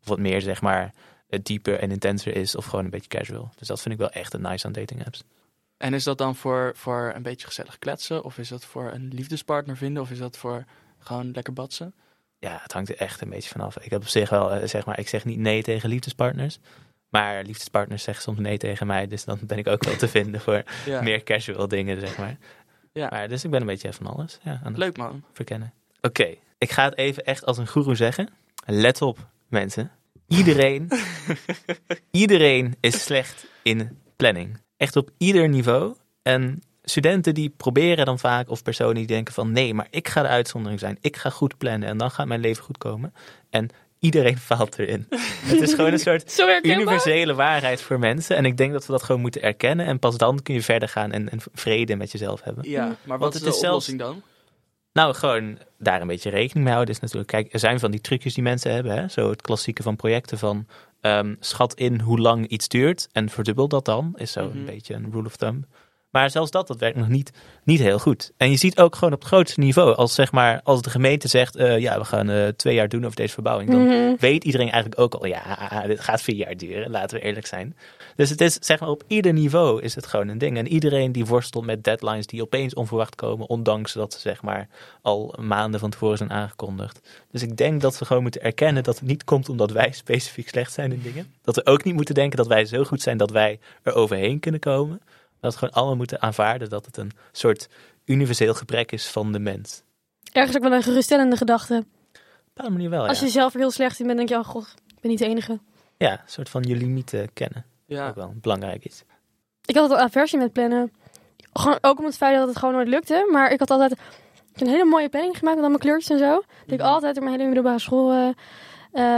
of 0.02 0.08
wat 0.08 0.20
meer, 0.20 0.42
zeg 0.42 0.62
maar, 0.62 0.94
eh, 1.30 1.40
dieper 1.44 1.80
en 1.80 1.92
intenser 1.92 2.36
is 2.36 2.56
of 2.56 2.66
gewoon 2.66 2.86
een 2.86 2.92
beetje 2.92 3.10
casual. 3.10 3.50
Dus 3.56 3.68
dat 3.68 3.82
vind 3.82 3.94
ik 3.94 4.00
wel 4.00 4.10
echt 4.10 4.34
een 4.34 4.42
nice 4.42 4.66
aan 4.66 4.72
dating 4.72 5.06
apps. 5.06 5.24
En 5.78 5.94
is 5.94 6.04
dat 6.04 6.18
dan 6.18 6.36
voor, 6.36 6.72
voor 6.76 7.12
een 7.16 7.22
beetje 7.24 7.48
gezellig 7.48 7.80
kletsen? 7.80 8.24
Of 8.24 8.38
is 8.38 8.48
dat 8.50 8.66
voor 8.66 8.92
een 8.94 9.08
liefdespartner 9.14 9.78
vinden? 9.78 10.02
Of 10.04 10.12
is 10.12 10.18
dat 10.20 10.38
voor 10.38 10.66
gewoon 11.00 11.32
lekker 11.32 11.54
batsen? 11.54 11.94
Ja, 12.40 12.60
het 12.62 12.74
hangt 12.74 12.90
er 12.90 12.98
echt 12.98 13.22
een 13.22 13.30
beetje 13.30 13.50
vanaf. 13.50 13.78
Ik 13.80 13.90
heb 13.90 14.02
op 14.02 14.08
zich 14.08 14.30
wel, 14.30 14.52
eh, 14.52 14.68
zeg 14.68 14.86
maar, 14.86 15.00
ik 15.00 15.08
zeg 15.08 15.26
niet 15.26 15.38
nee 15.40 15.64
tegen 15.64 15.90
liefdespartners. 15.90 16.60
Maar 17.10 17.44
liefdespartners 17.44 18.04
zeggen 18.04 18.24
soms 18.24 18.40
nee 18.40 18.58
tegen 18.58 18.88
mij. 18.88 19.08
Dus 19.08 19.24
dan 19.26 19.40
ben 19.44 19.58
ik 19.58 19.68
ook 19.68 19.84
wel 19.84 19.96
te 19.96 20.08
vinden 20.08 20.42
voor 20.42 20.64
Ja. 20.86 21.02
meer 21.02 21.24
casual 21.24 21.68
dingen, 21.68 22.00
zeg 22.00 22.18
maar. 22.18 22.38
Ja. 22.94 23.08
maar. 23.12 23.28
Dus 23.28 23.44
ik 23.44 23.52
ben 23.52 23.62
een 23.62 23.68
beetje 23.68 23.94
van 23.94 24.08
alles 24.08 24.40
ja, 24.44 24.52
aan 24.52 24.72
het 24.72 24.78
Leuk 24.78 24.98
man. 24.98 25.24
verkennen. 25.34 25.74
Oké, 26.02 26.36
ik 26.58 26.72
ga 26.72 26.84
het 26.86 26.98
even 26.98 27.24
echt 27.26 27.46
als 27.46 27.58
een 27.58 27.68
guru 27.68 27.96
zeggen. 27.96 28.30
Let 28.66 29.02
op, 29.02 29.28
mensen. 29.48 29.92
Iedereen, 30.28 30.90
iedereen 32.12 32.76
is 32.80 33.04
slecht 33.04 33.48
in 33.64 34.00
planning. 34.16 34.62
Echt 34.78 34.96
op 34.96 35.10
ieder 35.18 35.50
niveau. 35.50 35.96
En 36.22 36.62
studenten 36.84 37.34
die 37.34 37.50
proberen 37.58 38.06
dan 38.06 38.20
vaak, 38.20 38.50
of 38.50 38.64
personen 38.64 38.96
die 38.96 39.08
denken 39.08 39.34
van... 39.34 39.52
nee, 39.52 39.74
maar 39.74 39.88
ik 39.90 40.08
ga 40.08 40.22
de 40.22 40.28
uitzondering 40.28 40.80
zijn. 40.80 40.98
Ik 41.02 41.16
ga 41.18 41.30
goed 41.30 41.58
plannen 41.58 41.90
en 41.90 41.98
dan 41.98 42.12
gaat 42.12 42.28
mijn 42.28 42.40
leven 42.40 42.64
goed 42.64 42.78
komen. 42.78 43.14
En 43.50 43.70
iedereen 44.00 44.38
faalt 44.38 44.80
erin. 44.80 45.08
het 45.46 45.62
is 45.62 45.74
gewoon 45.74 45.92
een 45.92 46.00
soort 46.00 46.40
universele 46.64 47.34
waarheid 47.34 47.82
voor 47.82 48.00
mensen. 48.00 48.36
En 48.36 48.46
ik 48.46 48.58
denk 48.58 48.72
dat 48.72 48.86
we 48.86 48.92
dat 48.92 49.04
gewoon 49.04 49.22
moeten 49.22 49.42
erkennen. 49.42 49.86
En 49.86 50.00
pas 50.00 50.18
dan 50.18 50.42
kun 50.42 50.54
je 50.54 50.62
verder 50.62 50.90
gaan 50.90 51.12
en, 51.12 51.30
en 51.30 51.40
vrede 51.54 51.96
met 51.96 52.12
jezelf 52.12 52.42
hebben. 52.44 52.70
Ja, 52.70 52.86
Ja. 52.86 52.96
maar 53.06 53.18
wat 53.18 53.36
is 53.36 53.40
de 53.42 53.46
zelfs- 53.46 53.64
oplossing 53.64 54.00
dan? 54.00 54.22
Nou, 54.94 55.14
gewoon 55.16 55.58
daar 55.78 56.02
een 56.02 56.08
beetje 56.08 56.30
rekening 56.30 56.64
mee 56.66 56.74
houden 56.74 56.94
is 56.96 57.02
natuurlijk... 57.02 57.30
Kijk, 57.32 57.54
er 57.54 57.60
zijn 57.60 57.80
van 57.80 57.92
die 57.92 58.02
trucjes 58.02 58.34
die 58.34 58.44
mensen 58.44 58.74
hebben. 58.74 58.92
Hè? 58.92 59.08
Zo 59.08 59.30
het 59.30 59.42
klassieke 59.42 59.84
van 59.84 59.96
projecten 59.96 60.38
van... 60.38 60.68
ehm, 61.02 61.36
schat 61.40 61.74
in 61.74 62.00
hoe 62.00 62.20
lang 62.20 62.48
iets 62.48 62.68
duurt 62.68 63.08
en 63.12 63.30
verdubbel 63.30 63.68
dat 63.68 63.86
dan. 63.86 64.14
Is 64.16 64.32
zo 64.32 64.48
Mhm. 64.48 64.58
een 64.58 64.66
beetje 64.66 64.94
een 64.94 65.10
rule 65.12 65.26
of 65.26 65.36
thumb. 65.36 65.66
Maar 66.18 66.30
zelfs 66.30 66.52
dat, 66.52 66.68
dat 66.68 66.78
werkt 66.78 66.98
nog 66.98 67.08
niet, 67.08 67.32
niet 67.64 67.80
heel 67.80 68.00
goed. 68.00 68.32
En 68.38 68.52
je 68.52 68.58
ziet 68.58 68.80
ook 68.80 68.96
gewoon 68.96 69.14
op 69.14 69.20
het 69.20 69.28
grootste 69.28 69.60
niveau... 69.60 69.96
als, 69.96 70.16
zeg 70.16 70.32
maar, 70.32 70.62
als 70.64 70.82
de 70.82 70.90
gemeente 70.90 71.28
zegt... 71.28 71.56
eh, 71.56 71.80
ja, 71.80 71.98
we 71.98 72.06
gaan 72.06 72.30
eh, 72.30 72.48
twee 72.48 72.76
jaar 72.76 72.90
doen 72.90 73.06
over 73.06 73.16
deze 73.16 73.34
verbouwing... 73.34 73.70
dan 73.70 73.86
Mhm. 73.86 74.16
weet 74.20 74.44
iedereen 74.44 74.72
eigenlijk 74.72 75.02
ook 75.02 75.14
al... 75.14 75.26
ja, 75.26 75.84
dit 75.88 76.00
gaat 76.00 76.22
vier 76.22 76.36
jaar 76.36 76.58
duren, 76.58 76.92
laten 76.92 77.18
we 77.18 77.24
eerlijk 77.24 77.46
zijn. 77.46 77.76
Dus 78.16 78.30
het 78.30 78.42
is, 78.42 78.54
zeg 78.54 78.80
maar, 78.80 78.90
op 78.90 79.04
ieder 79.08 79.34
niveau 79.34 79.82
is 79.82 79.96
het 79.96 80.06
gewoon 80.08 80.28
een 80.28 80.38
ding. 80.38 80.58
En 80.58 80.68
iedereen 80.68 81.12
die 81.12 81.26
worstelt 81.26 81.66
met 81.66 81.84
deadlines 81.84 82.28
die 82.28 82.42
opeens 82.42 82.74
onverwacht 82.74 83.16
komen... 83.16 83.50
ondanks 83.50 83.94
dat 83.94 84.14
ze, 84.14 84.20
zeg 84.20 84.42
maar, 84.42 84.68
al 85.02 85.36
maanden 85.40 85.80
van 85.80 85.90
tevoren 85.90 86.18
zijn 86.18 86.32
aangekondigd. 86.32 87.00
Dus 87.32 87.42
ik 87.42 87.58
denk 87.58 87.82
dat 87.82 88.00
we 88.00 88.06
gewoon 88.06 88.22
moeten 88.22 88.44
erkennen 88.44 88.84
dat 88.84 89.00
het 89.00 89.08
niet 89.08 89.24
komt 89.24 89.50
omdat 89.50 89.72
wij 89.72 89.92
specifiek 89.92 90.50
slecht 90.50 90.74
zijn 90.74 90.92
in 90.92 91.02
dingen. 91.02 91.34
Dat 91.42 91.56
we 91.56 91.66
ook 91.66 91.84
niet 91.84 91.96
moeten 91.96 92.16
denken 92.16 92.38
dat 92.38 92.48
wij 92.48 92.66
zo 92.66 92.84
goed 92.84 93.02
zijn 93.02 93.18
dat 93.18 93.32
wij 93.32 93.60
er 93.84 93.94
overheen 93.94 94.40
kunnen 94.40 94.60
komen. 94.60 95.02
Dat 95.40 95.52
we 95.54 95.58
gewoon 95.60 95.74
allemaal 95.74 95.96
moeten 95.96 96.22
aanvaarden 96.22 96.70
dat 96.70 96.86
het 96.86 96.98
een 96.98 97.12
soort 97.32 97.68
universeel 98.06 98.54
gebrek 98.54 98.92
is 98.92 99.08
van 99.08 99.32
de 99.32 99.40
mens. 99.40 99.84
Ergens 100.32 100.56
ook 100.58 100.64
wel 100.64 100.74
een 100.74 100.84
geruststellende 100.84 101.38
gedachte. 101.38 101.74
Op 101.74 101.84
een 101.84 102.20
bepaalde 102.54 102.72
manier 102.72 102.90
wel, 102.90 103.08
Als 103.08 103.20
ja. 103.20 103.26
je 103.26 103.32
zelf 103.32 103.54
er 103.54 103.60
heel 103.60 103.72
slecht 103.72 104.00
in 104.00 104.06
bent, 104.06 104.18
denk 104.18 104.30
je, 104.30 104.36
oh 104.38 104.46
god, 104.46 104.74
ik 104.88 105.00
ben 105.02 105.10
niet 105.12 105.20
de 105.20 105.26
enige. 105.26 105.60
Ja, 105.98 106.12
een 106.12 106.20
soort 106.26 106.50
van 106.50 106.64
je 106.64 106.76
limieten 106.76 107.34
kennen. 107.34 107.66
Ja. 107.86 108.08
Ook 108.08 108.16
wel 108.16 108.34
belangrijk 108.42 108.86
is. 108.86 109.04
Ik 109.66 109.76
had 109.76 109.84
altijd 109.90 110.08
aversie 110.10 110.40
met 110.40 110.54
plannen. 110.54 110.92
Gewoon, 111.54 111.78
ook 111.82 112.00
om 112.00 112.06
het 112.06 112.18
feit 112.18 112.38
dat 112.38 112.48
het 112.48 112.58
gewoon 112.58 112.74
nooit 112.74 112.88
lukte. 112.88 113.28
Maar 113.32 113.52
ik 113.52 113.60
had 113.60 113.70
altijd 113.72 113.92
ik 114.54 114.62
een 114.62 114.68
hele 114.68 114.86
mooie 114.86 115.10
planning 115.10 115.38
gemaakt 115.38 115.56
met 115.56 115.64
allemaal 115.66 115.84
kleurtjes 115.84 116.10
en 116.10 116.18
zo. 116.28 116.34
Dat 116.34 116.44
ik 116.74 116.80
Mhm. 116.80 116.88
altijd 116.88 117.14
door 117.16 117.24
mijn 117.24 117.36
hele 117.36 117.48
middelbare 117.50 117.80
school 117.80 118.12
eh, 118.12 118.30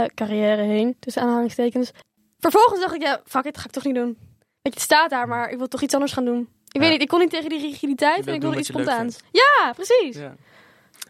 eh, 0.02 0.08
carrière 0.14 0.62
heen. 0.62 0.96
Tussen 1.00 1.22
aanhalingstekens. 1.22 1.90
Vervolgens 2.38 2.80
dacht 2.80 2.94
ik, 2.94 3.02
ja, 3.02 3.20
fuck 3.24 3.44
it, 3.44 3.58
ga 3.58 3.64
ik 3.64 3.70
toch 3.70 3.84
niet 3.84 3.94
doen. 3.94 4.18
Het 4.62 4.80
staat 4.80 5.10
daar, 5.10 5.28
maar 5.28 5.50
ik 5.50 5.58
wil 5.58 5.68
toch 5.68 5.82
iets 5.82 5.94
anders 5.94 6.12
gaan 6.12 6.24
doen. 6.24 6.40
Ik 6.40 6.72
Ja. 6.72 6.80
weet 6.80 6.90
niet, 6.90 7.02
ik 7.02 7.08
kon 7.08 7.18
niet 7.20 7.30
tegen 7.30 7.48
die 7.48 7.60
rigiditeit 7.60 8.26
en 8.26 8.34
ik 8.34 8.40
wilde 8.40 8.58
iets 8.58 8.68
spontaans. 8.68 9.18
Ja, 9.32 9.72
precies. 9.74 10.16
Ja. 10.16 10.34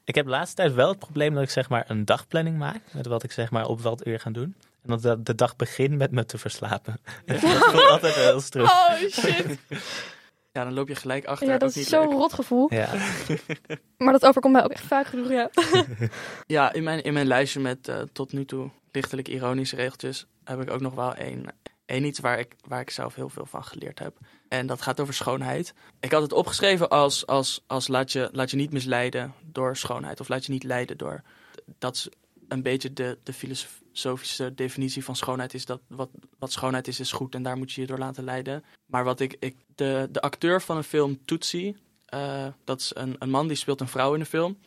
Ik 0.04 0.14
heb 0.14 0.24
de 0.24 0.30
laatste 0.30 0.56
tijd 0.56 0.74
wel 0.74 0.88
het 0.88 0.98
probleem 0.98 1.34
dat 1.34 1.42
ik 1.42 1.50
zeg 1.50 1.68
maar 1.68 1.84
een 1.88 2.04
dagplanning 2.04 2.58
maak. 2.58 2.80
Met 2.92 3.06
wat 3.06 3.22
ik 3.22 3.32
zeg 3.32 3.50
maar 3.50 3.66
op 3.66 3.80
wat 3.80 4.06
uur 4.06 4.20
ga 4.20 4.30
doen. 4.30 4.54
En 4.82 4.88
dat 4.90 5.02
de, 5.02 5.22
de 5.22 5.34
dag 5.34 5.56
begint 5.56 5.98
met 5.98 6.10
me 6.10 6.24
te 6.26 6.38
verslapen. 6.38 7.00
dat 7.26 7.38
voelt 7.38 7.88
altijd 7.90 8.14
heel 8.14 8.40
stroef. 8.40 8.70
Oh 8.70 8.92
shit. 9.10 9.58
ja, 10.52 10.64
dan 10.64 10.72
loop 10.72 10.88
je 10.88 10.94
gelijk 10.94 11.24
achter. 11.24 11.48
Ja, 11.48 11.58
dat 11.58 11.76
is 11.76 11.88
zo'n 11.88 12.12
rot 12.12 12.32
gevoel. 12.32 12.74
Ja. 12.74 12.88
Maar 13.96 14.12
dat 14.12 14.26
overkomt 14.26 14.52
mij 14.52 14.64
ook 14.64 14.70
echt 14.72 14.84
vaak 14.86 15.06
genoeg, 15.06 15.28
ja. 15.30 15.50
Ja, 16.46 16.72
in 16.72 16.82
mijn, 16.82 17.02
in 17.02 17.12
mijn 17.12 17.26
lijstje 17.26 17.60
met 17.60 17.88
eh, 17.88 17.96
tot 18.12 18.32
nu 18.32 18.44
toe 18.44 18.70
lichtelijk 18.92 19.28
ironische 19.28 19.76
regeltjes 19.76 20.26
heb 20.44 20.60
ik 20.60 20.70
ook 20.70 20.80
nog 20.80 20.94
wel 20.94 21.14
één, 21.14 21.44
één 21.90 22.04
iets 22.04 22.18
waar 22.18 22.38
ik, 22.38 22.56
waar 22.68 22.80
ik 22.80 22.90
zelf 22.90 23.14
heel 23.14 23.28
veel 23.28 23.46
van 23.46 23.64
geleerd 23.64 23.98
heb. 23.98 24.16
En 24.48 24.66
dat 24.66 24.82
gaat 24.82 25.00
over 25.00 25.14
schoonheid. 25.14 25.74
Ik 26.00 26.12
had 26.12 26.22
het 26.22 26.32
opgeschreven 26.32 26.88
als, 26.88 27.26
als, 27.26 27.62
als 27.66 27.88
laat, 27.88 28.12
je, 28.12 28.28
laat 28.32 28.50
je 28.50 28.56
niet 28.56 28.72
misleiden 28.72 29.34
door 29.42 29.76
schoonheid. 29.76 30.20
Of 30.20 30.28
laat 30.28 30.44
je 30.46 30.52
niet 30.52 30.64
leiden 30.64 30.98
door... 30.98 31.22
Dat 31.78 31.94
is 31.94 32.08
een 32.48 32.62
beetje 32.62 32.92
de, 32.92 33.18
de 33.22 33.32
filosofische 33.32 34.54
definitie 34.54 35.04
van 35.04 35.16
schoonheid. 35.16 35.54
Is 35.54 35.64
dat 35.64 35.80
wat, 35.86 36.08
wat 36.38 36.52
schoonheid 36.52 36.88
is, 36.88 37.00
is 37.00 37.12
goed 37.12 37.34
en 37.34 37.42
daar 37.42 37.56
moet 37.56 37.72
je 37.72 37.80
je 37.80 37.86
door 37.86 37.98
laten 37.98 38.24
leiden. 38.24 38.64
Maar 38.86 39.04
wat 39.04 39.20
ik... 39.20 39.36
ik 39.38 39.56
de, 39.74 40.08
de 40.10 40.20
acteur 40.20 40.62
van 40.62 40.76
een 40.76 40.84
film 40.84 41.24
Tootsie... 41.24 41.76
eh, 42.06 42.46
dat 42.64 42.80
is 42.80 42.90
een, 42.94 43.16
een 43.18 43.30
man 43.30 43.48
die 43.48 43.56
speelt 43.56 43.80
een 43.80 43.88
vrouw 43.88 44.14
in 44.14 44.20
de 44.20 44.26
film. 44.26 44.58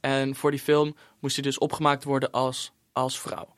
En 0.00 0.34
voor 0.34 0.50
die 0.50 0.60
film 0.60 0.96
moest 1.18 1.34
hij 1.34 1.44
dus 1.44 1.58
opgemaakt 1.58 2.04
worden 2.04 2.30
als, 2.30 2.72
als 2.92 3.20
vrouw. 3.20 3.54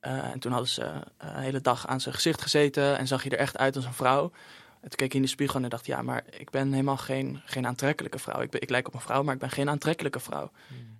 Eh, 0.00 0.30
en 0.30 0.38
toen 0.38 0.52
hadden 0.52 0.70
ze 0.70 0.82
eh, 0.82 1.00
een 1.18 1.42
hele 1.42 1.60
dag 1.60 1.86
aan 1.86 2.00
zijn 2.00 2.14
gezicht 2.14 2.42
gezeten 2.42 2.98
en 2.98 3.06
zag 3.06 3.22
hij 3.22 3.32
er 3.32 3.38
echt 3.38 3.58
uit 3.58 3.76
als 3.76 3.84
een 3.84 3.92
vrouw. 3.92 4.32
En 4.80 4.88
toen 4.88 4.98
keek 4.98 5.12
hij 5.12 5.20
in 5.20 5.26
de 5.26 5.32
spiegel 5.32 5.62
en 5.62 5.68
dacht, 5.68 5.86
ja, 5.86 6.02
maar 6.02 6.24
ik 6.30 6.50
ben 6.50 6.70
helemaal 6.70 6.96
geen, 6.96 7.40
geen 7.44 7.66
aantrekkelijke 7.66 8.18
vrouw. 8.18 8.40
Ik, 8.40 8.50
ben, 8.50 8.60
ik 8.60 8.70
lijk 8.70 8.86
op 8.86 8.94
een 8.94 9.00
vrouw, 9.00 9.22
maar 9.22 9.34
ik 9.34 9.40
ben 9.40 9.50
geen 9.50 9.68
aantrekkelijke 9.68 10.20
vrouw. 10.20 10.50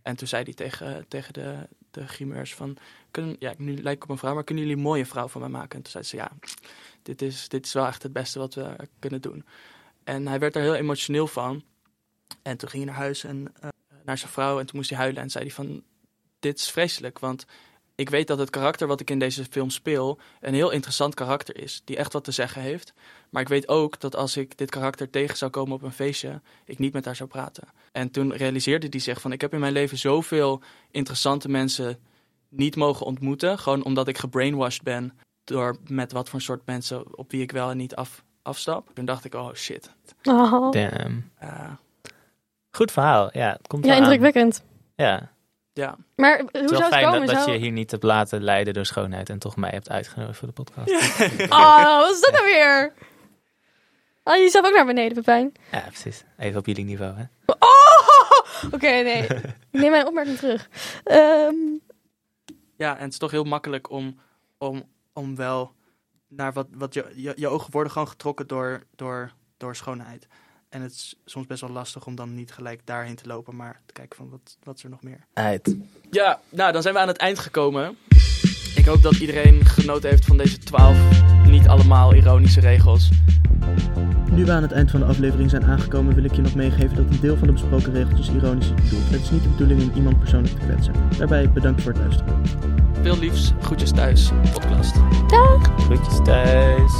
En 0.02 0.16
toen 0.16 0.28
zei 0.28 0.42
hij 0.42 0.52
tegen, 0.52 1.08
tegen 1.08 1.32
de, 1.32 1.68
de 1.90 2.06
grimeurs 2.06 2.54
van, 2.54 2.76
kunnen, 3.10 3.36
ja, 3.38 3.54
nu 3.56 3.82
lijk 3.82 3.96
ik 3.96 4.02
op 4.02 4.10
een 4.10 4.18
vrouw, 4.18 4.34
maar 4.34 4.44
kunnen 4.44 4.64
jullie 4.64 4.78
een 4.78 4.88
mooie 4.88 5.06
vrouw 5.06 5.28
van 5.28 5.40
mij 5.40 5.50
maken? 5.50 5.76
En 5.76 5.82
toen 5.82 5.92
zei 5.92 6.04
ze, 6.04 6.16
ja, 6.16 6.30
dit 7.02 7.22
is, 7.22 7.48
dit 7.48 7.66
is 7.66 7.72
wel 7.72 7.86
echt 7.86 8.02
het 8.02 8.12
beste 8.12 8.38
wat 8.38 8.54
we 8.54 8.88
kunnen 8.98 9.20
doen. 9.20 9.44
En 10.04 10.26
hij 10.26 10.38
werd 10.38 10.56
er 10.56 10.62
heel 10.62 10.74
emotioneel 10.74 11.26
van. 11.26 11.64
En 12.42 12.56
toen 12.56 12.68
ging 12.68 12.84
hij 12.84 12.92
naar 12.92 13.02
huis 13.02 13.24
en 13.24 13.52
eh, 13.60 13.68
naar 14.04 14.18
zijn 14.18 14.32
vrouw 14.32 14.58
en 14.58 14.66
toen 14.66 14.76
moest 14.76 14.90
hij 14.90 14.98
huilen 14.98 15.22
en 15.22 15.30
zei 15.30 15.44
hij 15.44 15.54
van, 15.54 15.82
dit 16.38 16.58
is 16.58 16.70
vreselijk, 16.70 17.18
want 17.18 17.46
ik 17.98 18.10
weet 18.10 18.26
dat 18.26 18.38
het 18.38 18.50
karakter 18.50 18.86
wat 18.86 19.00
ik 19.00 19.10
in 19.10 19.18
deze 19.18 19.44
film 19.44 19.70
speel 19.70 20.18
een 20.40 20.54
heel 20.54 20.70
interessant 20.70 21.14
karakter 21.14 21.62
is, 21.62 21.82
die 21.84 21.96
echt 21.96 22.12
wat 22.12 22.24
te 22.24 22.30
zeggen 22.30 22.62
heeft. 22.62 22.92
Maar 23.30 23.42
ik 23.42 23.48
weet 23.48 23.68
ook 23.68 24.00
dat 24.00 24.16
als 24.16 24.36
ik 24.36 24.58
dit 24.58 24.70
karakter 24.70 25.10
tegen 25.10 25.36
zou 25.36 25.50
komen 25.50 25.72
op 25.74 25.82
een 25.82 25.92
feestje, 25.92 26.40
ik 26.64 26.78
niet 26.78 26.92
met 26.92 27.04
haar 27.04 27.16
zou 27.16 27.28
praten. 27.28 27.68
En 27.92 28.10
toen 28.10 28.32
realiseerde 28.34 28.86
hij 28.90 29.00
zich 29.00 29.20
van, 29.20 29.32
ik 29.32 29.40
heb 29.40 29.52
in 29.52 29.60
mijn 29.60 29.72
leven 29.72 29.98
zoveel 29.98 30.62
interessante 30.90 31.48
mensen 31.48 31.98
niet 32.48 32.76
mogen 32.76 33.06
ontmoeten, 33.06 33.58
gewoon 33.58 33.84
omdat 33.84 34.08
ik 34.08 34.18
gebrainwashed 34.18 34.82
ben 34.82 35.18
door 35.44 35.76
met 35.86 36.12
wat 36.12 36.28
voor 36.28 36.40
soort 36.40 36.66
mensen 36.66 37.16
op 37.18 37.30
wie 37.30 37.42
ik 37.42 37.52
wel 37.52 37.70
en 37.70 37.76
niet 37.76 37.94
af, 37.94 38.24
afstap. 38.42 38.90
Toen 38.94 39.04
dacht 39.04 39.24
ik, 39.24 39.34
oh 39.34 39.54
shit. 39.54 39.90
Oh. 40.22 40.70
Damn. 40.70 41.30
Goed 42.70 42.92
verhaal. 42.92 43.28
Ja, 43.32 43.52
het 43.52 43.66
komt 43.66 43.84
Ja, 43.84 43.92
aan. 43.92 43.98
indrukwekkend. 43.98 44.62
Ja. 44.94 45.32
Ja, 45.78 45.96
Maar 46.16 46.38
hoe 46.38 46.48
Het 46.52 46.62
is 46.62 46.68
zou 46.68 46.80
wel 46.80 46.80
het 46.80 46.98
fijn 46.98 47.04
komen? 47.12 47.26
dat, 47.26 47.36
dat 47.36 47.44
je 47.46 47.52
hier 47.60 47.70
niet 47.70 47.90
hebt 47.90 48.02
laten 48.02 48.42
leiden 48.42 48.74
door 48.74 48.86
schoonheid 48.86 49.28
en 49.30 49.38
toch 49.38 49.56
mij 49.56 49.70
hebt 49.70 49.90
uitgenodigd 49.90 50.38
voor 50.38 50.48
de 50.48 50.54
podcast. 50.54 50.90
Oh, 51.50 51.96
wat 51.98 52.10
is 52.14 52.20
dat 52.20 52.32
nou 52.32 52.44
weer? 52.44 52.92
Haal 54.22 54.36
je 54.36 54.42
jezelf 54.42 54.66
ook 54.66 54.74
naar 54.74 54.86
beneden, 54.86 55.16
Pepijn? 55.16 55.52
Ja, 55.72 55.80
precies. 55.86 56.24
Even 56.38 56.58
op 56.58 56.66
jullie 56.66 56.84
niveau, 56.84 57.14
hè. 57.16 57.24
Oh! 57.46 58.08
Oké, 58.74 58.86
nee. 59.02 59.22
Ik 59.70 59.80
neem 59.80 59.90
mijn 59.90 60.06
opmerking 60.06 60.38
terug. 60.38 60.68
Ehm, 61.04 61.54
Ja, 62.76 62.96
en 62.96 63.02
het 63.02 63.12
is 63.12 63.18
toch 63.18 63.30
heel 63.30 63.44
makkelijk 63.44 63.90
om, 63.90 64.20
om, 64.58 64.82
om 65.12 65.36
wel 65.36 65.72
naar 66.28 66.52
wat, 66.52 66.66
wat 66.72 66.94
je, 66.94 67.12
je, 67.14 67.32
je 67.36 67.48
ogen 67.48 67.72
worden 67.72 67.92
gewoon 67.92 68.08
getrokken 68.08 68.46
door, 68.46 68.82
door, 68.96 69.32
door 69.56 69.76
schoonheid. 69.76 70.26
En 70.68 70.82
het 70.82 70.92
is 70.92 71.14
soms 71.24 71.46
best 71.46 71.60
wel 71.60 71.70
lastig 71.70 72.06
om 72.06 72.14
dan 72.14 72.34
niet 72.34 72.52
gelijk 72.52 72.80
daarheen 72.84 73.16
te 73.16 73.26
lopen, 73.26 73.56
maar 73.56 73.80
te 73.86 73.92
kijken 73.92 74.16
van 74.16 74.30
wat, 74.30 74.56
wat 74.62 74.76
is 74.76 74.84
er 74.84 74.90
nog 74.90 75.02
meer. 75.02 75.26
Uit. 75.32 75.76
Ja, 76.10 76.40
nou 76.48 76.72
dan 76.72 76.82
zijn 76.82 76.94
we 76.94 77.00
aan 77.00 77.08
het 77.08 77.16
eind 77.16 77.38
gekomen. 77.38 77.96
Ik 78.74 78.84
hoop 78.84 79.02
dat 79.02 79.16
iedereen 79.16 79.64
genoten 79.64 80.10
heeft 80.10 80.24
van 80.24 80.36
deze 80.36 80.58
twaalf 80.58 80.98
niet 81.46 81.68
allemaal 81.68 82.14
ironische 82.14 82.60
regels. 82.60 83.10
Nu 84.30 84.44
we 84.44 84.52
aan 84.52 84.62
het 84.62 84.72
eind 84.72 84.90
van 84.90 85.00
de 85.00 85.06
aflevering 85.06 85.50
zijn 85.50 85.64
aangekomen, 85.64 86.14
wil 86.14 86.24
ik 86.24 86.34
je 86.34 86.42
nog 86.42 86.54
meegeven 86.54 86.96
dat 86.96 87.10
een 87.10 87.20
deel 87.20 87.36
van 87.36 87.46
de 87.46 87.52
besproken 87.52 87.92
regeltjes 87.92 88.28
ironisch 88.28 88.66
is 88.66 88.74
bedoeld. 88.74 89.10
Het 89.10 89.20
is 89.20 89.30
niet 89.30 89.42
de 89.42 89.48
bedoeling 89.48 89.82
om 89.82 89.96
iemand 89.96 90.18
persoonlijk 90.18 90.58
te 90.58 90.66
kwetsen. 90.66 90.94
Daarbij 91.18 91.50
bedankt 91.50 91.82
voor 91.82 91.92
het 91.92 92.00
luisteren. 92.00 92.42
Veel 93.02 93.18
liefs, 93.18 93.52
groetjes 93.60 93.90
thuis, 93.90 94.30
podcast. 94.52 94.96
Groetjes 95.76 96.18
thuis. 96.24 96.92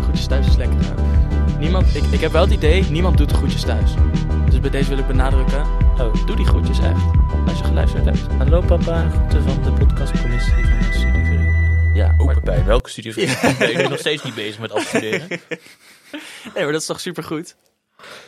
Groetjes 0.00 0.26
thuis 0.26 0.46
is 0.46 0.56
lekker. 0.56 1.23
Niemand, 1.64 1.94
ik, 1.94 2.04
ik 2.10 2.20
heb 2.20 2.32
wel 2.32 2.42
het 2.42 2.52
idee, 2.52 2.82
niemand 2.90 3.18
doet 3.18 3.28
de 3.28 3.34
groetjes 3.34 3.62
thuis. 3.62 3.90
Dus 4.50 4.60
bij 4.60 4.70
deze 4.70 4.88
wil 4.88 4.98
ik 4.98 5.06
benadrukken, 5.06 5.62
Oh, 5.98 6.26
doe 6.26 6.36
die 6.36 6.46
groetjes 6.46 6.78
echt. 6.78 7.00
Als 7.46 7.58
je 7.58 7.64
geluisterd 7.64 8.04
hebt. 8.04 8.20
hallo 8.38 8.60
papa. 8.60 9.08
Groeten 9.10 9.42
van 9.42 9.62
de 9.62 9.72
podcastcommissie 9.72 10.52
van 10.52 10.78
de 10.78 10.84
studievereniging. 10.92 11.94
Ja, 11.94 12.14
Oh, 12.18 12.26
maar, 12.26 12.34
Pepijn, 12.34 12.64
welke 12.64 12.90
studievereniging? 12.90 13.58
Ben 13.58 13.70
je 13.82 13.88
nog 13.88 13.98
steeds 13.98 14.22
niet 14.22 14.34
bezig 14.34 14.58
met 14.60 14.72
afstuderen? 14.72 15.28
nee, 15.28 15.40
maar 16.54 16.72
dat 16.72 16.80
is 16.80 16.86
toch 16.86 17.00
supergoed? 17.00 17.56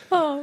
oh. 0.09 0.39